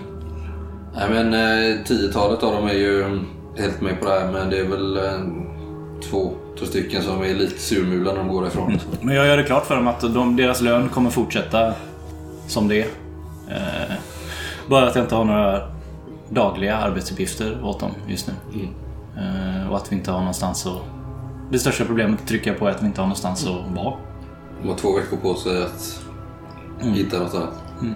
Nej 0.94 1.10
men 1.10 1.34
eh, 1.34 1.84
tiotalet 1.84 2.42
av 2.42 2.52
dem 2.52 2.66
är 2.66 2.72
ju 2.72 3.20
helt 3.58 3.80
med 3.80 4.00
på 4.00 4.06
det 4.06 4.20
här 4.20 4.32
men 4.32 4.50
det 4.50 4.58
är 4.58 4.64
väl 4.64 4.96
eh, 4.96 5.02
två, 6.10 6.32
två 6.58 6.66
stycken 6.66 7.02
som 7.02 7.22
är 7.22 7.34
lite 7.34 7.58
surmula 7.60 8.12
när 8.12 8.18
de 8.18 8.28
går 8.28 8.46
ifrån. 8.46 8.78
Men 9.00 9.14
jag 9.14 9.26
gör 9.26 9.36
det 9.36 9.42
klart 9.42 9.66
för 9.66 9.76
dem 9.76 9.88
att 9.88 10.00
de, 10.00 10.36
deras 10.36 10.60
lön 10.60 10.88
kommer 10.88 11.10
fortsätta 11.10 11.74
som 12.46 12.68
det 12.68 12.80
är. 12.80 12.86
Eh, 13.48 13.94
bara 14.68 14.88
att 14.88 14.94
jag 14.94 15.04
inte 15.04 15.14
har 15.14 15.24
några 15.24 15.60
dagliga 16.28 16.76
arbetsuppgifter 16.76 17.64
åt 17.64 17.80
dem 17.80 17.90
just 18.06 18.26
nu. 18.28 18.34
Eh, 19.16 19.70
och 19.70 19.76
att 19.76 19.92
vi 19.92 19.96
inte 19.96 20.10
har 20.10 20.18
någonstans 20.18 20.66
att... 20.66 20.82
Det 21.50 21.58
största 21.58 21.84
problemet 21.84 22.26
trycker 22.26 22.50
jag 22.50 22.58
på 22.58 22.66
är 22.66 22.70
att 22.70 22.82
vi 22.82 22.86
inte 22.86 23.00
har 23.00 23.06
någonstans 23.06 23.46
att 23.46 23.76
vara. 23.76 23.94
De 24.62 24.68
har 24.68 24.76
två 24.76 24.96
veckor 24.96 25.16
på 25.16 25.34
sig 25.34 25.62
att 25.62 26.05
hitta 26.80 27.18
något 27.18 27.34
annat. 27.34 27.54
Mm. 27.80 27.94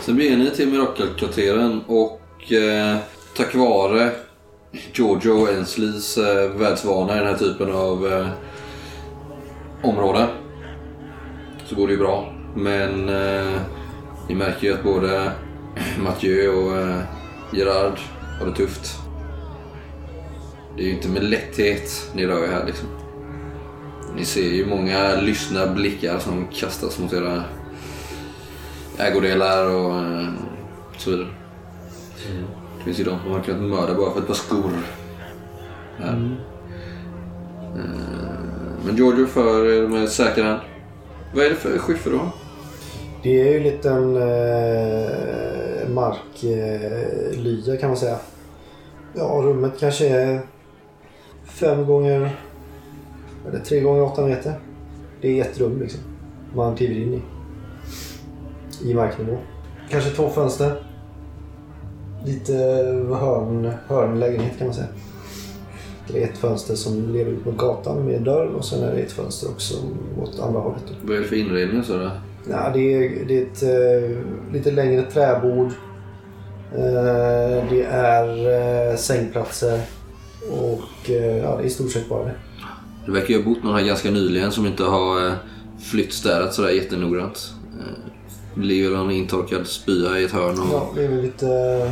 Sen 0.00 0.16
beger 0.16 0.36
ni 0.36 0.50
till 0.50 0.68
Mirakelkvarteren 0.68 1.80
och 1.86 2.52
eh, 2.52 2.96
tack 3.36 3.54
vare 3.54 4.10
Giorgio 4.92 5.48
Ensleys 5.48 6.18
eh, 6.18 6.50
världsvana 6.50 7.14
i 7.14 7.18
den 7.18 7.26
här 7.26 7.38
typen 7.38 7.72
av 7.72 8.06
eh, 8.06 8.26
områden 9.86 10.28
så 11.64 11.74
går 11.74 11.86
det 11.86 11.92
ju 11.92 11.98
bra. 11.98 12.32
Men 12.54 13.08
eh, 13.08 13.60
ni 14.28 14.34
märker 14.34 14.66
ju 14.66 14.74
att 14.74 14.84
både 14.84 15.32
Mathieu 15.98 16.48
och 16.48 16.76
eh, 16.76 17.00
Gerard 17.52 17.98
har 18.38 18.46
det 18.46 18.54
tufft. 18.54 18.98
Det 20.76 20.82
är 20.82 20.86
ju 20.86 20.92
inte 20.94 21.08
med 21.08 21.24
lätthet 21.24 22.10
ni 22.14 22.26
rör 22.26 22.44
er 22.44 22.48
här 22.48 22.66
liksom. 22.66 22.88
Ni 24.16 24.24
ser 24.24 24.54
ju 24.54 24.66
många 24.66 25.20
lyssna 25.20 25.66
blickar 25.66 26.18
som 26.18 26.46
kastas 26.46 26.98
mot 26.98 27.12
era 27.12 27.44
ägodelar 28.98 29.66
och 29.66 29.96
eh, 29.96 30.28
så 30.96 31.10
vidare. 31.10 31.28
Det 32.78 32.84
finns 32.84 33.00
ju 33.00 33.04
de 33.04 33.18
som 33.22 33.32
har 33.32 33.42
kunnat 33.42 33.62
mörda 33.62 33.94
bara 33.94 34.12
för 34.12 34.20
ett 34.20 34.26
par 34.26 34.34
skor. 34.34 34.72
Här. 35.98 36.36
Eh, 37.76 38.35
men 38.86 38.96
Giorgio 38.96 39.26
för 39.26 39.88
med 39.88 40.08
säker 40.08 40.44
hand. 40.44 40.60
Vad 41.34 41.44
är 41.44 41.50
det 41.50 41.56
för 41.56 41.78
skiffer 41.78 42.10
då? 42.10 42.20
Det 43.22 43.40
är 43.40 43.50
ju 43.50 43.56
en 43.56 43.62
liten 43.62 44.16
eh, 44.16 45.88
marklya 45.88 47.74
eh, 47.74 47.80
kan 47.80 47.88
man 47.88 47.96
säga. 47.96 48.18
Ja, 49.14 49.40
rummet 49.44 49.72
kanske 49.80 50.08
är 50.08 50.40
fem 51.44 51.86
gånger... 51.86 52.36
Eller 53.48 53.58
tre 53.58 53.80
gånger 53.80 54.02
åtta 54.02 54.26
meter. 54.26 54.54
Det 55.20 55.40
är 55.40 55.44
ett 55.44 55.60
rum 55.60 55.80
liksom. 55.80 56.00
Man 56.54 56.76
kliver 56.76 56.94
in 56.94 57.14
i. 57.14 57.22
I 58.90 58.94
marknivå. 58.94 59.38
Kanske 59.90 60.10
två 60.10 60.30
fönster. 60.30 60.82
Lite 62.24 62.52
hörn, 63.20 63.72
hörnlägenhet 63.86 64.58
kan 64.58 64.66
man 64.66 64.74
säga. 64.74 64.88
Det 66.12 66.22
är 66.22 66.28
ett 66.28 66.38
fönster 66.38 66.74
som 66.74 67.12
leder 67.12 67.30
ut 67.30 67.44
mot 67.46 67.56
gatan 67.56 68.04
med 68.04 68.22
dörr 68.22 68.46
och 68.46 68.64
sen 68.64 68.82
är 68.82 68.92
det 68.94 69.00
ett 69.00 69.12
fönster 69.12 69.48
också 69.48 69.74
åt 70.22 70.40
andra 70.40 70.60
hållet. 70.60 70.82
Vad 71.02 71.16
är 71.16 71.20
det 71.20 71.26
för 71.26 71.36
inredning 71.36 71.82
så 71.84 71.96
det? 71.98 72.10
Ja, 72.50 72.70
det 72.74 72.94
är, 72.94 73.24
det 73.28 73.38
är 73.38 73.42
ett 73.42 73.62
eh, 73.62 74.18
lite 74.52 74.70
längre 74.70 75.02
träbord. 75.02 75.66
Eh, 76.72 77.64
det 77.70 77.82
är 77.90 78.90
eh, 78.90 78.96
sängplatser. 78.96 79.80
Och 80.50 81.10
eh, 81.10 81.36
ja, 81.36 81.56
det 81.56 81.62
är 81.62 81.66
i 81.66 81.70
stort 81.70 81.90
sett 81.90 82.08
bara 82.08 82.24
det. 82.24 82.34
Det 83.06 83.12
verkar 83.12 83.28
ju 83.34 83.42
ha 83.42 83.50
bott 83.54 83.64
någon 83.64 83.74
här 83.74 83.82
ganska 83.84 84.10
nyligen 84.10 84.52
som 84.52 84.66
inte 84.66 84.82
har 84.84 85.26
eh, 85.26 85.32
flyttstädat 85.90 86.54
sådär 86.54 86.70
jättenoggrant. 86.70 87.52
Eh, 87.80 88.10
Det 88.54 88.62
ligger 88.62 88.90
väl 88.90 89.00
en 89.00 89.10
intorkad 89.10 89.66
spya 89.66 90.18
i 90.18 90.24
ett 90.24 90.32
hörn 90.32 90.60
och 90.60 90.66
Ja, 90.72 90.90
det 90.94 91.04
är 91.04 91.22
lite, 91.22 91.90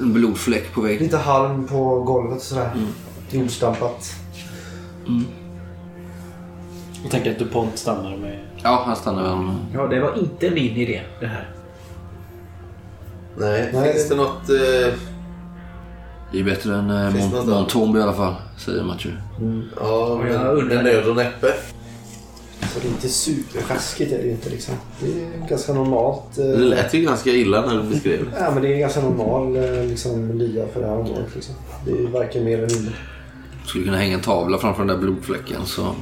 blodfläck 0.00 0.74
på 0.74 0.80
väggen. 0.80 1.02
lite 1.02 1.16
halm 1.16 1.66
på 1.66 2.02
golvet 2.02 2.42
sådär. 2.42 2.70
Jordstampat. 3.32 4.12
Jag 7.02 7.10
tänker 7.10 7.30
att 7.30 7.38
DuPont 7.38 7.78
stannar 7.78 8.16
med... 8.16 8.38
Ja, 8.62 8.82
här 8.86 8.94
stannar 8.94 9.22
väl. 9.22 9.54
Ja, 9.74 9.86
det 9.86 10.00
var 10.00 10.18
inte 10.18 10.50
min 10.50 10.76
idé 10.76 11.02
det 11.20 11.26
här. 11.26 11.50
Nej, 13.38 13.70
Nej. 13.74 13.92
finns 13.92 14.08
det 14.08 14.14
något... 14.16 14.48
Eh, 14.50 14.94
Det 16.32 16.40
är 16.40 16.44
bättre 16.44 16.74
än 16.76 16.90
eh, 16.90 17.10
Finns 17.10 17.24
det 17.24 17.30
Mont- 17.30 17.32
något 17.36 17.46
annat? 17.46 17.58
Montombe 17.74 17.98
i 17.98 18.02
alla 18.02 18.12
fall, 18.12 18.34
säger 18.58 18.82
Mathieu. 18.84 19.12
ja, 19.80 20.08
jag 20.10 20.18
men 20.18 20.46
undrar 20.46 20.76
med 20.76 20.84
det. 20.84 20.92
nöd 20.92 21.08
och 21.08 21.16
näppe. 21.16 21.46
Så 22.60 22.78
det 22.80 22.86
är 22.88 22.90
inte 22.90 23.08
supersjaskigt 23.08 24.12
är 24.12 24.18
det 24.18 24.24
ju 24.24 24.30
inte 24.30 24.50
liksom. 24.50 24.74
Det 25.00 25.06
är 25.06 25.48
ganska 25.48 25.72
normalt. 25.72 26.38
eh, 26.38 26.44
Det 26.44 26.56
lät 26.56 26.94
ju 26.94 27.00
ganska 27.02 27.30
illa 27.30 27.66
när 27.66 27.82
du 27.82 27.88
beskrev 27.88 28.24
det. 28.24 28.40
Ja, 28.40 28.50
men 28.50 28.62
det 28.62 28.68
är 28.68 28.72
en 28.74 28.80
ganska 28.80 29.00
normal 29.00 29.56
eh, 29.56 29.84
liksom, 29.84 30.38
lya 30.38 30.66
för 30.72 30.80
det 30.80 30.86
här 30.86 30.94
området. 30.96 31.34
Liksom. 31.34 31.54
Det 31.84 31.90
är 31.90 32.06
varken 32.08 32.44
mer 32.44 32.58
eller 32.58 32.74
mindre. 32.74 32.92
Skulle 33.66 33.84
kunna 33.84 33.96
hänga 33.96 34.14
en 34.14 34.20
tavla 34.20 34.58
framför 34.58 34.84
den 34.84 34.88
där 34.96 35.02
blodfläcken 35.02 35.66
så, 35.66 35.94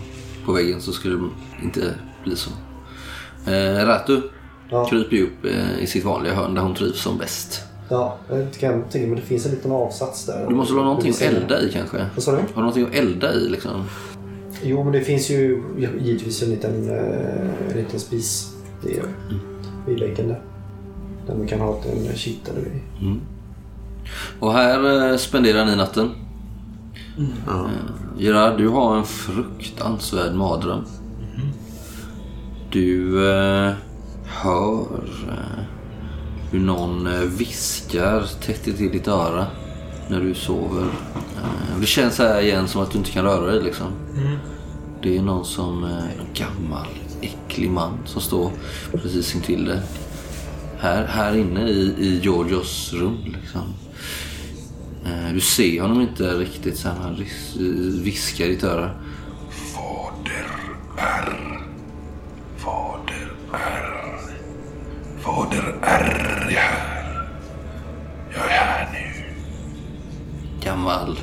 på 0.47 0.53
väggen 0.53 0.81
så 0.81 0.93
skulle 0.93 1.17
det 1.17 1.29
inte 1.65 1.95
bli 2.25 2.37
så. 2.37 2.51
Eh, 3.51 3.87
Ratu 3.87 4.21
Ja. 4.73 4.85
kryper 4.89 5.17
ju 5.17 5.23
upp 5.23 5.45
eh, 5.45 5.79
i 5.83 5.87
sitt 5.87 6.05
vanliga 6.05 6.35
hörn 6.35 6.55
där 6.55 6.63
hon 6.63 6.75
trivs 6.75 7.01
som 7.03 7.19
bäst. 7.19 7.63
Ja, 7.89 8.17
jag 8.29 8.53
kan 8.61 8.83
tänka 8.83 9.07
men 9.07 9.17
det 9.17 9.23
finns 9.23 9.47
en 9.47 9.51
liten 9.53 9.73
avsats 9.73 10.27
där. 10.27 10.47
Du 10.49 10.55
måste 10.55 10.75
väl 10.75 10.83
ha 10.83 10.89
någonting 10.89 11.11
att 11.13 11.23
elda 11.23 11.63
i 11.63 11.73
kanske? 11.73 12.07
Vad 12.15 12.23
sa 12.23 12.31
du? 12.31 12.37
Har 12.37 12.45
du 12.55 12.61
någonting 12.61 12.85
att 12.87 12.95
elda 12.95 13.35
i 13.35 13.49
liksom? 13.49 13.85
Jo, 14.63 14.85
men 14.85 14.93
det 14.93 15.01
finns 15.01 15.31
ju 15.31 15.63
givetvis 16.01 16.43
en 16.43 16.51
liten, 16.51 16.89
eh, 16.91 17.71
en 17.71 17.77
liten 17.77 18.01
spis. 18.01 18.55
Det 18.83 18.97
är 18.99 19.05
vid 19.87 20.01
väggen 20.01 20.29
där. 20.29 20.41
Där 21.27 21.35
man 21.35 21.47
kan 21.47 21.61
ha 21.61 21.83
en 22.09 22.17
kittare 22.17 22.57
vid. 22.57 23.11
Och 24.41 24.53
här 24.53 25.11
eh, 25.11 25.17
spenderar 25.17 25.65
ni 25.65 25.77
natten. 25.77 26.11
Ja. 27.47 27.71
Gerard, 28.19 28.59
du 28.59 28.69
har 28.69 28.97
en 28.97 29.05
fruktansvärd 29.05 30.35
mardröm. 30.35 30.85
Du 32.71 33.29
eh, 33.33 33.73
hör 34.25 34.87
eh, 35.29 35.65
hur 36.51 36.61
någon 36.61 37.07
eh, 37.07 37.21
viskar 37.21 38.25
tätt 38.41 38.69
i 38.69 38.89
ditt 38.89 39.09
öra 39.09 39.47
när 40.09 40.21
du 40.21 40.35
sover. 40.35 40.87
Eh, 41.37 41.81
det 41.81 41.87
känns 41.87 42.19
här 42.19 42.41
igen 42.41 42.69
som 42.69 42.83
att 42.83 42.91
du 42.91 42.99
inte 42.99 43.11
kan 43.11 43.25
röra 43.25 43.53
dig 43.53 43.63
liksom. 43.63 43.87
Det 45.03 45.17
är 45.17 45.23
någon 45.23 45.45
som, 45.45 45.85
eh, 45.85 45.91
en 45.91 46.35
gammal 46.35 46.87
äcklig 47.21 47.71
man 47.71 47.93
som 48.05 48.21
står 48.23 48.51
precis 48.93 49.35
intill 49.35 49.65
dig. 49.65 49.81
Här, 50.79 51.07
här 51.07 51.37
inne 51.37 51.69
i, 51.69 51.95
i 51.99 52.21
Georgios 52.23 52.93
rum 52.93 53.19
liksom. 53.25 53.63
Eh, 55.05 55.33
Du 55.35 55.41
ser 55.41 55.81
honom 55.83 56.01
inte 56.01 56.23
riktigt 56.35 56.79
så 56.79 56.89
han 56.89 57.17
ris- 57.17 57.57
viskar 58.03 58.45
i 58.45 58.49
ditt 58.49 58.65
öra. 58.65 58.91
Fader 59.51 60.47
R. 60.99 61.61
Fader 62.57 63.33
R. 63.53 64.21
Fader 65.21 65.75
är 65.83 66.05
här. 66.57 67.29
Jag 68.35 68.45
är 68.45 68.49
här 68.49 68.89
nu. 68.93 69.25
Gammal 70.65 71.19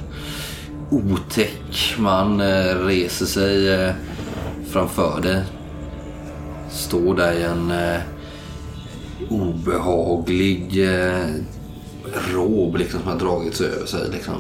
otäck 0.92 1.96
man 1.98 2.42
eh, 2.42 2.76
reser 2.86 3.26
sig 3.26 3.74
eh, 3.74 3.94
framför 4.72 5.22
dig. 5.22 5.44
Står 6.70 7.16
där 7.16 7.34
i 7.34 7.44
en 7.44 7.72
eh, 7.72 8.02
obehaglig, 9.30 10.84
eh, 10.94 11.26
rob 12.34 12.76
liksom, 12.76 12.99
som 12.99 13.12
har 13.12 13.20
dragits 13.20 13.62
över 13.62 13.86
sig. 13.86 14.10
Liksom. 14.12 14.36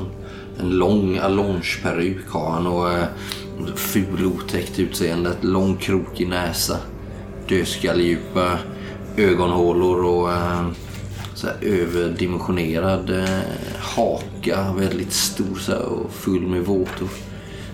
En 0.59 0.69
lång 0.69 1.17
allongeperuk 1.17 2.29
har 2.29 2.51
han 2.51 2.67
och 2.67 2.91
eh, 2.91 3.05
ful 3.75 4.25
otäckt 4.25 4.79
utseende. 4.79 5.33
Lång 5.41 5.77
krokig 5.77 6.27
näsa. 6.27 6.77
Dödskalledjupa 7.49 8.59
ögonhålor 9.17 10.03
och 10.05 10.31
eh, 10.31 10.67
så 11.33 11.47
överdimensionerad 11.61 13.09
eh, 13.09 13.39
haka. 13.79 14.73
Väldigt 14.77 15.13
stor 15.13 15.55
så 15.55 15.71
här, 15.71 15.85
och 15.85 16.11
full 16.11 16.41
med 16.41 16.65
våtor. 16.65 17.09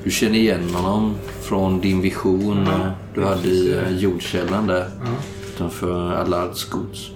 Du 0.04 0.12
känner 0.12 0.40
igen 0.40 0.70
honom 0.74 1.16
från 1.42 1.82
din 1.82 2.02
vision 2.02 2.68
eh, 2.68 2.92
du 3.16 3.24
hade 3.24 3.48
i 3.48 3.74
eh, 3.74 3.98
jordkällan 3.98 4.68
där. 4.68 4.90
Utanför 5.54 6.14
Allards 6.14 6.70
gods. 6.70 7.12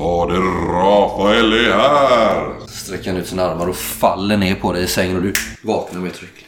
Fader 0.00 0.40
Rafael 0.72 1.52
är 1.52 1.72
här! 1.72 2.52
Sträcker 2.68 3.10
han 3.10 3.20
ut 3.20 3.26
sina 3.28 3.42
armar 3.50 3.68
och 3.68 3.76
faller 3.76 4.36
ner 4.36 4.54
på 4.54 4.72
dig 4.72 4.82
i 4.84 4.86
sängen 4.86 5.16
och 5.16 5.22
du 5.22 5.32
vaknar 5.62 6.00
med 6.00 6.10
ett 6.10 6.20
ryck. 6.22 6.46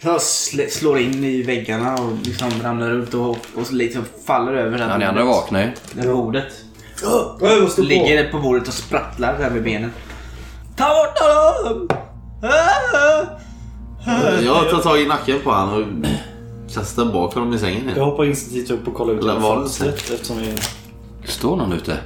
Jag 0.00 0.16
sl- 0.18 0.68
slår 0.68 0.98
in 0.98 1.24
i 1.24 1.42
väggarna 1.42 1.94
och 1.94 2.12
liksom 2.22 2.50
ramlar 2.62 2.90
ut 2.90 3.14
och, 3.14 3.28
och 3.30 3.72
liksom 3.72 4.04
faller 4.26 4.52
över 4.52 4.78
det 4.78 4.84
Ja, 4.84 4.98
ni 4.98 5.04
andra 5.04 5.22
bordet. 5.24 5.36
vaknar 5.36 5.60
ju. 5.62 5.68
Det 5.92 6.00
här 6.02 6.14
bordet. 6.14 6.44
Jag 7.40 7.62
måste 7.62 7.82
på. 7.82 7.86
Ligger 7.88 8.30
på 8.32 8.38
bordet 8.38 8.68
och 8.68 8.74
sprattlar 8.74 9.38
där 9.38 9.50
med 9.50 9.62
benen. 9.62 9.92
Ta 10.76 10.84
bort 10.88 11.18
honom! 11.18 11.88
Ah! 12.42 13.24
Jag 14.42 14.70
tar 14.70 14.78
tag 14.82 15.00
i 15.00 15.06
nacken 15.06 15.40
på 15.44 15.50
honom 15.50 16.04
och 16.68 16.74
kastar 16.74 17.04
bak 17.04 17.34
honom 17.34 17.54
i 17.54 17.58
sängen 17.58 17.82
Jag 17.86 17.92
igen. 17.96 18.04
hoppar 18.04 18.24
instinktivt 18.24 18.70
upp 18.70 18.88
och 18.88 18.94
kollar 18.94 19.14
ut 19.14 19.20
Eller 19.20 19.32
genom 19.32 19.42
var 19.42 19.56
det 19.56 19.60
fönstret 19.62 20.10
eftersom 20.10 20.38
vi... 20.38 20.54
Det 21.28 21.32
står 21.34 21.56
någon 21.56 21.72
ute. 21.72 21.98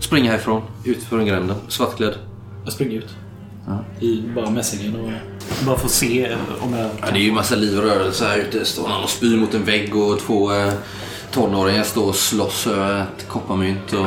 Springer 0.00 0.30
härifrån, 0.30 0.62
ut 0.84 1.02
från 1.02 1.26
gränden, 1.26 1.56
svartklädd. 1.68 2.14
Jag 2.64 2.72
springer 2.72 2.98
ut. 2.98 3.14
I 4.00 4.22
bara 4.34 4.50
mässingen 4.50 4.96
och 5.00 5.10
bara 5.66 5.78
får 5.78 5.88
se 5.88 6.36
om 6.60 6.74
jag... 6.74 6.90
Ja, 7.00 7.10
det 7.12 7.18
är 7.18 7.22
ju 7.22 7.32
massa 7.32 7.54
liv 7.56 7.78
och 7.78 7.84
rörelse 7.84 8.24
här 8.24 8.38
ute. 8.38 8.64
Står 8.64 8.88
någon 8.88 9.02
och 9.02 9.08
spyr 9.10 9.36
mot 9.36 9.54
en 9.54 9.64
vägg 9.64 9.96
och 9.96 10.18
två 10.18 10.52
eh, 10.52 10.72
tonåringar 11.30 11.82
står 11.82 12.08
och 12.08 12.14
slåss 12.14 12.66
över 12.66 13.02
ett 13.02 13.28
kopparmynt. 13.28 13.92
Och 13.92 14.06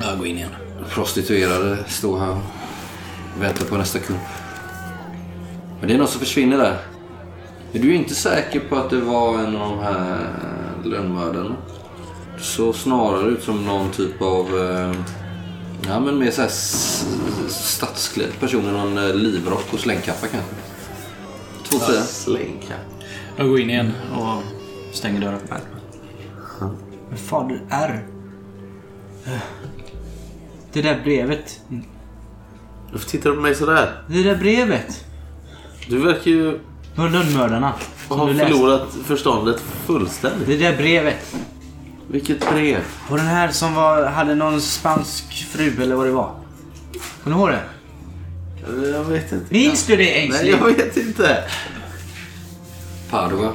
Jag 0.00 0.18
går 0.18 0.26
in 0.26 0.36
igen. 0.36 0.50
prostituerade 0.90 1.78
står 1.88 2.18
här 2.18 2.30
och 2.30 3.42
väntar 3.42 3.64
på 3.64 3.76
nästa 3.76 3.98
kund. 3.98 4.18
Men 5.80 5.88
det 5.88 5.94
är 5.94 5.98
någon 5.98 6.08
som 6.08 6.20
försvinner 6.20 6.58
där. 6.58 6.76
Är 7.72 7.78
du 7.78 7.94
inte 7.94 8.14
säker 8.14 8.60
på 8.60 8.76
att 8.76 8.90
det 8.90 9.00
var 9.00 9.38
en 9.38 9.56
av 9.56 9.70
de 9.70 9.78
här 9.78 10.18
lönnmördarna? 10.84 11.56
Så 12.40 12.72
snarare 12.72 13.28
ut 13.28 13.42
som 13.42 13.64
någon 13.66 13.90
typ 13.90 14.22
av... 14.22 14.58
eh, 14.58 14.92
Ja 15.88 16.00
men 16.00 16.18
mer 16.18 16.30
såhär 16.30 16.48
stadsklädd 17.48 18.40
person 18.40 18.64
i 18.68 18.72
någon 18.72 18.98
eh, 18.98 19.14
livrock 19.14 19.64
och 19.72 19.78
slängkappa 19.80 20.26
kanske. 20.26 20.54
Två 21.64 21.78
säger. 21.78 22.00
Slänka. 22.02 22.74
Jag 23.36 23.48
går 23.48 23.60
in 23.60 23.70
igen 23.70 23.92
och 24.18 24.42
stänger 24.96 25.20
dörren. 25.20 25.40
Men 27.08 27.18
fader 27.18 27.60
R. 27.70 28.06
Det 30.72 30.82
där 30.82 31.00
brevet. 31.04 31.60
Varför 32.92 33.08
tittar 33.10 33.30
du 33.30 33.36
på 33.36 33.42
mig 33.42 33.54
sådär? 33.54 34.02
Det 34.08 34.22
där 34.22 34.36
brevet. 34.36 35.04
Du 35.88 35.98
verkar 35.98 36.30
ju 36.30 36.58
På 36.94 37.02
lönnmördarna. 37.02 37.72
Som 38.08 38.18
ha 38.18 38.26
du 38.26 38.32
läste. 38.32 38.52
förlorat 38.52 38.96
förståndet 39.04 39.60
fullständigt. 39.60 40.46
Det 40.46 40.56
där 40.56 40.76
brevet. 40.76 41.34
Vilket 42.10 42.50
brev? 42.50 42.80
Och 43.10 43.16
den 43.16 43.26
här 43.26 43.48
som 43.50 43.74
var, 43.74 44.06
hade 44.06 44.34
någon 44.34 44.60
spansk 44.60 45.46
fru 45.52 45.82
eller 45.82 45.94
vad 45.94 46.06
det 46.06 46.12
var. 46.12 46.30
Kommer 47.24 47.36
du 47.36 47.42
ihåg 47.42 47.50
det? 47.50 47.62
Jag 48.92 49.04
vet 49.04 49.32
inte. 49.32 49.46
Minns 49.54 49.86
du 49.86 49.96
det 49.96 50.02
Nej, 50.04 50.24
Ängsling? 50.26 50.50
jag 50.50 50.64
vet 50.66 50.96
inte. 50.96 51.44
Padua. 53.10 53.50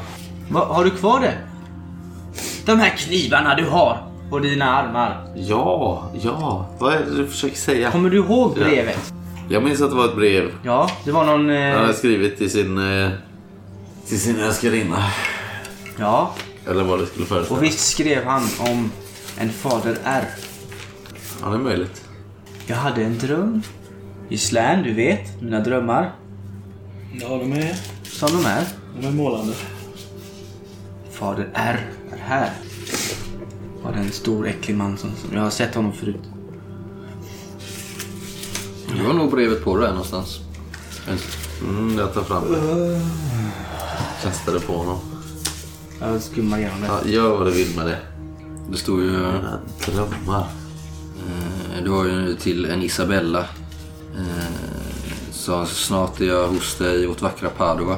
Va, 0.49 0.65
har 0.65 0.83
du 0.83 0.89
kvar 0.91 1.19
det? 1.19 1.33
De 2.65 2.79
här 2.79 2.89
knivarna 2.89 3.55
du 3.55 3.65
har 3.65 3.97
på 4.29 4.39
dina 4.39 4.65
armar. 4.65 5.27
Ja, 5.35 6.11
ja. 6.23 6.69
Vad 6.79 6.93
är 6.93 6.99
det 6.99 7.15
du 7.17 7.27
försöker 7.27 7.55
säga? 7.57 7.91
Kommer 7.91 8.09
du 8.09 8.17
ihåg 8.17 8.53
brevet? 8.53 9.13
Jag 9.49 9.63
minns 9.63 9.81
att 9.81 9.89
det 9.89 9.95
var 9.95 10.05
ett 10.05 10.15
brev 10.15 10.51
Ja, 10.63 10.89
det 11.05 11.11
var 11.11 11.25
någon... 11.25 11.39
han 11.49 11.49
Eh, 11.57 11.77
hade 11.79 11.93
skrivit 11.93 12.37
till 12.37 12.51
sin, 12.51 13.01
eh, 13.03 13.09
till 14.07 14.19
sin 14.19 14.39
älskarinna. 14.39 15.03
ja, 15.99 16.33
Eller 16.67 16.83
vad 16.83 16.99
det 16.99 17.05
skulle 17.05 17.25
föreställa. 17.25 17.57
och 17.57 17.63
visst 17.63 17.79
skrev 17.91 18.23
han 18.25 18.43
om 18.59 18.91
en 19.37 19.49
fader 19.49 19.97
R. 20.03 20.25
Ja, 21.41 21.47
det 21.49 21.55
är 21.55 21.59
möjligt. 21.59 22.03
Jag 22.67 22.75
hade 22.75 23.03
en 23.03 23.17
dröm. 23.17 23.61
Gislaine, 24.29 24.83
du 24.83 24.93
vet, 24.93 25.41
mina 25.41 25.59
drömmar. 25.59 26.15
Ja, 27.21 27.27
de 27.27 27.53
är, 27.53 27.75
Som 28.03 28.29
de 28.31 28.45
är. 28.45 28.67
de 29.01 29.07
är 29.07 29.11
målande. 29.11 29.53
Fader 31.11 31.49
R 31.53 31.89
är 32.11 32.17
här. 32.17 32.49
Var 33.83 33.91
det 33.91 33.97
en 33.99 34.11
stor 34.11 34.47
äcklig 34.47 34.75
man 34.77 34.97
som, 34.97 35.09
som 35.15 35.33
jag 35.37 35.41
har 35.43 35.49
sett 35.49 35.75
honom 35.75 35.93
förut. 35.93 36.21
Du 38.97 39.03
har 39.05 39.13
nog 39.13 39.31
brevet 39.31 39.63
på 39.63 39.77
dig 39.77 39.89
någonstans. 39.89 40.39
Mm, 41.61 41.97
jag 41.97 42.13
tar 42.13 42.23
fram 42.23 42.51
det. 42.51 43.01
Kastar 44.23 44.53
det 44.53 44.59
på 44.59 44.77
honom. 44.77 44.99
Jag 46.03 46.21
skummar 46.21 46.57
igenom 46.57 46.81
det. 46.81 46.87
Ja, 46.87 47.01
gör 47.05 47.37
vad 47.37 47.47
du 47.47 47.51
vill 47.51 47.75
med 47.75 47.85
det. 47.85 47.97
Det 48.71 48.77
står 48.77 49.01
ju... 49.01 49.09
Mina 49.11 49.59
drömmar. 49.85 50.45
Eh, 51.17 51.83
Det 51.83 51.89
var 51.89 52.05
ju 52.05 52.35
till 52.35 52.65
en 52.65 52.81
Isabella. 52.83 53.39
Eh, 54.17 54.53
Sa 55.31 55.65
snart 55.65 56.21
är 56.21 56.25
jag 56.25 56.47
hos 56.47 56.77
dig 56.77 57.03
i 57.03 57.05
vårt 57.05 57.21
vackra 57.21 57.49
Padua. 57.49 57.97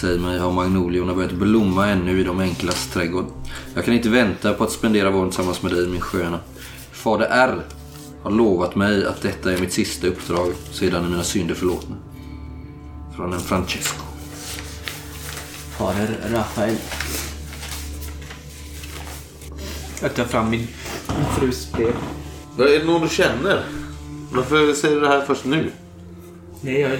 Säg 0.00 0.18
mig, 0.18 0.38
har 0.38 0.52
magnoliorna 0.52 1.14
börjat 1.14 1.32
blomma 1.32 1.88
ännu 1.88 2.20
i 2.20 2.24
de 2.24 2.40
enklas 2.40 2.86
trädgård? 2.92 3.24
Jag 3.74 3.84
kan 3.84 3.94
inte 3.94 4.08
vänta 4.08 4.52
på 4.52 4.64
att 4.64 4.72
spendera 4.72 5.10
våren 5.10 5.30
tillsammans 5.30 5.62
med 5.62 5.72
dig, 5.72 5.86
min 5.88 6.00
sköna. 6.00 6.38
Fader 6.92 7.26
R 7.30 7.62
har 8.22 8.30
lovat 8.30 8.74
mig 8.76 9.06
att 9.06 9.22
detta 9.22 9.52
är 9.52 9.58
mitt 9.58 9.72
sista 9.72 10.06
uppdrag. 10.06 10.52
Sedan 10.72 11.04
är 11.04 11.08
mina 11.08 11.22
synder 11.22 11.54
förlåtna. 11.54 11.96
Från 13.16 13.32
en 13.32 13.40
Francesco. 13.40 14.02
Fader 15.78 16.16
Rafael. 16.32 16.76
Jag 20.02 20.14
tar 20.14 20.24
fram 20.24 20.50
min, 20.50 20.66
min 21.08 21.26
frus 21.38 21.72
brev. 21.72 21.94
Är 22.58 22.78
det 22.78 22.84
någon 22.84 23.02
du 23.02 23.08
känner? 23.08 23.64
Varför 24.32 24.72
säger 24.72 24.94
du 24.94 25.00
det 25.00 25.08
här 25.08 25.20
först 25.20 25.44
nu? 25.44 25.70
Nej, 26.60 26.80
jag... 26.80 26.98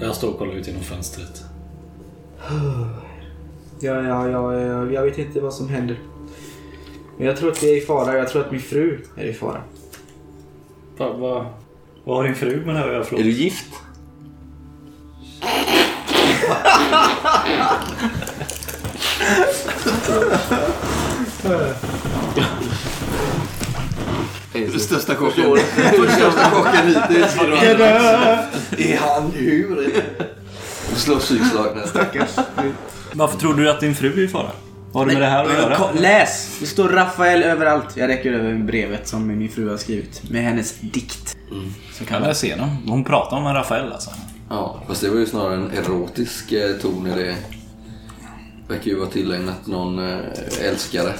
Jag 0.00 0.16
står 0.16 0.28
och 0.28 0.38
kollar 0.38 0.54
ut 0.54 0.66
genom 0.66 0.82
fönstret. 0.82 1.44
Ja, 3.80 4.02
ja, 4.02 4.28
ja, 4.28 4.54
ja, 4.54 4.90
jag 4.90 5.02
vet 5.02 5.18
inte 5.18 5.40
vad 5.40 5.54
som 5.54 5.68
händer. 5.68 5.98
Men 7.18 7.26
jag 7.26 7.36
tror 7.36 7.50
att 7.50 7.62
vi 7.62 7.72
är 7.72 7.76
i 7.76 7.80
fara. 7.80 8.18
Jag 8.18 8.28
tror 8.28 8.44
att 8.44 8.50
min 8.50 8.60
fru 8.60 9.04
är 9.16 9.24
i 9.24 9.32
fara. 9.32 9.62
Vad 10.96 11.18
va, 11.18 11.46
vad 12.10 12.18
har 12.18 12.24
din 12.24 12.34
fru 12.34 12.64
med 12.66 12.74
det 12.74 12.80
här 12.80 12.88
att 12.88 13.12
göra? 13.12 13.20
Är 13.20 13.24
du 13.24 13.30
gift? 13.30 13.66
Den 24.52 24.80
största 24.80 25.16
chocken. 25.16 25.50
Den 25.76 26.10
största 26.10 26.50
chocken 26.50 26.86
hittills. 26.86 27.36
Är 28.78 28.96
han 28.96 29.32
ur? 29.36 30.04
Slå 30.94 31.18
psykslag 31.18 31.76
nästan. 31.76 32.06
Varför 33.12 33.38
tror 33.38 33.54
du 33.54 33.70
att 33.70 33.80
din 33.80 33.94
fru 33.94 34.12
är 34.12 34.24
i 34.24 34.28
fara? 34.28 34.50
Vad 34.92 35.02
har 35.02 35.06
du 35.06 35.12
med 35.12 35.22
det 35.22 35.28
här 35.28 35.44
att 35.44 35.52
göra? 35.52 35.76
Ko- 35.76 35.88
Läs! 36.00 36.56
Det 36.60 36.66
står 36.66 36.88
Rafael 36.88 37.42
överallt. 37.42 37.96
Jag 37.96 38.08
räcker 38.08 38.32
över 38.32 38.54
brevet 38.54 39.08
som 39.08 39.26
min 39.26 39.48
fru 39.48 39.68
har 39.70 39.76
skrivit. 39.76 40.30
Med 40.30 40.42
hennes 40.44 40.80
dikt. 40.80 41.36
Så 41.92 42.04
kan 42.04 42.22
jag 42.22 42.36
se 42.36 42.56
dem. 42.56 42.76
Hon 42.88 43.04
pratar 43.04 43.36
om 43.36 43.46
en 43.46 43.54
Rafael 43.54 43.92
alltså. 43.92 44.10
Ja, 44.48 44.82
fast 44.88 45.00
det 45.00 45.10
var 45.10 45.18
ju 45.18 45.26
snarare 45.26 45.54
en 45.54 45.70
erotisk 45.70 46.52
eh, 46.52 46.70
ton 46.82 47.06
i 47.06 47.10
det. 47.24 47.36
Verkar 48.68 48.86
ju 48.90 48.98
vara 48.98 49.08
tillägnat 49.10 49.66
någon 49.66 49.98
eh, 49.98 50.18
älskare. 50.68 51.12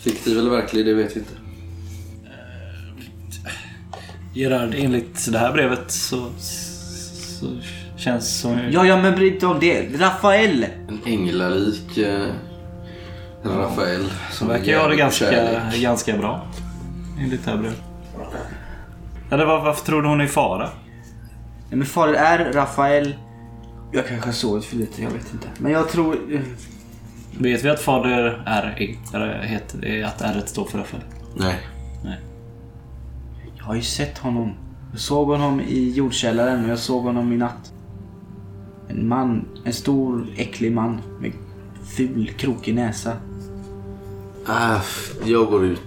Fiktiv 0.00 0.38
eller 0.38 0.50
verklig, 0.50 0.86
det 0.86 0.94
vet 0.94 1.16
vi 1.16 1.20
inte. 1.20 1.32
Gerard, 4.34 4.74
enligt 4.78 5.32
det 5.32 5.38
här 5.38 5.52
brevet 5.52 5.90
så, 5.92 6.26
så 6.38 7.46
känns 7.96 8.40
som... 8.40 8.58
Ja, 8.70 8.86
ja, 8.86 9.02
men 9.02 9.14
bry 9.14 9.24
dig 9.24 9.34
inte 9.34 9.46
om 9.46 9.60
det. 9.60 9.88
Rafael! 10.00 10.66
En 10.88 11.00
änglalik 11.06 11.98
eh, 11.98 12.26
Rafael. 13.44 14.12
Som 14.30 14.48
verkar 14.48 14.78
ha 14.78 14.88
det 14.88 14.94
är 14.94 14.98
ganska, 14.98 15.30
kärlek. 15.30 15.82
ganska 15.82 16.16
bra. 16.16 16.46
Enligt 17.18 17.44
brevet. 17.44 17.82
Eller 19.30 19.44
var, 19.44 19.64
varför 19.64 19.86
tror 19.86 20.02
du 20.02 20.08
hon 20.08 20.20
är 20.20 20.24
i 20.24 20.28
fara? 20.28 20.68
Nej, 21.68 21.78
men 21.78 21.86
fader 21.86 22.14
är 22.14 22.52
Rafael. 22.52 23.14
Jag 23.92 24.06
kanske 24.06 24.28
har 24.28 24.32
sovit 24.32 24.64
för 24.64 24.76
lite, 24.76 25.02
jag 25.02 25.10
vet 25.10 25.32
inte. 25.32 25.48
Men 25.58 25.72
jag 25.72 25.88
tror... 25.88 26.16
Vet 27.38 27.64
vi 27.64 27.70
att 27.70 27.80
fader 27.80 28.42
R 28.46 28.74
är, 29.12 29.42
heter, 29.42 29.84
är 29.84 30.04
att 30.04 30.22
R 30.22 30.42
står 30.46 30.64
för 30.64 30.78
Rafael? 30.78 31.02
Nej. 31.36 31.56
Jag 33.56 33.64
har 33.64 33.74
ju 33.74 33.82
sett 33.82 34.18
honom. 34.18 34.54
Jag 34.90 35.00
såg 35.00 35.28
honom 35.28 35.60
i 35.60 35.90
jordkällaren 35.90 36.64
och 36.64 36.70
jag 36.70 36.78
såg 36.78 37.02
honom 37.02 37.32
i 37.32 37.36
natt. 37.36 37.72
En 38.88 39.08
man. 39.08 39.48
En 39.64 39.72
stor 39.72 40.26
äcklig 40.36 40.72
man 40.72 41.00
med 41.20 41.32
ful 41.96 42.30
krokig 42.36 42.74
näsa. 42.74 43.16
Äh, 44.48 44.80
jag 45.24 45.46
går 45.46 45.64
ut. 45.64 45.80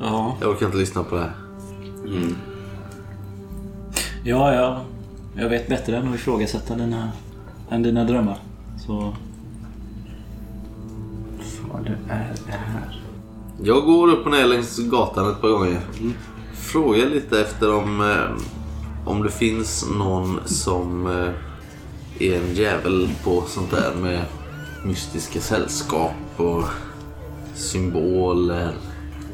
Ja. 0.00 0.36
Jag 0.40 0.50
orkar 0.50 0.66
inte 0.66 0.78
lyssna 0.78 1.02
på 1.02 1.14
det 1.14 1.20
här. 1.20 1.32
Ja, 4.24 4.54
ja. 4.54 4.80
Jag 5.36 5.48
vet 5.48 5.68
bättre 5.68 5.96
än 5.96 6.08
att 6.08 6.14
ifrågasätta 6.14 6.74
dina, 6.74 7.12
än 7.70 7.82
dina 7.82 8.04
drömmar. 8.04 8.38
Så 8.86 9.14
Fader 11.40 11.98
är 12.08 12.34
det 12.46 12.52
här. 12.52 13.02
Jag 13.62 13.84
går 13.84 14.08
upp 14.08 14.26
och 14.26 14.32
ner 14.32 14.46
längs 14.46 14.78
gatan 14.78 15.30
ett 15.30 15.40
par 15.40 15.48
gånger. 15.48 15.80
Frågar 16.54 17.06
lite 17.06 17.40
efter 17.40 17.74
om, 17.74 18.00
eh, 18.00 19.10
om 19.10 19.22
det 19.22 19.30
finns 19.30 19.86
någon 19.98 20.40
som 20.44 21.06
eh, 21.06 21.32
är 22.18 22.36
en 22.36 22.54
jävel 22.54 23.08
på 23.24 23.42
sånt 23.46 23.70
där 23.70 23.94
med 23.94 24.24
mystiska 24.84 25.40
sällskap 25.40 26.14
och 26.36 26.64
symboler. 27.60 28.72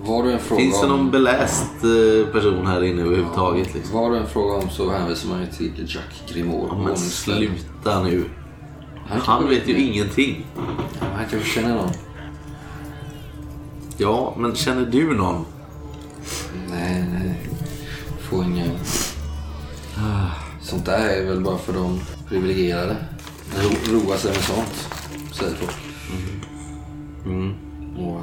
Var 0.00 0.22
du 0.22 0.32
en 0.32 0.38
fråga 0.38 0.60
Finns 0.60 0.80
det 0.80 0.86
om... 0.86 0.96
någon 0.96 1.10
beläst 1.10 1.72
eh, 1.84 2.32
person 2.32 2.66
här 2.66 2.84
inne 2.84 3.02
överhuvudtaget? 3.02 3.74
Liksom? 3.74 4.00
Var 4.00 4.10
du 4.10 4.16
en 4.16 4.26
fråga 4.26 4.54
om 4.54 4.70
så 4.70 4.90
hänvisar 4.90 5.28
man 5.28 5.40
ju 5.40 5.46
till 5.46 5.84
Jack 5.86 6.22
Grimoire. 6.28 6.68
Ja, 6.70 6.78
men 6.78 6.96
sluta 6.96 8.02
nu. 8.02 8.24
Han, 9.08 9.20
Han 9.20 9.48
vet 9.48 9.68
ju 9.68 9.78
ingenting. 9.78 10.46
Han 11.00 11.24
kanske 11.30 11.48
känner 11.48 11.74
någon. 11.74 11.90
Ja, 13.96 14.34
men 14.38 14.54
känner 14.54 14.86
du 14.86 15.14
någon? 15.14 15.44
Nej, 16.70 17.04
nej. 17.12 17.40
Får 18.20 18.44
ingen... 18.44 18.70
Sånt 20.62 20.84
där 20.86 21.08
är 21.08 21.24
väl 21.24 21.40
bara 21.40 21.58
för 21.58 21.72
de 21.72 22.00
privilegierade. 22.28 22.96
Ro, 23.62 23.98
roa 23.98 24.16
sig 24.16 24.30
med 24.30 24.42
sånt, 24.42 24.88
säger 25.32 25.54
folk. 25.54 25.76
Mm. 27.24 27.65
Och 27.98 28.20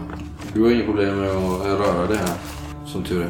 du 0.53 0.61
har 0.61 0.71
inga 0.71 0.86
problem 0.86 1.19
med 1.19 1.30
att 1.30 1.65
röra 1.65 2.07
det 2.07 2.17
här, 2.17 2.38
som 2.86 3.03
tur 3.03 3.21
är. 3.21 3.30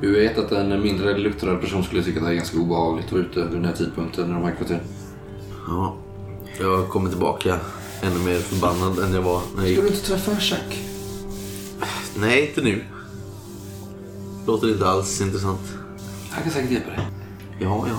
Du 0.00 0.12
vet 0.12 0.38
att 0.38 0.52
en 0.52 0.82
mindre 0.82 1.18
luttrad 1.18 1.60
person 1.60 1.84
skulle 1.84 2.02
tycka 2.02 2.20
att 2.20 2.26
det 2.26 2.32
är 2.32 2.34
ganska 2.34 2.58
obehagligt 2.58 3.06
att 3.06 3.12
vara 3.12 3.22
ute 3.22 3.40
vid 3.40 3.52
den 3.52 3.64
här 3.64 3.72
tidpunkten 3.72 4.30
i 4.30 4.32
de 4.32 4.42
här 4.44 4.54
kvarteren. 4.54 4.80
Ja, 5.68 5.96
jag 6.60 6.88
kommer 6.88 7.10
tillbaka 7.10 7.58
ännu 8.02 8.18
mer 8.18 8.38
förbannad 8.38 8.98
än 8.98 9.14
jag 9.14 9.22
var 9.22 9.40
när 9.56 9.62
jag 9.62 9.70
gick. 9.70 9.78
Ska 9.78 9.88
du 9.88 9.94
inte 9.94 10.06
träffa 10.06 10.32
Jack? 10.40 10.78
Nej, 12.16 12.48
inte 12.48 12.60
nu. 12.60 12.84
Låter 14.46 14.70
inte 14.72 14.88
alls 14.88 15.20
intressant. 15.20 15.60
Han 16.30 16.42
kan 16.42 16.52
säkert 16.52 16.70
hjälpa 16.70 16.90
dig. 16.90 17.00
Ja, 17.60 17.86
ja. 17.88 17.96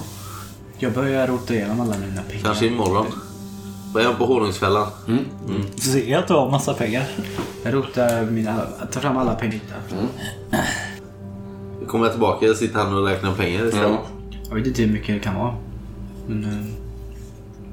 Jag 0.77 0.93
börjar 0.93 1.27
rota 1.27 1.53
igenom 1.53 1.81
alla 1.81 1.97
mina 1.97 2.21
pengar. 2.21 2.43
Kanske 2.43 2.65
imorgon. 2.65 3.05
Jag 4.03 4.17
på 4.17 4.25
honungsfällan? 4.25 4.87
ser 5.77 6.11
jag 6.11 6.19
att 6.19 6.27
du 6.27 6.33
har 6.33 6.51
massa 6.51 6.73
pengar. 6.73 7.03
Jag 7.63 7.73
rotar 7.73 8.25
mina... 8.31 8.61
tar 8.91 9.01
fram 9.01 9.17
alla 9.17 9.35
pengar. 9.35 9.59
Kommer 11.87 12.05
jag 12.05 12.13
tillbaka 12.13 12.49
och 12.49 12.55
sitter 12.55 12.79
han 12.79 12.97
och 12.97 13.05
räknar 13.07 13.33
pengar 13.33 13.65
istället. 13.65 13.89
Ja. 13.89 14.05
Jag 14.49 14.55
vet 14.55 14.67
inte 14.67 14.81
hur 14.81 14.93
mycket 14.93 15.07
det 15.15 15.19
kan 15.19 15.35
vara. 15.35 15.53
Men... 16.27 16.43
eh, 16.43 16.49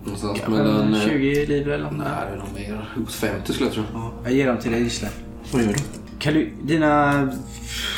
Någonstans 0.04 0.38
Kanske 0.40 0.62
mellan... 0.62 0.94
eh, 0.94 1.00
20 1.00 1.46
livre 1.46 1.74
eller 1.74 1.84
nåt. 1.84 1.92
Nej, 1.98 2.06
det 2.28 2.34
är 2.34 2.38
nog 2.38 2.46
mer. 2.54 2.90
Uppåt 2.96 3.12
50 3.12 3.52
skulle 3.52 3.66
jag 3.66 3.74
tro. 3.74 3.82
Ja, 3.94 4.12
jag 4.24 4.32
ger 4.32 4.46
dem 4.46 4.56
till 4.58 4.72
dig 4.72 4.82
Gisle. 4.82 5.08
Vad 5.52 5.62
gör 5.62 5.68
du? 5.72 5.78
Kan 6.18 6.34
du, 6.34 6.50
dina 6.62 7.28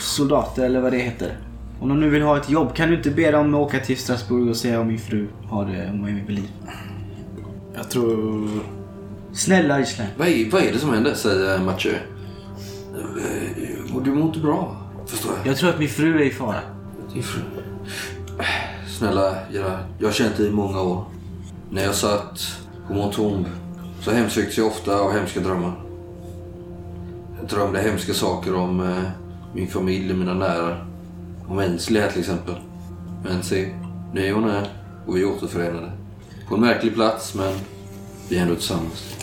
soldater 0.01 0.65
eller 0.65 0.81
vad 0.81 0.93
det 0.93 0.99
heter. 0.99 1.37
Om 1.81 1.89
de 1.89 2.01
nu 2.01 2.11
vill 2.11 2.23
ha 2.23 2.37
ett 2.37 2.51
jobb, 2.51 2.75
kan 2.75 2.89
du 2.91 2.97
inte 2.97 3.11
be 3.11 3.31
dem 3.31 3.55
åka 3.55 3.79
till 3.79 3.97
Strasbourg 3.97 4.49
och 4.51 4.57
se 4.57 4.77
om 4.77 4.87
min 4.89 4.99
fru 4.99 5.29
har 5.51 5.65
det, 5.67 5.91
om 5.91 6.01
hon 6.01 6.09
är 6.09 6.13
vid 6.27 6.31
liv? 6.37 6.49
Tror... 7.95 8.49
Snälla 9.33 9.79
Gisle. 9.79 10.07
Vad 10.17 10.29
är, 10.29 10.51
vad 10.51 10.63
är 10.63 10.73
det 10.73 10.79
som 10.79 10.95
händer? 10.95 11.15
Säger 11.15 11.59
Mathieu. 11.59 11.95
Du 14.05 14.11
mår 14.11 14.27
inte 14.27 14.39
bra, 14.39 14.77
förstår 15.07 15.33
jag. 15.37 15.47
Jag 15.47 15.57
tror 15.57 15.71
att 15.71 15.79
min 15.79 15.89
fru 15.89 16.21
är 16.21 16.25
i 16.25 16.31
fara. 16.31 16.61
Din 17.13 17.23
fru. 17.23 17.41
Snälla 18.99 19.37
Gerard, 19.53 19.79
jag 19.99 20.09
har 20.09 20.13
känt 20.13 20.37
dig 20.37 20.47
i 20.47 20.51
många 20.51 20.81
år. 20.81 21.05
När 21.71 21.83
jag 21.83 21.95
satt 21.95 22.59
på 22.89 22.95
Montombe 22.95 23.49
så 24.01 24.11
hemsöktes 24.11 24.59
jag 24.59 24.67
ofta 24.67 24.99
av 24.99 25.13
hemska 25.13 25.41
drömmar. 25.41 25.73
Jag 27.41 27.49
drömde 27.49 27.81
hemska 27.81 28.15
saker 28.15 28.55
om 28.55 28.81
eh, 28.81 29.03
min 29.55 29.69
familj 29.69 30.13
och 30.13 30.19
mina 30.19 30.35
nära. 30.35 30.87
Om 31.49 31.59
här 31.59 32.11
till 32.11 32.21
exempel. 32.21 32.55
Men 33.25 33.43
se, 33.43 33.75
nu 34.13 34.27
är 34.27 34.33
hon 34.33 34.45
här 34.45 34.69
och 35.07 35.17
vi 35.17 35.23
är 35.23 35.37
återförenade. 35.37 35.93
På 36.49 36.55
en 36.55 36.61
märklig 36.61 36.95
plats 36.95 37.35
men 37.35 37.55
vi 38.29 38.39
är 38.39 38.43
ändå 38.43 38.55
tillsammans. 38.55 39.17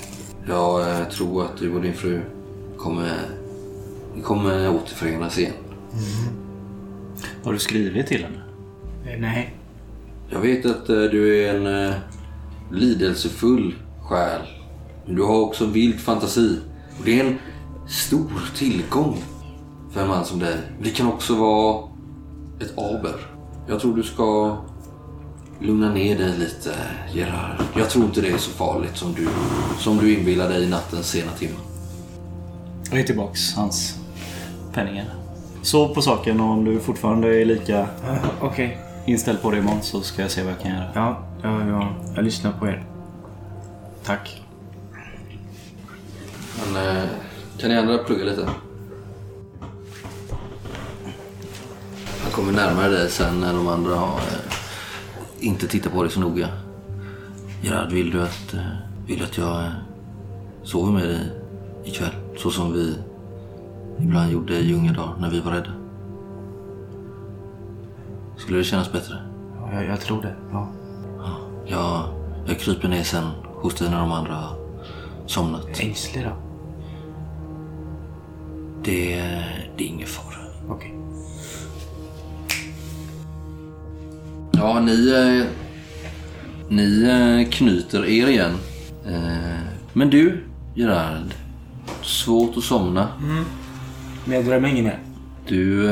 Jag 0.47 0.99
eh, 0.99 1.08
tror 1.08 1.45
att 1.45 1.58
du 1.58 1.74
och 1.74 1.82
din 1.82 1.93
fru 1.93 2.22
kommer, 2.78 3.12
ni 4.16 4.22
kommer 4.22 4.70
återförenas 4.70 5.38
igen. 5.38 5.54
Har 7.43 7.54
du 7.54 7.60
skrivit 7.60 8.08
till 8.08 8.24
henne? 8.24 8.41
Eh, 9.06 9.20
Nej. 9.20 9.56
Jag 10.30 10.39
vet 10.39 10.66
att 10.66 10.89
eh, 10.89 11.02
du 11.02 11.43
är 11.45 11.56
en 11.56 11.93
lidelsefull 12.72 13.76
själ. 14.02 14.41
Men 15.06 15.16
du 15.16 15.24
har 15.24 15.39
också 15.39 15.66
vild 15.66 15.99
fantasi. 15.99 16.60
Och 16.99 17.06
det 17.06 17.20
är 17.20 17.26
en 17.26 17.38
stor 17.88 18.52
tillgång 18.56 19.18
för 19.91 20.02
en 20.02 20.08
man 20.08 20.26
som 20.26 20.39
dig. 20.39 20.58
Det 20.82 20.89
kan 20.89 21.08
också 21.08 21.36
vara 21.36 21.89
ett 22.60 22.78
aber. 22.78 23.16
Jag 23.68 23.80
tror 23.80 23.95
du 23.95 24.04
ska 24.04 24.58
lugna 25.62 25.93
ner 25.93 26.18
dig 26.18 26.38
lite, 26.38 26.76
Gerard. 27.14 27.64
Jag 27.78 27.89
tror 27.89 28.05
inte 28.05 28.22
det 28.22 28.30
är 28.30 28.38
så 28.38 28.51
farligt 28.51 28.97
som 28.97 29.14
du, 29.14 29.28
som 29.80 29.97
du 29.97 30.14
inbillar 30.14 30.49
dig 30.49 30.64
i 30.64 30.70
nattens 30.70 31.09
sena 31.09 31.32
timmar. 31.32 31.59
Jag 32.91 32.99
är 32.99 33.03
tillbaks 33.03 33.53
hans 33.55 33.95
penningar. 34.74 35.05
Sov 35.62 35.93
på 35.93 36.01
saken 36.01 36.41
och 36.41 36.49
om 36.49 36.66
du 36.66 36.80
fortfarande 36.80 37.41
är 37.41 37.45
lika 37.45 37.88
Okej. 38.41 38.78
inställd 39.05 39.41
på 39.41 39.51
det 39.51 39.57
imorgon 39.57 39.82
så 39.82 40.01
ska 40.01 40.22
jag 40.22 40.32
se 40.32 40.43
vad 40.43 40.53
jag 40.53 40.59
kan 40.59 40.72
göra. 40.72 40.89
Ja, 40.95 41.24
ja, 41.43 41.68
ja, 41.68 41.93
jag 42.16 42.24
lyssnar 42.26 42.51
på 42.51 42.68
er. 42.68 42.84
Tack. 44.03 44.41
Men 46.74 46.97
eh, 46.97 47.03
kan 47.57 47.70
ni 47.70 47.78
andra 47.78 47.97
plugga 47.97 48.24
lite? 48.26 48.49
Han 52.24 52.32
kommer 52.32 52.51
närmare 52.51 52.89
dig 52.89 53.09
sen 53.09 53.39
när 53.39 53.53
de 53.53 53.68
andra 53.68 53.95
har 53.95 54.18
eh, 54.18 54.61
inte 55.42 55.68
tittat 55.68 55.94
på 55.94 56.04
dig 56.04 56.12
så 56.12 56.20
noga. 56.20 56.48
Gerard, 57.62 57.92
vill 57.92 58.12
du 58.12 58.22
att, 58.22 58.54
eh, 58.54 58.60
vill 59.08 59.20
du 59.20 59.26
att 59.26 59.38
jag 59.38 59.64
eh, 59.64 59.72
sover 60.64 60.92
med 60.92 61.04
dig 61.04 61.32
ikväll? 61.84 62.14
Så 62.38 62.52
som 62.52 62.74
vi 62.74 62.96
ibland 64.00 64.32
gjorde 64.32 64.60
i 64.60 64.74
unga 64.74 64.94
dagar 64.94 65.16
när 65.20 65.30
vi 65.30 65.39
var 65.39 65.52
rädda. 65.52 65.72
Skulle 68.38 68.58
det 68.58 68.64
kännas 68.64 68.92
bättre? 68.92 69.16
Ja, 69.60 69.74
jag, 69.74 69.86
jag 69.86 70.02
tror 70.02 70.22
det. 70.22 70.36
Ja. 70.52 70.68
Jag, 71.66 72.04
jag 72.48 72.60
kryper 72.60 72.88
ner 72.88 73.04
sen 73.04 73.24
hos 73.46 73.76
dig 73.76 73.89
när 73.89 74.00
de 74.00 74.12
andra 74.12 74.34
har 74.34 74.58
somnat. 75.26 75.80
Ängslig 75.80 76.24
då? 76.24 76.32
Det, 78.84 79.16
det 79.78 79.84
är 79.84 79.88
ingen 79.88 80.08
fara. 80.08 80.38
Okej. 80.70 81.01
Ja, 84.62 84.80
ni, 84.80 85.12
eh, 85.12 85.45
ni 86.70 87.03
eh, 87.03 87.49
knyter 87.49 88.05
er 88.05 88.28
igen. 88.28 88.57
Eh, 89.05 89.59
men 89.93 90.09
du, 90.09 90.43
Gerard. 90.76 91.34
Svårt 92.01 92.57
att 92.57 92.64
somna. 92.64 93.07
Men 94.26 94.36
jag 94.36 94.45
drömmer 94.45 94.70
inget 94.70 94.84
mer. 94.84 94.99
Du, 95.47 95.88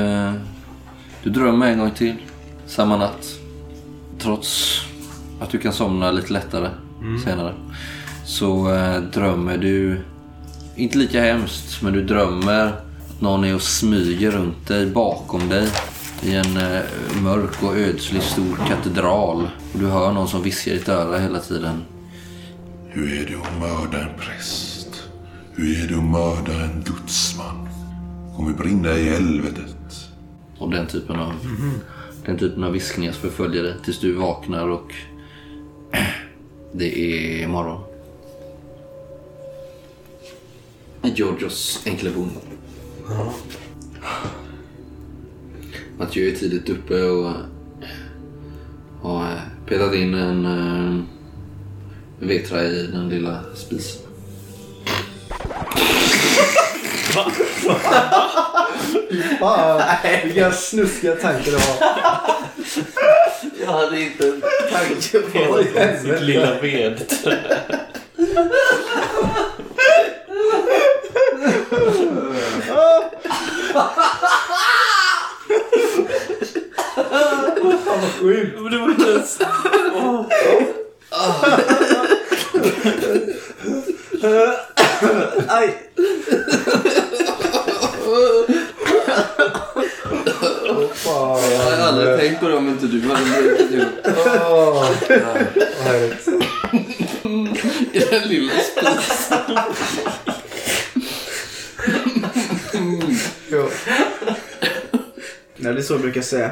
du 1.24 1.30
drömmer 1.30 1.68
en 1.68 1.80
gång 1.80 1.92
till. 1.92 2.16
Samma 2.68 2.98
natt. 2.98 3.40
Trots 4.20 4.82
att 5.40 5.50
du 5.50 5.58
kan 5.58 5.74
somna 5.74 6.12
lite 6.12 6.34
lättare 6.34 6.70
senare. 7.26 7.54
Så 8.26 8.64
drömmer 9.14 9.58
du, 9.58 10.02
inte 10.76 10.98
lika 10.98 11.22
hemskt, 11.22 11.82
men 11.82 11.94
du 11.94 12.04
drömmer 12.04 12.66
att 12.66 13.22
någon 13.22 13.44
är 13.44 13.56
och 13.56 13.62
smyger 13.62 14.32
runt 14.32 14.68
dig, 14.68 14.86
bakom 14.86 15.50
dig. 15.50 15.68
I 16.24 16.36
en 16.36 16.58
eh, 16.58 16.82
mörk 17.24 17.64
och 17.64 17.78
ödslig 17.78 18.22
stor 18.22 18.56
katedral. 18.68 19.50
Och 19.74 19.80
du 19.80 19.88
hör 19.88 20.12
någon 20.12 20.28
som 20.28 20.44
viskar 20.44 20.72
i 20.72 20.78
ditt 20.78 20.90
öra 20.90 21.20
hela 21.20 21.40
tiden. 21.40 21.84
Hur 22.88 23.22
är 23.22 23.26
det 23.26 23.36
att 23.36 23.60
mörda 23.60 24.02
en 24.02 24.18
präst? 24.20 25.04
Hur 25.54 25.84
är 25.84 25.88
det 25.88 25.96
att 25.96 26.04
mörda 26.04 26.64
en 26.64 26.84
gudsman? 26.84 27.70
Kommer 28.36 28.54
brinna 28.54 28.98
i 28.98 29.10
helvetet. 29.10 30.10
Och 30.58 30.72
den 30.72 30.88
typen 30.88 31.16
av, 31.16 31.34
den 32.26 32.38
typen 32.38 32.64
av 32.64 32.72
viskningar 32.72 33.12
som 33.12 33.22
förföljer 33.22 33.64
dig 33.64 33.74
tills 33.84 34.00
du 34.00 34.14
vaknar 34.14 34.70
och 34.70 34.94
det 36.74 37.00
är 37.00 37.48
morgon. 37.48 37.82
Georgios 41.02 41.84
enkla 41.86 42.12
boning. 42.12 42.38
Mathieu 46.00 46.30
är 46.30 46.36
tidigt 46.36 46.70
uppe 46.70 47.02
och 47.04 47.34
har 49.02 49.24
eh, 49.24 49.38
petat 49.68 49.94
in 49.94 50.14
en 50.14 50.46
eh, 50.46 51.04
vetra 52.20 52.64
i 52.64 52.88
den 52.88 53.10
lilla 53.10 53.44
spisen. 53.56 54.02
Fan, 59.40 59.82
vilka 60.24 60.52
snuskiga 60.52 61.16
tankar 61.16 61.52
du 61.52 61.58
har. 61.58 61.78
Jag 63.66 63.72
hade 63.72 64.02
inte 64.02 64.28
en 64.28 64.42
tanke 64.72 65.20
på 65.20 65.54
Oj, 65.54 66.00
Sitt 66.02 66.22
lilla 66.22 66.62
vedträ. 66.62 67.38
Men 78.62 78.72
det 78.72 78.78
var 78.78 78.90
inte 78.90 79.10
ens... 79.10 79.40
Aj! 85.48 85.76
Fan. 90.94 91.52
Jag 91.52 91.60
hade 91.60 91.86
aldrig 91.86 92.20
tänkt 92.20 92.40
på 92.40 92.48
det 92.48 92.56
om 92.56 92.68
inte 92.70 92.86
du 92.88 93.02
hade 93.02 93.42
brutit 93.42 93.72
ihop 93.72 93.88
Åh, 94.06 94.74
vad 94.74 94.86
härligt. 95.86 96.28
i 97.94 98.00
den 98.00 98.28
lilla 98.28 98.54
spisen. 98.54 99.58
Ja. 103.50 103.70
Nej, 105.62 105.74
det 105.74 105.80
är 105.80 105.84
så 105.84 105.94
jag 105.94 106.02
brukar 106.02 106.22
säga. 106.22 106.52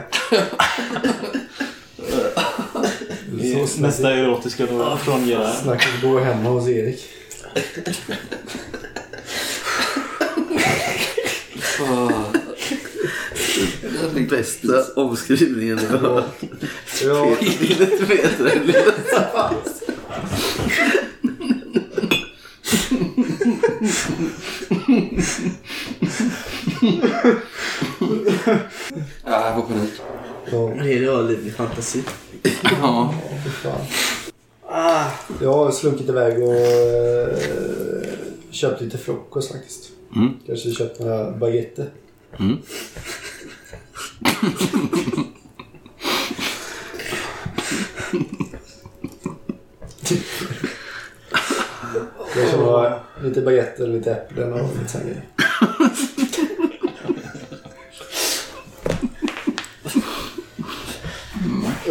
Det 3.32 3.54
är 3.54 3.66
så 3.66 3.82
Nästa 3.82 4.12
erotiska 4.14 4.66
då 4.66 4.98
från 4.98 5.28
Gerard. 5.28 5.56
snacket 5.64 6.02
går 6.02 6.20
hemma 6.20 6.50
hos 6.50 6.68
Erik. 6.68 7.10
den 14.14 14.28
bästa 14.28 14.84
omskrivningen 14.96 15.80
jag 15.92 15.98
har 15.98 16.10
hört. 16.10 16.42
Ja, 17.04 17.38
inte 17.42 18.06
veta 18.06 18.44
det. 18.44 18.84
Ja, 29.26 29.46
jag 29.46 29.56
får 29.56 29.62
panik. 29.62 29.92
ja, 30.52 30.58
Det 30.84 30.94
är 30.94 31.28
livlig 31.28 31.54
fantasi. 31.54 32.04
Ja. 32.82 33.14
fan. 33.64 33.82
Jag 35.42 35.54
har 35.54 35.72
slunkit 35.72 36.10
iväg 36.10 36.44
och 36.44 36.54
eh, 36.56 37.38
köpt 38.52 38.82
lite 38.82 38.98
frukost 38.98 39.52
faktiskt. 39.52 39.90
Mm. 40.16 40.34
Kanske 40.48 40.72
köpt 40.72 41.00
några 41.00 41.32
baguetter. 41.32 41.90
Mm. 42.40 42.58
Kanske 52.34 52.58
några, 52.58 53.00
lite 53.28 53.42
baguetter, 53.42 53.88
lite 53.88 54.12
äpplen 54.12 54.54
och 54.54 54.78
lite 54.78 54.92
sådana 54.92 55.10
grejer. 55.10 55.24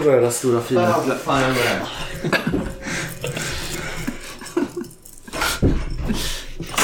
Röda 0.04 0.30
stora 0.30 0.60
fina. 0.60 0.92
Fan, 1.24 1.42
jag 1.42 1.54
går 1.54 1.62
hem. 1.62 1.86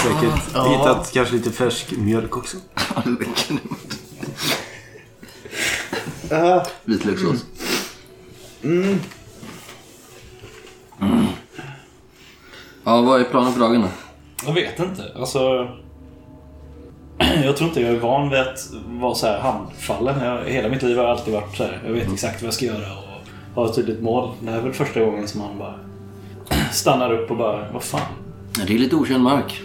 Säkert 0.03 0.67
hittat 0.69 1.13
kanske 1.13 1.35
lite 1.35 1.51
färsk 1.53 1.91
mjölk 1.91 2.37
också. 2.37 2.57
Aha. 6.31 6.67
Vitlökssås. 6.85 7.45
Mm. 8.63 8.99
Mm. 11.01 11.27
Ja, 12.85 13.03
vad 13.03 13.21
är 13.21 13.25
planen 13.25 13.53
för 13.53 13.61
dagen 13.61 13.81
då? 13.81 13.89
Jag 14.47 14.53
vet 14.53 14.79
inte. 14.79 15.03
Alltså... 15.17 15.69
Jag 17.45 17.57
tror 17.57 17.69
inte 17.69 17.81
jag 17.81 17.95
är 17.95 17.99
van 17.99 18.31
vid 18.31 18.41
att 18.41 18.71
vara 18.87 19.15
så 19.15 19.27
här 19.27 19.41
handfallen. 19.41 20.25
Jag, 20.25 20.45
hela 20.45 20.69
mitt 20.69 20.83
liv 20.83 20.99
har 20.99 21.05
alltid 21.05 21.35
varit 21.35 21.57
så 21.57 21.65
här. 21.65 21.81
Jag 21.87 21.93
vet 21.93 22.13
exakt 22.13 22.43
vad 22.43 22.47
jag 22.47 22.55
ska 22.55 22.65
göra 22.65 22.93
och 22.99 23.13
har 23.55 23.67
ett 23.69 23.75
tydligt 23.75 24.03
mål. 24.03 24.31
Det 24.41 24.51
här 24.51 24.59
är 24.59 24.63
väl 24.63 24.73
första 24.73 25.01
gången 25.01 25.29
som 25.29 25.41
man 25.41 25.59
bara 25.59 25.75
stannar 26.73 27.13
upp 27.13 27.31
och 27.31 27.37
bara, 27.37 27.73
vad 27.73 27.83
fan. 27.83 28.01
Det 28.67 28.75
är 28.75 28.79
lite 28.79 28.97
okänd 28.97 29.23
mark 29.23 29.63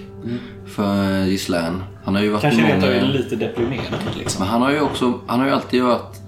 för 0.75 1.25
Gislaine. 1.25 1.83
Han 2.03 2.15
har 2.15 2.21
ju 2.21 2.29
varit 2.29 2.41
Kanske 2.41 2.75
av 2.75 2.83
är 2.83 3.01
många... 3.01 3.13
lite 3.13 3.35
deprimerad 3.35 4.15
liksom. 4.17 4.39
Men 4.39 4.49
han 4.49 4.61
har 4.61 4.71
ju 4.71 4.81
också, 4.81 5.13
han 5.27 5.39
har 5.39 5.47
ju 5.47 5.53
alltid 5.53 5.83
varit 5.83 6.21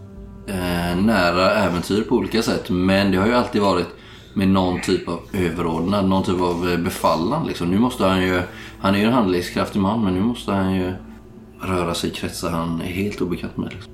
eh, 0.48 1.02
nära 1.02 1.52
äventyr 1.52 2.02
på 2.02 2.16
olika 2.16 2.42
sätt. 2.42 2.70
Men 2.70 3.12
det 3.12 3.18
har 3.18 3.28
ju 3.28 3.34
alltid 3.34 3.62
varit 3.62 3.88
med 4.34 4.48
någon 4.48 4.82
typ 4.82 5.08
av 5.08 5.20
överordnad, 5.34 6.10
någon 6.10 6.24
typ 6.24 6.42
av 6.42 6.70
eh, 6.70 6.78
befallan 6.78 7.48
liksom. 7.48 7.72
Nu 7.72 7.80
måste 7.80 8.06
han 8.06 8.22
ju, 8.22 8.42
han 8.80 8.96
är 8.96 9.00
ju 9.00 9.06
en 9.06 9.14
handlingskraftig 9.14 9.80
man 9.80 10.04
men 10.04 10.14
nu 10.14 10.22
måste 10.22 10.52
han 10.52 10.76
ju 10.76 10.94
röra 11.62 11.94
sig 11.94 12.10
i 12.10 12.14
kretsar 12.14 12.50
han 12.50 12.82
är 12.82 12.86
helt 12.86 13.22
obekant 13.22 13.58
med. 13.58 13.74
Liksom. 13.74 13.94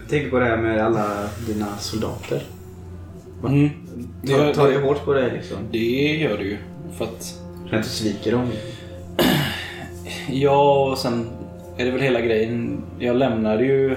Jag 0.00 0.08
tänker 0.08 0.30
på 0.30 0.38
det 0.38 0.44
här 0.44 0.56
med 0.56 0.84
alla 0.84 1.06
dina 1.46 1.76
soldater. 1.78 2.42
Mm. 3.46 3.70
Tar, 4.26 4.54
tar 4.54 4.68
det 4.68 4.78
hårt 4.78 5.04
på 5.04 5.12
dig 5.12 5.30
liksom? 5.32 5.56
Det 5.70 6.16
gör 6.16 6.38
det 6.38 6.44
ju. 6.44 6.58
För 6.98 7.04
att 7.04 7.40
För 7.70 7.76
att 7.76 7.82
du 7.82 7.88
sviker 7.88 8.32
dem? 8.32 8.48
Ja, 10.28 10.90
och 10.90 10.98
sen 10.98 11.26
är 11.76 11.84
det 11.84 11.90
väl 11.90 12.00
hela 12.00 12.20
grejen. 12.20 12.82
Jag 12.98 13.16
lämnade 13.16 13.64
ju 13.64 13.96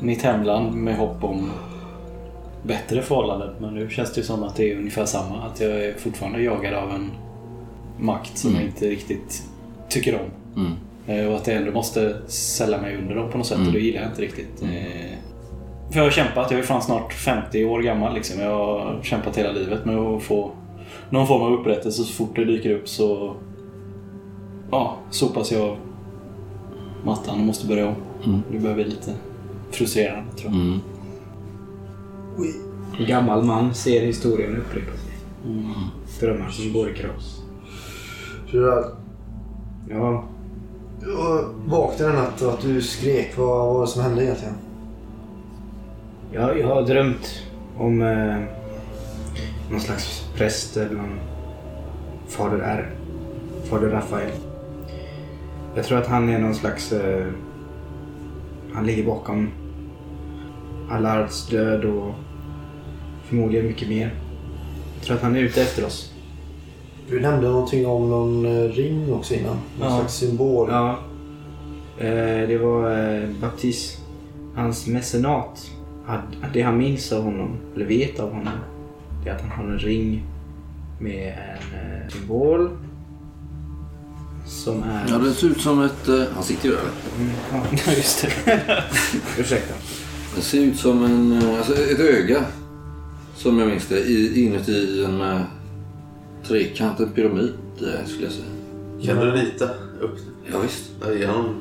mitt 0.00 0.22
hemland 0.22 0.74
med 0.74 0.96
hopp 0.96 1.24
om 1.24 1.50
bättre 2.66 3.02
förhållanden. 3.02 3.54
Men 3.60 3.74
nu 3.74 3.90
känns 3.90 4.12
det 4.14 4.20
ju 4.20 4.26
som 4.26 4.42
att 4.42 4.56
det 4.56 4.72
är 4.72 4.76
ungefär 4.78 5.04
samma. 5.04 5.42
Att 5.42 5.60
jag 5.60 5.70
är 5.84 5.94
fortfarande 5.94 6.42
jagad 6.42 6.74
av 6.74 6.90
en 6.90 7.10
makt 7.98 8.38
som 8.38 8.50
Mm. 8.50 8.62
jag 8.62 8.70
inte 8.70 8.88
riktigt 8.88 9.42
tycker 9.88 10.14
om. 10.20 10.62
Mm. 10.62 10.72
Eh, 11.06 11.30
Och 11.30 11.36
att 11.36 11.46
jag 11.46 11.56
ändå 11.56 11.72
måste 11.72 12.16
sälla 12.26 12.80
mig 12.80 12.96
under 12.96 13.14
dem 13.14 13.30
på 13.30 13.38
något 13.38 13.46
sätt 13.46 13.56
Mm. 13.56 13.68
och 13.68 13.74
det 13.74 13.80
gillar 13.80 14.00
jag 14.00 14.10
inte 14.10 14.22
riktigt. 14.22 14.62
Eh, 14.62 15.18
För 15.90 15.98
jag 15.98 16.04
har 16.04 16.10
kämpat, 16.10 16.50
jag 16.50 16.60
är 16.60 16.64
fan 16.64 16.82
snart 16.82 17.12
50 17.12 17.64
år 17.64 17.80
gammal 17.82 18.14
liksom. 18.14 18.40
Jag 18.40 18.50
har 18.50 18.98
kämpat 19.02 19.38
hela 19.38 19.52
livet 19.52 19.84
med 19.84 19.96
att 19.98 20.22
få 20.22 20.50
någon 21.10 21.26
form 21.26 21.42
av 21.42 21.52
upprättelse 21.52 22.02
så 22.04 22.12
fort 22.12 22.36
det 22.36 22.44
dyker 22.44 22.70
upp 22.70 22.88
så 22.88 23.34
ja, 24.70 24.96
sopas 25.10 25.52
jag 25.52 25.62
av 25.62 25.76
mattan 27.04 27.34
och 27.40 27.46
måste 27.46 27.66
börja 27.66 27.86
om. 27.88 27.94
Mm. 28.26 28.42
Det 28.52 28.58
börjar 28.58 28.74
bli 28.74 28.84
lite 28.84 29.10
frustrerande 29.70 30.32
tror 30.32 30.52
jag. 30.52 30.60
Mm. 32.36 32.52
En 32.98 33.06
gammal 33.06 33.44
man 33.44 33.74
ser 33.74 34.00
historien 34.00 34.56
upprepa 34.56 34.92
sig. 34.96 35.12
Drömmar 36.20 36.48
som 36.48 36.72
går 36.72 36.90
i 36.90 36.94
kras. 36.94 37.42
Gerard, 38.52 38.84
Ja, 39.90 40.24
jag 41.02 41.44
vaknade 41.66 42.10
en 42.10 42.16
natt 42.16 42.42
och 42.42 42.52
att 42.52 42.60
du 42.60 42.82
skrek. 42.82 43.32
Vad 43.36 43.48
vad 43.48 43.74
var 43.74 43.80
det 43.80 43.86
som 43.86 44.02
hände 44.02 44.24
egentligen? 44.24 44.54
jag, 46.32 46.58
jag 46.58 46.66
har 46.66 46.82
drömt 46.82 47.42
om 47.78 48.02
eh, 48.02 48.40
någon 49.70 49.80
slags 49.80 50.28
präst 50.36 50.76
eller 50.76 50.94
någon 50.94 51.20
fader 52.28 52.58
R. 52.58 52.90
Fader 53.64 53.88
Rafael. 53.88 54.30
Jag 55.74 55.84
tror 55.84 55.98
att 55.98 56.06
han 56.06 56.28
är 56.28 56.38
någon 56.38 56.54
slags... 56.54 56.92
Eh, 56.92 57.26
han 58.74 58.86
ligger 58.86 59.04
bakom 59.06 59.50
Allards 60.90 61.48
död 61.48 61.84
och 61.84 62.14
förmodligen 63.28 63.66
mycket 63.66 63.88
mer. 63.88 64.14
Jag 64.96 65.06
tror 65.06 65.16
att 65.16 65.22
han 65.22 65.36
är 65.36 65.40
ute 65.40 65.62
efter 65.62 65.86
oss. 65.86 66.10
Du 67.10 67.20
nämnde 67.20 67.48
någonting 67.48 67.86
om 67.86 68.10
någon 68.10 68.46
eh, 68.46 68.68
ring 68.68 69.12
också 69.12 69.34
innan. 69.34 69.56
Någon 69.80 69.90
Ja. 69.90 69.98
slags 69.98 70.14
symbol. 70.14 70.68
Ja. 70.70 70.98
Eh, 71.98 72.48
det 72.48 72.58
var 72.58 73.14
eh, 73.14 73.28
Baptiste. 73.40 73.98
Hans 74.56 74.86
mecenat. 74.86 75.70
Det 76.52 76.62
han 76.62 76.78
minns 76.78 77.12
av 77.12 77.22
honom, 77.22 77.56
eller 77.74 77.86
vet 77.86 78.20
av 78.20 78.30
honom, 78.32 78.52
det 79.24 79.30
är 79.30 79.34
att 79.34 79.40
han 79.40 79.50
har 79.50 79.64
en 79.72 79.78
ring 79.78 80.22
med 81.00 81.34
en 82.04 82.10
symbol. 82.10 82.70
Som 84.46 84.82
är... 84.82 85.06
Ja, 85.08 85.18
det 85.18 85.32
ser 85.32 85.46
ut 85.46 85.60
som 85.60 85.82
ett... 85.82 86.08
Han 86.34 86.42
sitter 86.42 86.68
ju 86.68 86.74
där. 86.74 86.80
Mm, 87.18 87.32
ja. 87.52 87.92
Just 87.96 88.22
det. 88.44 88.60
Ursäkta. 89.38 89.74
Det 90.36 90.42
ser 90.42 90.58
ut 90.58 90.76
som 90.76 91.04
en, 91.04 91.42
alltså 91.56 91.72
ett 91.74 92.00
öga. 92.00 92.44
Som 93.44 93.58
jag 93.58 93.68
minns 93.68 93.86
det. 93.88 93.98
I, 94.00 94.44
inuti 94.44 95.04
en 95.04 95.20
uh, 95.20 95.40
trekant, 96.46 97.00
en 97.00 97.12
pyramid 97.12 97.52
eh, 97.80 98.06
skulle 98.06 98.24
jag 98.24 98.32
säga. 98.32 98.46
Kan 99.04 99.16
du 99.26 99.30
rita 99.32 99.64
upp? 100.00 100.18
Ja, 100.52 100.58
visst. 100.62 100.90
Honom 101.26 101.54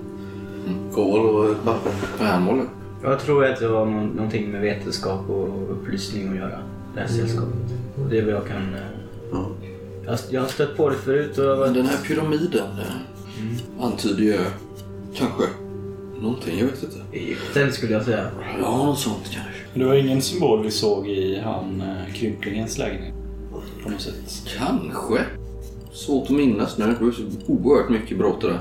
kol 0.93 1.19
och 1.19 1.63
papper. 1.63 1.91
Föremål. 1.91 2.61
Jag 3.03 3.19
tror 3.19 3.45
att 3.45 3.59
det 3.59 3.67
var 3.67 3.85
nå- 3.85 4.05
någonting 4.05 4.51
med 4.51 4.61
vetenskap 4.61 5.29
och 5.29 5.71
upplysning 5.71 6.29
att 6.29 6.35
göra. 6.35 6.59
Det 6.93 6.99
här 6.99 7.07
sällskapet. 7.07 7.53
Och 8.03 8.09
det 8.09 8.17
är 8.19 8.25
vad 8.25 8.33
jag 8.33 8.47
kan... 8.47 8.73
eh, 8.73 8.79
Ja. 9.31 9.47
Jag, 10.05 10.17
jag 10.29 10.41
har 10.41 10.47
stött 10.47 10.77
på 10.77 10.89
det 10.89 10.95
förut 10.95 11.37
och 11.37 11.59
Men 11.59 11.73
den 11.73 11.85
här 11.85 11.97
pyramiden 12.07 12.67
eh, 12.79 13.85
antyder 13.85 14.23
ju 14.23 14.37
kanske 15.15 15.43
någonting. 16.21 16.59
Jag 16.59 16.65
vet 16.65 16.83
inte. 16.83 16.97
Egypten 17.17 17.71
skulle 17.71 17.93
jag 17.93 18.03
säga. 18.05 18.27
Ja, 18.61 18.85
något 18.85 18.99
sånt 18.99 19.23
kanske. 19.31 19.52
Det 19.73 19.85
var 19.85 19.93
ingen 19.93 20.21
symbol 20.21 20.63
vi 20.63 20.71
såg 20.71 21.07
i 21.07 21.39
han 21.39 21.81
eh, 21.81 22.13
krymplingens 22.13 22.77
lägenhet. 22.77 23.13
På 23.83 23.89
något 23.89 24.01
sätt. 24.01 24.43
Kanske. 24.57 25.19
Svårt 25.91 26.23
att 26.23 26.29
minnas 26.29 26.77
nu. 26.77 26.85
Det 26.99 27.05
var 27.05 27.11
så 27.11 27.21
oerhört 27.47 27.89
mycket 27.89 28.17
brott 28.17 28.41
det 28.41 28.47
där. 28.47 28.59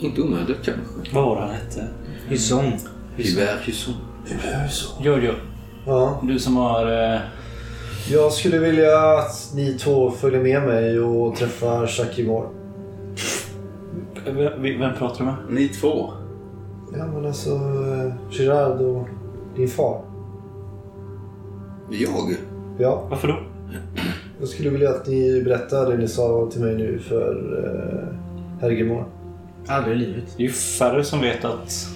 Inte 0.00 0.20
omöjligt 0.22 0.56
kanske. 0.64 1.14
Vad 1.14 1.24
var 1.24 1.34
det 1.36 1.40
han 1.42 1.50
hette? 1.50 1.88
Hyson. 2.28 2.64
Hubert 3.16 3.68
Husson. 3.68 3.94
Jojo, 5.02 5.32
Ja. 5.86 6.20
du 6.22 6.38
som 6.38 6.56
har... 6.56 7.12
Eh, 7.14 7.20
Jag 8.10 8.32
skulle 8.32 8.58
vilja 8.58 8.98
att 8.98 9.52
ni 9.54 9.74
två 9.78 10.10
följer 10.10 10.42
med 10.42 10.62
mig 10.62 11.00
och 11.00 11.36
träffar 11.36 11.90
Jackie 11.98 12.26
Moore. 12.26 12.48
vem, 14.24 14.78
vem 14.78 14.94
pratar 14.98 15.18
du 15.18 15.24
med? 15.24 15.34
Ni 15.50 15.68
två? 15.68 16.10
Ja 16.98 17.06
men 17.06 17.26
alltså 17.26 17.50
eh, 17.50 18.12
Gerard 18.30 18.80
och 18.80 19.08
din 19.56 19.68
far. 19.68 20.00
Jag? 21.90 22.34
Ja, 22.78 23.06
Varför 23.10 23.28
då? 23.28 23.38
jag 24.40 24.48
skulle 24.48 24.70
vilja 24.70 24.90
att 24.90 25.06
ni 25.06 25.42
berättar 25.42 25.90
det 25.90 25.96
ni 25.96 26.08
sa 26.08 26.48
till 26.52 26.60
mig 26.60 26.74
nu 26.74 26.98
för 26.98 27.34
uh, 27.58 28.60
herr 28.60 28.70
Gilmore. 28.70 29.04
Aldrig 29.66 29.96
i 29.96 29.98
livet. 29.98 30.24
Det 30.36 30.42
är 30.42 30.46
ju 30.46 30.52
färre 30.52 31.04
som 31.04 31.20
vet 31.20 31.44
att... 31.44 31.88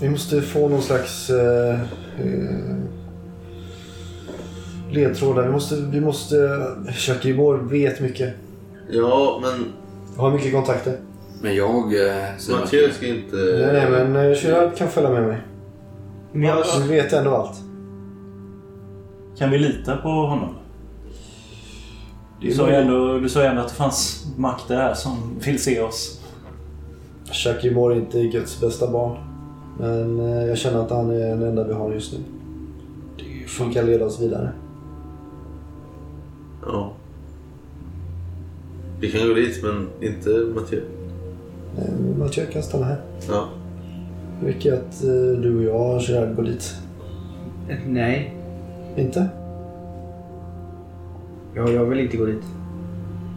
Vi 0.00 0.10
måste 0.10 0.42
få 0.42 0.68
någon 0.68 0.82
slags 0.82 1.30
uh, 1.30 1.36
uh, 2.24 2.76
ledtrådar. 4.90 5.42
Vi 5.42 5.52
måste, 5.52 5.76
vi 5.76 6.00
måste... 6.00 6.66
Gilmore 7.22 7.58
vet 7.62 8.00
mycket. 8.00 8.34
Ja, 8.90 9.40
men 9.42 9.72
Har 10.16 10.30
mycket 10.30 10.52
kontakter. 10.52 10.96
Men 11.42 11.56
jag... 11.56 11.84
Eh, 11.84 12.36
säger 12.38 12.58
Mattias 12.60 12.96
ska 12.96 13.06
inte... 13.06 13.36
Nej, 13.36 13.72
nej 13.72 13.90
men 13.90 14.16
uh, 14.16 14.44
Gerard 14.44 14.76
kan 14.76 14.88
följa 14.88 15.10
med 15.10 15.22
mig. 15.22 15.38
Men 16.32 16.42
jag... 16.42 16.64
Du 16.82 16.88
vet 16.88 17.12
ändå 17.12 17.30
allt. 17.30 17.63
Kan 19.38 19.50
vi 19.50 19.58
lita 19.58 19.96
på 19.96 20.08
honom? 20.08 20.54
Du 22.40 22.50
sa 22.50 22.70
ju 22.70 22.74
ändå, 22.74 23.18
du 23.18 23.28
sa 23.28 23.42
ju 23.42 23.46
ändå 23.46 23.62
att 23.62 23.68
det 23.68 23.74
fanns 23.74 24.26
makter 24.36 24.76
här 24.76 24.94
som 24.94 25.38
vill 25.44 25.62
se 25.62 25.80
oss. 25.80 26.20
Gilmore 27.62 27.94
är 27.94 27.98
inte 27.98 28.22
Guds 28.22 28.60
bästa 28.60 28.90
barn. 28.90 29.16
Men 29.78 30.20
eh, 30.20 30.46
jag 30.46 30.58
känner 30.58 30.78
att 30.78 30.90
han 30.90 31.10
är 31.10 31.28
den 31.28 31.42
enda 31.42 31.64
vi 31.64 31.72
har 31.72 31.92
just 31.92 32.12
nu. 32.12 32.18
Som 33.46 33.72
kan 33.72 33.86
leda 33.86 34.04
oss 34.04 34.20
vidare. 34.20 34.52
Ja. 36.66 36.92
Vi 39.00 39.10
kan 39.10 39.28
gå 39.28 39.34
dit, 39.34 39.62
men 39.62 39.88
inte 40.00 40.28
Mattias. 40.54 40.82
Eh, 41.78 42.18
Mathieu 42.18 42.46
kan 42.46 42.62
stanna 42.62 42.84
här. 42.84 43.00
Ja. 43.28 43.48
Det 44.40 44.72
att 44.72 45.04
eh, 45.04 45.40
du 45.42 45.56
och 45.56 45.62
jag, 45.62 46.02
Gerard, 46.02 46.36
går 46.36 46.42
dit. 46.42 46.74
Nej. 47.86 48.43
Inte? 48.96 49.28
Jag, 51.54 51.72
jag 51.72 51.84
vill 51.84 52.00
inte 52.00 52.16
gå 52.16 52.24
dit. 52.24 52.44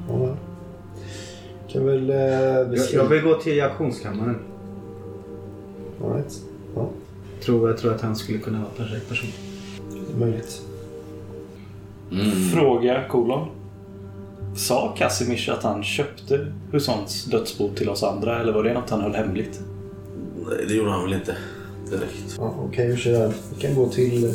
Ja. 0.10 0.36
Kan 1.68 1.86
väl 1.86 2.10
eh, 2.10 2.18
Jag, 2.18 2.78
jag 2.93 3.05
vill 3.05 3.22
gå 3.24 3.34
till 3.34 3.64
auktionskammaren. 3.64 4.39
All 6.03 6.14
right. 6.14 6.41
Ja, 6.76 6.89
Tror, 7.41 7.70
jag 7.70 7.78
tror 7.78 7.93
att 7.93 8.01
han 8.01 8.16
skulle 8.16 8.38
kunna 8.38 8.60
vara 8.60 8.70
perfekt 8.78 9.10
person. 9.10 9.30
det 9.89 10.14
är 10.14 10.20
möjligt. 10.20 10.62
Mm. 12.12 12.32
Fråga 12.32 13.08
kolon. 13.08 13.47
Sa 14.55 14.95
Casimir 14.97 15.49
att 15.51 15.64
han 15.64 15.84
köpte 15.84 16.47
Husons 16.72 17.26
dödsbo 17.26 17.70
till 17.76 17.89
oss 17.89 18.03
andra 18.03 18.39
eller 18.39 18.53
var 18.53 18.64
det 18.64 18.74
något 18.74 18.89
han 18.89 19.01
höll 19.01 19.16
hemligt? 19.16 19.60
Nej, 20.47 20.66
det 20.68 20.74
gjorde 20.74 20.91
han 20.91 21.03
väl 21.03 21.14
inte 21.14 21.38
direkt. 21.89 22.36
Ja, 22.38 22.55
Okej, 22.60 22.93
okay. 22.93 23.32
Vi 23.55 23.62
kan 23.62 23.76
gå 23.76 23.89
till 23.89 24.34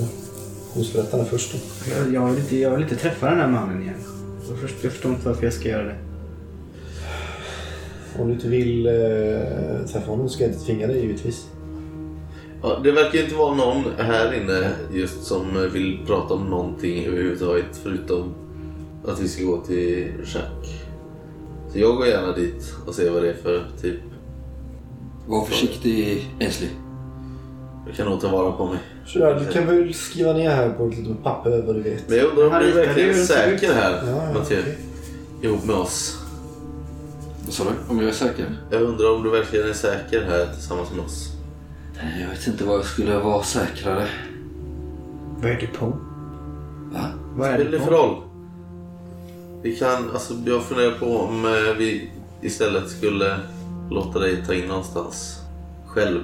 husförrättarna 0.75 1.25
först 1.25 1.53
då. 1.53 1.59
Jag, 1.95 2.14
jag, 2.14 2.31
vill 2.31 2.39
inte, 2.39 2.57
jag 2.57 2.70
vill 2.70 2.83
inte 2.83 2.97
träffa 2.97 3.31
den 3.31 3.39
här 3.39 3.49
mannen 3.49 3.83
igen. 3.83 4.01
Jag 4.49 4.59
förstår, 4.59 4.81
jag 4.83 4.93
förstår 4.93 5.12
inte 5.12 5.29
varför 5.29 5.45
jag 5.45 5.53
ska 5.53 5.68
göra 5.68 5.85
det. 5.85 5.97
Om 8.18 8.29
du 8.29 8.35
inte 8.35 8.49
vill 8.49 8.87
eh, 8.87 9.87
träffa 9.93 10.11
honom 10.11 10.29
ska 10.29 10.45
jag 10.45 10.53
inte 10.53 10.64
tvinga 10.64 10.87
dig 10.87 11.01
givetvis. 11.01 11.47
Ja, 12.62 12.81
det 12.85 12.93
verkar 12.93 13.23
inte 13.23 13.35
vara 13.35 13.55
någon 13.55 13.85
här 13.99 14.35
inne 14.35 14.70
just 14.93 15.25
som 15.25 15.70
vill 15.73 15.99
prata 16.07 16.35
om 16.35 16.51
någonting 16.51 17.05
överhuvudtaget 17.05 17.81
förutom 17.83 18.35
att 19.07 19.20
vi 19.20 19.29
ska 19.29 19.45
gå 19.45 19.61
till 19.61 20.12
Jack. 20.35 20.89
Så 21.73 21.79
jag 21.79 21.97
går 21.97 22.07
gärna 22.07 22.33
dit 22.33 22.75
och 22.87 22.95
ser 22.95 23.11
vad 23.11 23.23
det 23.23 23.31
är 23.31 23.35
för 23.35 23.64
typ. 23.83 24.01
Var 25.27 25.45
försiktig, 25.45 26.27
Ainsley. 26.41 26.70
Jag 27.87 27.97
kan 27.97 28.07
nog 28.07 28.20
ta 28.20 28.29
vara 28.29 28.53
på 28.53 28.66
mig. 28.66 28.79
Gerard, 29.07 29.38
du 29.46 29.53
kan 29.53 29.66
väl 29.66 29.94
skriva 29.94 30.32
ner 30.32 30.50
här 30.50 30.70
på 30.70 30.86
ett 30.88 30.98
litet 30.98 31.22
papper 31.22 31.62
vad 31.66 31.74
du 31.74 31.82
vet. 31.82 32.09
Men 32.09 32.18
jag 32.18 32.26
undrar 32.26 32.46
om 32.46 32.62
du 32.66 32.72
verkligen 32.72 33.11
är 33.11 33.14
ju 33.14 33.24
säker 33.26 33.72
här, 33.74 34.03
Ja, 34.07 34.26
ja, 34.26 34.32
Mattias. 34.32 34.61
okej. 34.61 34.78
Ihop 35.42 35.64
med 35.64 35.76
oss. 35.76 36.18
Vad 37.44 37.55
sa 37.55 37.64
du? 37.64 37.70
Om 37.92 37.98
jag 38.00 38.09
är 38.09 38.12
säker? 38.12 38.46
Jag 38.70 38.82
undrar 38.82 39.11
om 39.14 39.22
du 39.22 39.30
verkligen 39.30 39.68
är 39.68 39.72
säker 39.72 40.22
här 40.22 40.46
tillsammans 40.55 40.90
med 40.96 41.05
oss. 41.05 41.28
Nej, 42.03 42.22
Jag 42.22 42.28
vet 42.30 42.46
inte 42.46 42.64
vad 42.64 42.76
jag 42.78 42.84
skulle 42.84 43.18
vara 43.18 43.42
säkrare. 43.42 44.07
Vad 45.42 45.50
är 45.50 45.57
du 45.61 45.66
på? 45.66 45.86
Va? 46.92 47.07
Vad 47.36 47.48
är 47.48 47.55
Spelar 47.55 47.70
du 47.70 47.78
det 47.78 47.84
för 47.84 47.90
på? 47.90 47.96
roll? 47.96 48.16
Vi 49.62 49.76
kan, 49.76 50.11
alltså 50.11 50.34
jag 50.46 50.62
funderar 50.62 50.90
på 50.98 51.16
om 51.18 51.44
eh, 51.44 51.74
vi 51.78 52.11
istället 52.42 52.90
skulle 52.90 53.36
låta 53.90 54.18
dig 54.18 54.44
ta 54.46 54.55
in 54.55 54.68
någonstans 54.68 55.38
själv 55.86 56.20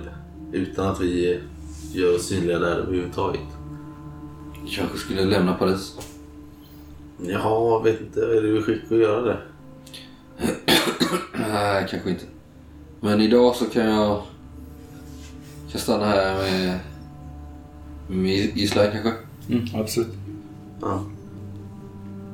utan 0.53 0.87
att 0.87 1.01
vi 1.01 1.41
gör 1.93 2.15
oss 2.15 2.27
synliga 2.27 2.59
där 2.59 2.77
överhuvudtaget. 2.77 3.41
Kanske 4.77 4.99
skulle 4.99 5.25
lämna 5.25 5.55
Paris. 5.55 5.95
Ja, 7.23 7.71
jag 7.71 7.83
vet 7.83 8.01
inte. 8.01 8.21
Är 8.21 8.43
du 8.43 8.59
i 8.59 8.63
skick 8.63 8.93
att 8.93 8.99
göra 8.99 9.21
det? 9.23 9.39
Nej, 11.53 11.87
kanske 11.91 12.11
inte. 12.11 12.25
Men 13.01 13.21
idag 13.21 13.57
så 13.57 13.65
kan 13.65 13.87
jag... 13.87 14.23
kan 15.71 15.81
stanna 15.81 16.07
här 16.07 16.35
med... 16.35 16.79
med 18.09 18.57
gisslan 18.57 18.87
kanske. 18.93 19.13
Mm, 19.49 19.67
absolut. 19.75 20.15
Ja. 20.81 21.05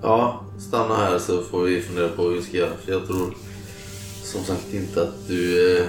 Ja, 0.03 0.45
stanna 0.59 0.97
här 0.97 1.19
så 1.19 1.43
får 1.43 1.63
vi 1.63 1.81
fundera 1.81 2.09
på 2.09 2.23
vad 2.23 2.33
vi 2.33 2.43
ska 2.43 2.57
göra. 2.57 2.77
För 2.85 2.93
jag 2.93 3.07
tror 3.07 3.35
som 4.23 4.45
sagt 4.45 4.75
inte 4.75 5.03
att 5.03 5.29
du 5.29 5.77
eh, 5.79 5.87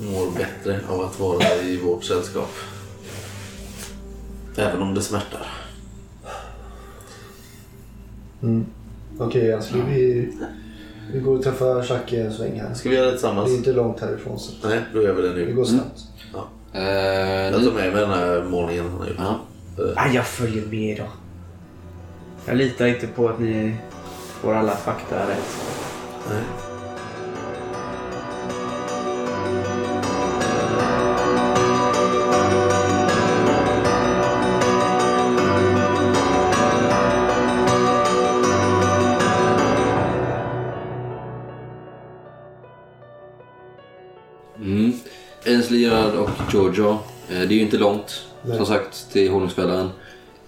mår 0.00 0.30
bättre 0.30 0.80
av 0.88 1.00
att 1.00 1.20
vara 1.20 1.54
i 1.62 1.76
vårt 1.76 2.04
sällskap. 2.04 2.50
Även 4.56 4.82
om 4.82 4.94
det 4.94 5.02
smärtar. 5.02 5.46
Mm. 8.42 8.66
Okej, 9.18 9.52
alltså 9.52 9.74
vi, 9.88 10.28
vi 11.12 11.20
går 11.20 11.36
och 11.36 11.42
träffar 11.44 11.86
Jackie 11.92 12.26
en 12.26 12.32
sväng 12.32 12.60
här. 12.60 12.74
Ska 12.74 12.88
vi 12.88 12.94
göra 12.96 13.04
det 13.06 13.10
Det 13.10 13.16
tillsammans? 13.16 13.50
är 13.50 13.54
inte 13.56 13.72
långt 13.72 14.00
härifrån 14.00 14.38
så 14.38 14.68
Nej, 14.68 14.80
då 14.94 15.02
gör 15.02 15.12
vi 15.14 15.22
det 15.22 15.28
det 15.28 15.34
nu. 15.46 15.54
går 15.54 15.64
snabbt. 15.64 16.00
Eh, 16.72 16.82
Jag 16.82 17.60
ni... 17.60 17.66
tar 17.66 17.72
med 17.74 17.92
mig 17.92 18.00
den 18.00 18.10
här 18.10 18.42
målningen 18.44 18.88
han 18.90 19.00
har 19.00 19.06
gjort. 19.06 19.16
Ja. 19.18 19.40
Ah, 19.96 20.08
jag 20.08 20.26
följer 20.26 20.66
med 20.66 20.96
då. 20.96 21.04
Jag 22.46 22.56
litar 22.56 22.86
inte 22.86 23.06
på 23.06 23.28
att 23.28 23.38
ni 23.38 23.76
får 24.40 24.54
alla 24.54 24.76
fakta 24.76 25.28
rätt. 25.28 25.56
Nej. 26.30 26.42
Giorgio. 46.52 46.90
Eh, 47.28 47.38
det 47.38 47.54
är 47.54 47.56
ju 47.56 47.60
inte 47.60 47.78
långt, 47.78 48.22
Nej. 48.44 48.56
som 48.56 48.66
sagt, 48.66 49.12
till 49.12 49.30
honungsfällan. 49.30 49.90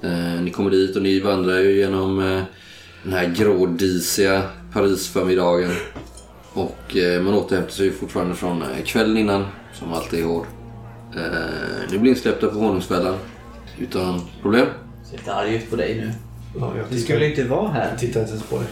Eh, 0.02 0.40
ni 0.42 0.50
kommer 0.50 0.70
dit 0.70 0.96
och 0.96 1.02
ni 1.02 1.20
vandrar 1.20 1.58
ju 1.58 1.76
genom 1.76 2.18
eh, 2.18 2.42
den 3.02 3.12
här 3.12 3.34
grådisiga 3.36 4.42
Parisförmiddagen. 4.72 5.70
Och 6.52 6.96
man 7.22 7.34
återhämtar 7.34 7.70
sig 7.72 7.90
fortfarande 7.90 8.34
från 8.34 8.64
kvällen 8.84 9.16
innan, 9.16 9.46
som 9.72 9.92
alltid 9.92 10.20
är 10.20 10.24
hård. 10.24 10.46
Ni 11.90 11.98
blir 11.98 12.10
insläppta 12.10 12.46
på 12.46 12.58
honungsfällan 12.58 13.14
utan 13.78 14.20
problem. 14.42 14.66
Ser 15.10 15.16
lite 15.18 15.34
arg 15.34 15.54
ut 15.54 15.70
på 15.70 15.76
dig 15.76 15.94
nu. 15.94 16.12
Ja, 16.60 16.72
Du 16.90 16.98
skulle 16.98 17.28
inte 17.28 17.44
vara 17.44 17.68
här. 17.68 17.88
jag 17.90 17.98
tittar 17.98 18.20
inte 18.20 18.32
ens 18.32 18.44
på 18.44 18.56
dig. 18.58 18.66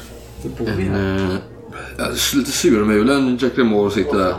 En 1.98 2.12
lite 2.38 2.50
surmulen 2.52 3.38
Jack 3.40 3.56
LeMore 3.56 3.90
sitter 3.90 4.18
där 4.18 4.34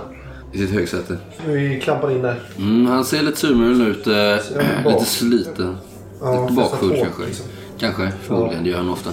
i 0.58 0.60
sitt 0.68 0.72
högsäte. 0.76 1.18
Vi 1.48 1.80
klampar 1.84 2.12
in 2.12 2.22
där. 2.22 2.36
Mm, 2.58 2.86
han 2.86 3.06
ser 3.06 3.22
lite 3.22 3.38
surmulen 3.40 3.88
ut. 3.88 4.06
Bak- 4.06 4.94
lite 4.94 5.06
sliten. 5.06 5.78
Ja, 6.22 6.42
lite 6.42 6.54
bakfull 6.54 6.98
kanske. 7.04 7.26
liksom. 7.26 7.46
Kanske. 7.80 8.12
Förmodligen. 8.24 8.64
Det 8.64 8.70
gör 8.70 8.78
han 8.78 8.90
ofta. 8.90 9.10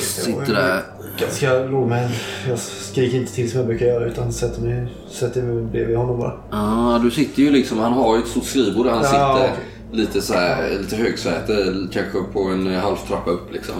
Sitter 0.00 0.54
där. 0.54 0.82
Ganska 1.18 1.58
lågmäld. 1.58 2.10
Jag 2.48 2.58
skriker 2.58 3.18
inte 3.18 3.32
till 3.34 3.50
som 3.50 3.58
jag 3.60 3.66
brukar 3.66 3.86
göra 3.86 4.04
utan 4.04 4.32
sätter 4.32 4.62
mig, 4.62 4.86
sätter 5.10 5.42
mig 5.42 5.64
bredvid 5.64 5.96
honom 5.96 6.18
bara. 6.18 6.32
Ja, 6.50 7.00
du 7.02 7.10
sitter 7.10 7.42
ju 7.42 7.50
liksom. 7.50 7.78
Han 7.78 7.92
har 7.92 8.16
ju 8.16 8.22
ett 8.22 8.28
stort 8.28 8.44
skrivbord 8.44 8.86
där 8.86 8.92
han 8.92 9.02
Ja, 9.02 9.08
sitter. 9.08 9.30
okej. 9.32 9.64
Lite 9.92 10.20
så 10.22 10.32
här, 10.34 10.78
lite 10.80 10.96
högsäte. 10.96 11.74
Kanske 11.92 12.18
på 12.32 12.42
en 12.44 12.74
halv 12.74 12.96
trappa 13.08 13.30
upp 13.30 13.52
liksom. 13.52 13.74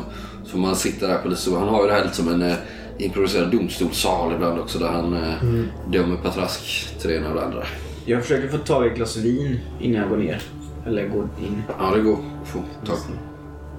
Så 0.47 0.59
man 0.59 0.77
sitter 0.77 1.09
där 1.09 1.19
på 1.19 1.29
lite 1.29 1.41
så. 1.41 1.59
Han 1.59 1.69
har 1.69 1.83
ju 1.83 1.89
det 1.89 1.95
här 1.95 2.03
lite 2.05 2.17
som 2.17 2.29
en 2.29 2.43
eh, 2.43 2.55
improviserad 2.99 3.51
domstolssal 3.51 4.33
ibland 4.33 4.61
också. 4.61 4.79
Där 4.79 4.89
han 4.89 5.13
eh, 5.15 5.43
Mm. 5.43 5.67
dömer 5.91 6.17
patrask 6.17 6.89
till 7.01 7.11
det 7.11 7.17
ena 7.17 7.29
och 7.29 7.35
det 7.35 7.45
andra. 7.45 7.63
Jag 8.05 8.23
försöker 8.23 8.49
få 8.49 8.59
tag 8.59 8.87
i 8.87 8.89
ett 8.91 8.97
glas 8.97 9.17
vin 9.17 9.61
innan 9.81 10.01
jag 10.01 10.11
går 10.11 10.17
ner. 10.17 10.43
Eller 10.87 11.09
går 11.09 11.29
in. 11.47 11.63
Ja, 11.79 11.91
det 11.97 12.01
går 12.03 12.13
att 12.13 12.49
få 12.49 12.59
tag 12.87 12.97
på. 12.97 13.13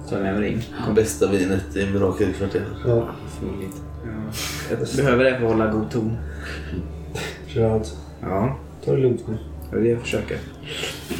Så 0.08 0.14
jag 0.14 0.22
med 0.22 0.40
mig 0.40 0.52
in. 0.52 0.62
Bästa 0.94 1.26
vinet 1.30 1.76
i 1.76 1.86
Mirakelkvarteret. 1.86 2.64
Ja, 2.86 3.08
Förmodligt. 3.38 3.82
Ja. 4.04 4.10
Jag 4.70 4.78
behöver 5.04 5.24
det 5.24 5.38
för 5.38 5.46
att 5.46 5.52
hålla 5.52 5.66
god 5.72 5.90
ton. 5.90 6.16
kör 7.46 7.70
allt. 7.70 7.96
Ja, 8.20 8.56
Ta 8.84 8.92
det 8.92 8.98
lugnt 8.98 9.24
nu. 9.28 9.38
det 9.70 9.76
är 9.76 9.80
det 9.82 9.88
jag 9.88 10.00
försöker. 10.00 10.38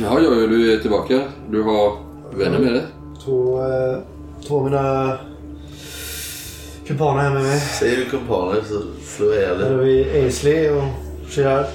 Ja, 0.01 0.21
Jojo, 0.21 0.47
du 0.47 0.73
är 0.73 0.79
tillbaka. 0.79 1.23
Du 1.51 1.63
har 1.63 1.93
vänner 2.35 2.59
med 2.59 2.73
dig. 2.73 2.83
Två, 3.25 3.61
eh, 3.61 3.99
två 4.47 4.57
av 4.59 4.65
mina 4.65 5.19
kumpaner 6.87 7.23
här 7.23 7.35
med 7.35 7.43
mig. 7.43 7.61
Säger 7.61 7.97
vi 7.97 8.05
kumpaner 8.05 8.61
så 8.69 8.83
slår 9.05 9.35
jag 9.35 9.43
ihjäl 9.43 9.63
Här 9.63 9.71
har 9.71 9.83
vi 9.83 10.21
Ainsley 10.21 10.71
och 10.71 10.85
Gerard. 11.31 11.67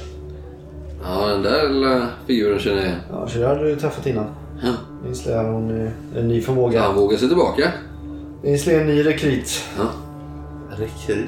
Ja, 1.03 1.27
den 1.27 1.41
där 1.41 1.69
lilla 1.69 2.07
figuren 2.27 2.59
känner 2.59 2.77
jag 2.77 2.85
igen. 2.85 2.99
Ja, 3.11 3.27
Gerard 3.29 3.57
har 3.57 3.65
du 3.65 3.75
träffat 3.75 4.05
innan. 4.05 4.25
Ja. 4.63 4.73
Ainsley 5.05 5.35
är 5.35 5.43
hon 5.43 5.85
eh, 5.85 5.91
en 6.17 6.27
ny 6.27 6.41
förmåga. 6.41 6.81
han 6.81 6.95
vågar 6.95 7.17
sig 7.17 7.27
tillbaka. 7.27 7.71
Ainsley 8.43 8.75
är 8.75 8.81
en 8.81 8.87
ny 8.87 9.05
rekryt. 9.05 9.63
Ja. 9.77 9.83
Rekryt. 10.77 11.27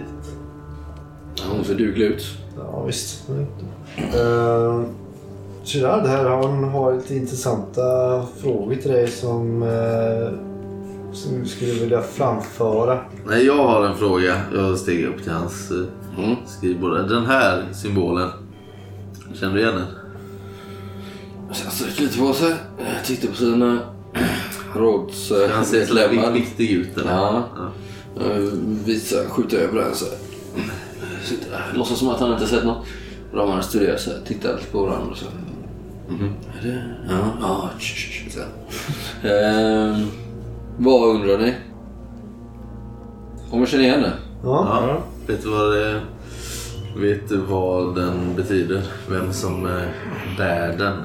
Ja, 1.36 1.44
Hon 1.56 1.66
ser 1.66 1.76
duglig 1.76 2.06
ut. 2.06 2.26
Ja, 2.58 2.84
visst. 2.84 3.30
Uh, 3.30 4.84
Gerard 5.64 6.06
här, 6.06 6.26
han 6.30 6.64
har 6.64 6.94
lite 6.94 7.16
intressanta 7.16 7.82
frågor 8.38 8.76
till 8.76 8.92
dig 8.92 9.08
som, 9.08 9.64
uh, 9.64 10.30
som 11.14 11.40
du 11.44 11.50
skulle 11.50 11.74
vilja 11.74 12.02
framföra. 12.02 13.00
Nej, 13.26 13.46
jag 13.46 13.58
har 13.68 13.86
en 13.86 13.98
fråga. 13.98 14.42
Jag 14.54 14.78
steg 14.80 15.06
upp 15.06 15.24
till 15.24 15.32
hans 15.32 15.72
eh, 15.72 16.24
Mm. 16.24 16.36
skrivbord. 16.46 16.92
Den 17.10 17.26
här 17.26 17.66
symbolen. 17.74 18.30
Känner 19.34 19.54
du 19.54 19.60
igen 19.62 19.76
den? 19.76 19.86
Så 21.52 21.64
han 21.64 21.72
sträcker 21.74 22.02
lite 22.02 22.18
på 22.20 22.34
sig. 22.34 22.52
eh, 22.52 23.06
Tittar 23.06 23.28
på 23.30 23.36
sina 23.36 23.80
råds... 24.76 25.32
eh, 25.32 25.50
Han 25.52 25.66
ser 25.66 25.86
så 25.86 26.32
viktig 26.32 26.72
ut. 26.72 26.98
Eller? 26.98 27.12
Ja. 27.12 27.44
Ja. 27.56 28.22
Eh, 28.24 28.38
Visar, 28.86 29.26
skjuter 29.30 29.58
över 29.58 29.82
den 29.82 29.96
så 29.96 30.06
här. 30.06 31.72
Låtsas 31.74 32.00
som 32.00 32.10
att 32.10 32.20
han 32.20 32.34
inte 32.34 32.48
sett 32.48 32.66
något. 32.66 32.86
De 33.34 33.50
har 33.52 33.62
studerat 33.62 34.02
så 34.02 34.10
här, 34.10 34.20
tittar 34.28 34.54
lite 34.56 34.72
på 34.72 34.82
varandra 34.86 35.12
och 35.12 35.18
så. 35.18 35.26
Mhm. 36.10 36.34
Är 36.62 36.68
det? 36.68 36.84
Ja, 37.10 37.34
ja. 37.42 37.70
tsch, 37.80 37.96
tsch, 37.96 38.28
tsch, 38.28 38.34
så. 38.34 39.28
Ehm, 39.28 40.08
vad 40.78 41.16
undrar 41.16 41.38
ni? 41.38 41.54
Om 43.52 43.60
jag 43.60 43.68
känner 43.68 43.84
igen 43.84 44.02
det? 44.02 44.14
Ja. 44.44 44.88
Ja. 44.88 44.98
Vet 45.28 45.44
du 45.44 45.50
vad 45.50 45.74
det 45.74 46.02
Vet 46.98 47.30
du 47.30 47.38
vad 47.38 47.96
den 47.96 48.36
betyder? 48.36 48.82
Vem 49.10 49.34
som 49.34 49.64
bär 50.38 50.78
den? 50.78 50.98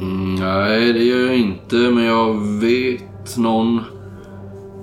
Mm, 0.00 0.34
nej, 0.34 0.92
det 0.92 1.04
gör 1.04 1.26
jag 1.26 1.36
inte. 1.36 1.76
Men 1.76 2.04
jag 2.04 2.34
vet 2.60 3.36
någon 3.36 3.80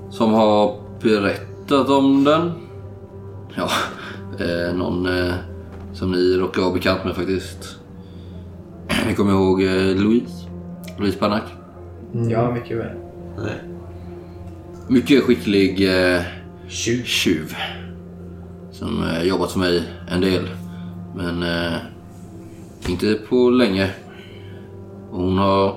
som 0.09 0.33
har 0.33 0.75
berättat 1.01 1.89
om 1.89 2.23
den. 2.23 2.51
Ja, 3.55 3.69
eh, 4.39 4.75
någon 4.75 5.05
eh, 5.05 5.33
som 5.93 6.11
ni 6.11 6.37
råkar 6.37 6.61
vara 6.61 6.73
bekant 6.73 7.05
med 7.05 7.15
faktiskt. 7.15 7.79
Ni 9.07 9.15
kommer 9.15 9.31
ihåg 9.31 9.63
eh, 9.63 10.03
Louise? 10.03 10.49
Louise 10.99 11.17
Panak? 11.17 11.43
Ja, 12.29 12.51
mycket 12.51 12.77
väl. 12.77 12.97
Nej. 13.37 13.74
Mycket 14.87 15.23
skicklig 15.23 15.89
eh, 16.15 16.21
Tjuv. 16.67 17.03
tjuv. 17.05 17.55
Som 18.71 19.03
eh, 19.03 19.23
jobbat 19.23 19.51
för 19.51 19.59
mig 19.59 19.83
en 20.11 20.21
del. 20.21 20.49
Men 21.15 21.43
eh, 21.43 21.77
inte 22.87 23.13
på 23.29 23.49
länge. 23.49 23.89
Och 25.11 25.21
Hon 25.21 25.37
har 25.37 25.75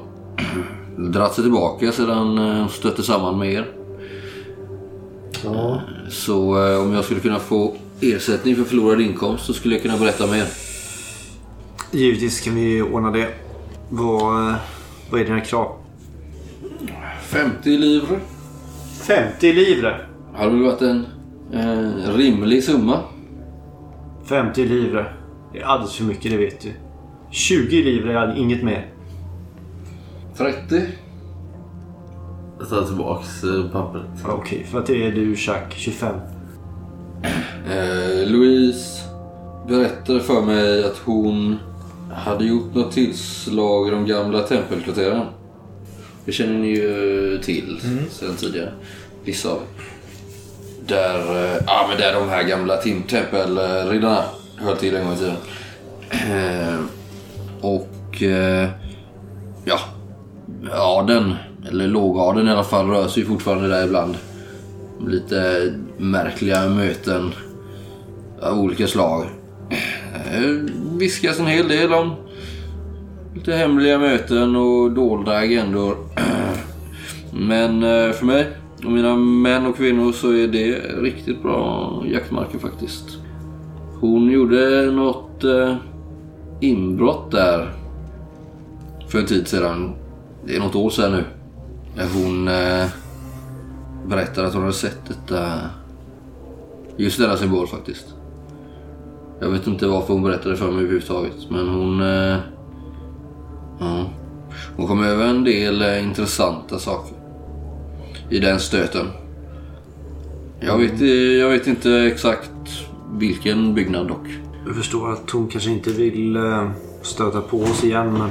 dragit 1.12 1.32
sig 1.34 1.44
tillbaka 1.44 1.92
sedan 1.92 2.38
eh, 2.38 2.54
hon 2.60 2.68
stötte 2.68 3.02
samman 3.02 3.38
med 3.38 3.52
er. 3.52 3.66
ja. 5.44 5.82
Så 6.10 6.66
eh, 6.68 6.80
om 6.80 6.92
jag 6.92 7.04
skulle 7.04 7.20
kunna 7.20 7.38
få 7.38 7.76
ersättning 8.00 8.56
för 8.56 8.64
förlorad 8.64 9.00
inkomst 9.00 9.44
så 9.44 9.52
skulle 9.52 9.74
jag 9.74 9.82
kunna 9.82 9.96
berätta 9.98 10.26
mer. 10.26 10.44
Givetvis 11.90 12.40
kan 12.40 12.54
vi 12.54 12.82
ordna 12.82 13.10
det. 13.10 13.28
Vad, 13.88 14.54
vad 15.10 15.20
är 15.20 15.24
dina 15.24 15.40
krav? 15.40 15.72
50 17.22 17.68
livre. 17.68 18.20
50 19.08 19.52
livre. 19.52 20.00
Hade 20.34 20.50
väl 20.50 20.62
varit 20.62 20.82
en 20.82 21.06
eh, 21.52 22.16
rimlig 22.16 22.64
summa. 22.64 23.00
50 24.24 24.64
livre. 24.64 25.06
Det 25.52 25.58
är 25.58 25.64
alldeles 25.64 25.94
för 25.94 26.04
mycket, 26.04 26.30
det 26.30 26.36
vet 26.36 26.60
du. 26.60 26.72
20 27.30 27.82
livre 27.82 28.18
är 28.18 28.36
inget 28.36 28.62
mer. 28.62 28.86
30. 30.36 30.82
Jag 32.58 32.68
tar 32.68 32.84
tillbaks 32.84 33.44
eh, 33.44 33.70
pappret. 33.72 34.04
Okej, 34.28 34.66
för 34.70 34.78
att 34.78 34.86
det 34.86 35.06
är 35.06 35.12
du, 35.12 35.36
Chuck. 35.36 35.74
25. 35.74 36.14
Eh, 37.70 38.30
Louise 38.30 39.04
berättade 39.68 40.20
för 40.20 40.42
mig 40.42 40.84
att 40.84 40.98
hon 40.98 41.56
hade 42.12 42.44
gjort 42.44 42.74
något 42.74 42.92
tillslag 42.92 43.88
i 43.88 43.90
de 43.90 44.06
gamla 44.06 44.42
tempelkvarteren. 44.42 45.26
Det 46.28 46.32
känner 46.32 46.58
ni 46.58 46.68
ju 46.68 47.38
till 47.42 47.80
sedan 48.10 48.36
tidigare. 48.36 48.72
Vissa 49.24 49.48
av. 49.50 49.62
Där, 50.86 51.18
eh, 51.18 51.62
ja, 51.66 51.86
men 51.88 51.98
där 51.98 52.14
de 52.14 52.28
här 52.28 52.42
gamla 52.42 52.76
tempelriddarna 52.76 54.24
höll 54.56 54.76
till 54.76 54.96
en 54.96 55.04
gång 55.04 55.14
i 55.14 55.16
tiden. 55.16 55.36
Eh, 56.10 56.80
och 57.60 58.22
eh, 58.22 58.68
ja, 59.64 59.78
adeln, 60.72 61.34
eller 61.68 61.86
lågadeln 61.86 62.48
i 62.48 62.50
alla 62.50 62.64
fall, 62.64 62.90
rör 62.90 63.08
sig 63.08 63.24
fortfarande 63.24 63.68
där 63.68 63.84
ibland. 63.84 64.16
Lite 65.06 65.72
märkliga 65.96 66.68
möten 66.68 67.32
av 68.42 68.58
olika 68.58 68.86
slag. 68.86 69.26
Det 70.32 70.72
viskas 70.98 71.38
en 71.38 71.46
hel 71.46 71.68
del 71.68 71.94
om 71.94 72.14
lite 73.38 73.54
hemliga 73.54 73.98
möten 73.98 74.56
och 74.56 74.90
dolda 74.90 75.32
agendor. 75.32 75.96
Men 77.32 77.82
eh, 77.82 78.12
för 78.12 78.26
mig 78.26 78.46
och 78.84 78.92
mina 78.92 79.16
män 79.16 79.66
och 79.66 79.76
kvinnor 79.76 80.12
så 80.12 80.32
är 80.32 80.48
det 80.48 80.78
riktigt 80.78 81.42
bra 81.42 82.02
jaktmarker 82.06 82.58
faktiskt. 82.58 83.18
Hon 84.00 84.30
gjorde 84.30 84.90
något 84.90 85.44
eh, 85.44 85.76
inbrott 86.60 87.30
där 87.30 87.72
för 89.08 89.18
en 89.18 89.26
tid 89.26 89.48
sedan. 89.48 89.92
Det 90.46 90.56
är 90.56 90.60
något 90.60 90.74
år 90.74 90.90
sedan 90.90 91.12
nu. 91.12 91.24
Hon 92.14 92.48
eh, 92.48 92.86
berättade 94.06 94.46
att 94.46 94.54
hon 94.54 94.62
hade 94.62 94.74
sett 94.74 95.00
detta... 95.08 95.60
Just 96.96 97.18
denna 97.18 97.36
symbol 97.36 97.66
faktiskt. 97.66 98.06
Jag 99.40 99.50
vet 99.50 99.66
inte 99.66 99.86
varför 99.86 100.14
hon 100.14 100.22
berättade 100.22 100.56
för 100.56 100.66
mig 100.66 100.78
överhuvudtaget. 100.78 101.50
Men 101.50 101.68
hon... 101.68 102.02
Ja, 103.78 104.10
hon 104.76 104.86
kom 104.86 105.04
över 105.04 105.26
en 105.26 105.44
del 105.44 105.82
eh, 105.82 106.04
intressanta 106.04 106.78
saker. 106.78 107.16
I 108.30 108.38
den 108.38 108.60
stöten. 108.60 109.06
Jag 110.60 110.78
vet, 110.78 111.00
eh, 111.00 111.08
jag 111.08 111.48
vet 111.48 111.66
inte 111.66 111.90
exakt 111.90 112.50
vilken 113.12 113.74
byggnad 113.74 114.08
dock. 114.08 114.26
Jag 114.66 114.76
förstår 114.76 115.12
att 115.12 115.30
hon 115.30 115.48
kanske 115.48 115.70
inte 115.70 115.90
vill 115.90 116.36
eh, 116.36 116.70
stöta 117.02 117.40
på 117.40 117.60
oss 117.60 117.84
igen 117.84 118.12
men 118.12 118.20
jag 118.20 118.30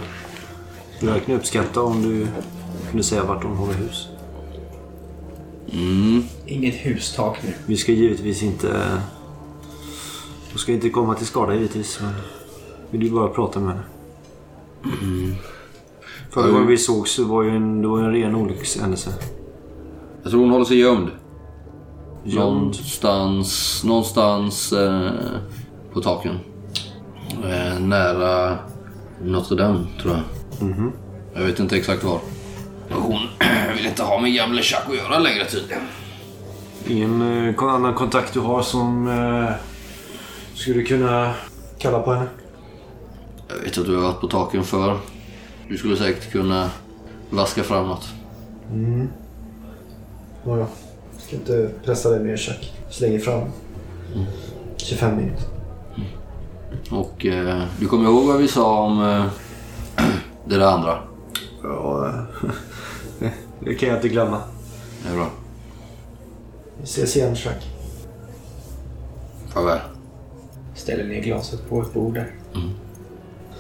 skulle 0.96 1.12
verkligen 1.12 1.40
uppskatta 1.40 1.82
om 1.82 2.02
du 2.02 2.28
kunde 2.90 3.04
säga 3.04 3.24
vart 3.24 3.44
hon 3.44 3.56
håller 3.56 3.74
hus. 3.74 4.08
Mm. 5.74 6.24
Inget 6.46 6.76
hustak 6.76 7.38
nu. 7.44 7.54
Vi 7.66 7.78
ska 7.78 7.92
givetvis 7.92 8.44
inte... 8.44 8.82
Hon 10.52 10.60
ska 10.60 10.72
inte 10.72 10.90
komma 10.90 11.16
till 11.16 11.26
skada 11.26 11.54
givetvis 11.54 12.00
men 12.02 12.14
vill 12.92 13.02
du 13.02 13.10
bara 13.10 13.28
prata 13.28 13.60
med 13.60 13.70
henne. 13.70 13.84
Förra 16.30 16.52
gången 16.52 16.68
vi 16.68 16.78
såg 16.78 17.08
så 17.08 17.24
var 17.24 17.44
ju 17.44 17.50
en, 17.50 17.82
det 17.82 17.88
var 17.88 18.00
en 18.00 18.14
ren 18.14 18.36
olyckshändelse. 18.36 19.14
Jag 20.24 20.32
tror 20.32 20.42
hon 20.42 20.50
håller 20.50 20.66
sig 20.66 20.80
gömd. 20.80 21.10
Någonstans, 22.24 23.84
någonstans 23.84 24.74
eh, 24.74 25.12
på 25.94 26.02
taken. 26.02 26.40
Eh, 27.44 27.80
nära 27.80 28.58
Notre 29.22 29.56
Dame, 29.58 29.86
tror 30.02 30.14
jag. 30.14 30.24
Jag 31.34 31.44
vet 31.44 31.60
inte 31.60 31.78
exakt 31.78 32.04
var. 32.04 32.20
Hon 32.90 33.20
vill 33.76 33.86
inte 33.86 34.04
ha 34.04 34.22
med 34.22 34.34
gamle 34.34 34.62
Chuck 34.62 34.90
att 34.90 34.96
göra 34.96 35.20
längre 35.20 35.46
tydligen. 35.46 35.84
Ingen 36.88 37.48
eh, 37.48 37.64
annan 37.64 37.94
kontakt 37.94 38.34
du 38.34 38.40
har 38.40 38.62
som 38.62 39.08
eh, 39.08 39.56
skulle 40.54 40.84
kunna... 40.84 41.34
Kalla 41.80 42.00
på 42.00 42.14
henne. 42.14 42.28
Jag 43.48 43.56
vet 43.56 43.78
att 43.78 43.86
du 43.86 43.96
har 43.96 44.04
varit 44.04 44.22
på 44.22 44.28
taken 44.28 44.64
för. 44.64 44.98
Du 45.70 45.78
skulle 45.78 45.98
säkert 45.98 46.32
kunna 46.32 46.70
vaska 47.30 47.64
fram 47.64 47.88
något. 47.88 48.08
Nåja. 50.46 50.68
Ska 51.18 51.36
inte 51.36 51.70
pressa 51.86 52.10
dig 52.10 52.20
mer 52.20 52.38
Chuck. 52.38 52.74
Slänger 52.90 53.20
fram 53.20 53.50
25 54.78 55.18
minuter. 55.18 55.46
Och 56.92 57.26
eh, 57.26 57.64
du 57.80 57.88
kommer 57.88 58.10
ihåg 58.10 58.28
vad 58.28 58.38
vi 58.38 58.48
sa 58.48 58.84
om 58.84 59.04
eh, 59.04 59.26
det 60.46 60.58
där 60.58 60.68
andra? 60.68 61.00
Ja, 61.64 62.08
eh, 62.08 63.30
det 63.60 63.76
kan 63.76 63.90
jag 63.90 63.98
inte 63.98 64.10
glömma. 64.10 64.42
Det 65.04 65.10
är 65.10 65.16
bra. 65.16 65.30
Vi 66.78 66.84
ses 66.84 67.16
igen 67.16 67.36
Chuck. 67.36 67.68
Farväl. 69.54 69.80
Ställer 70.76 71.04
ner 71.04 71.22
glaset 71.22 71.70
på 71.70 71.82
ett 71.82 71.94
bord 71.94 72.14
där. 72.14 72.32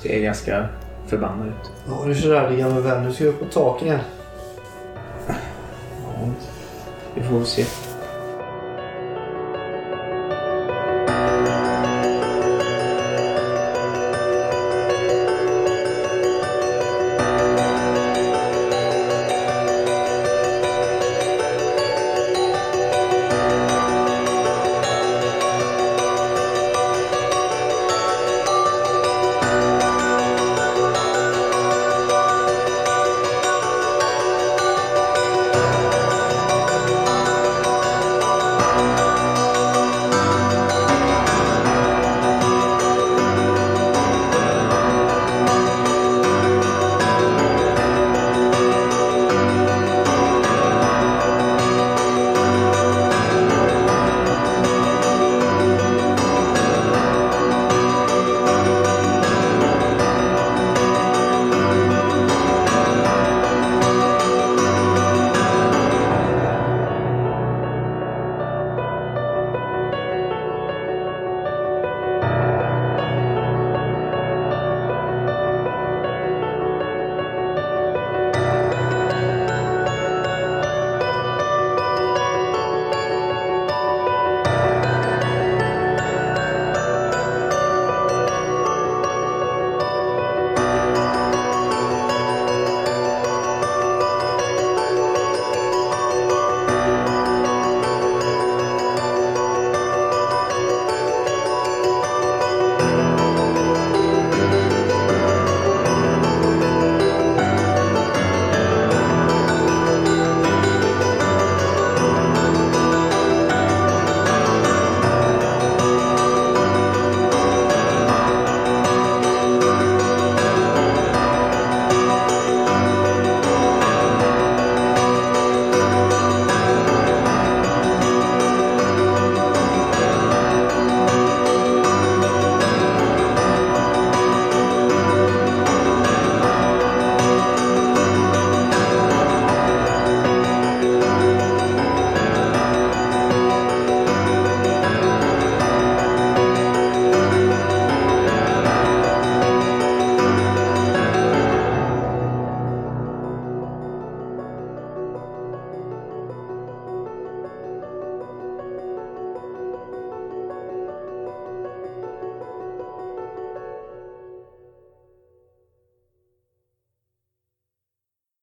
Ser 0.08 0.20
ganska 0.20 0.68
förbannad 1.08 1.48
ut. 1.48 1.72
Ja, 1.88 2.06
nu 2.06 2.16
kör 2.16 2.50
det 2.50 2.56
gamla 2.56 2.80
vän. 2.80 3.04
Nu 3.04 3.14
ska 3.14 3.26
upp 3.26 3.40
på 3.40 3.46
taken 3.46 3.88
igen. 3.88 4.00
Ja, 5.28 6.30
vi 7.16 7.24
får 7.24 7.44
se. 7.44 7.66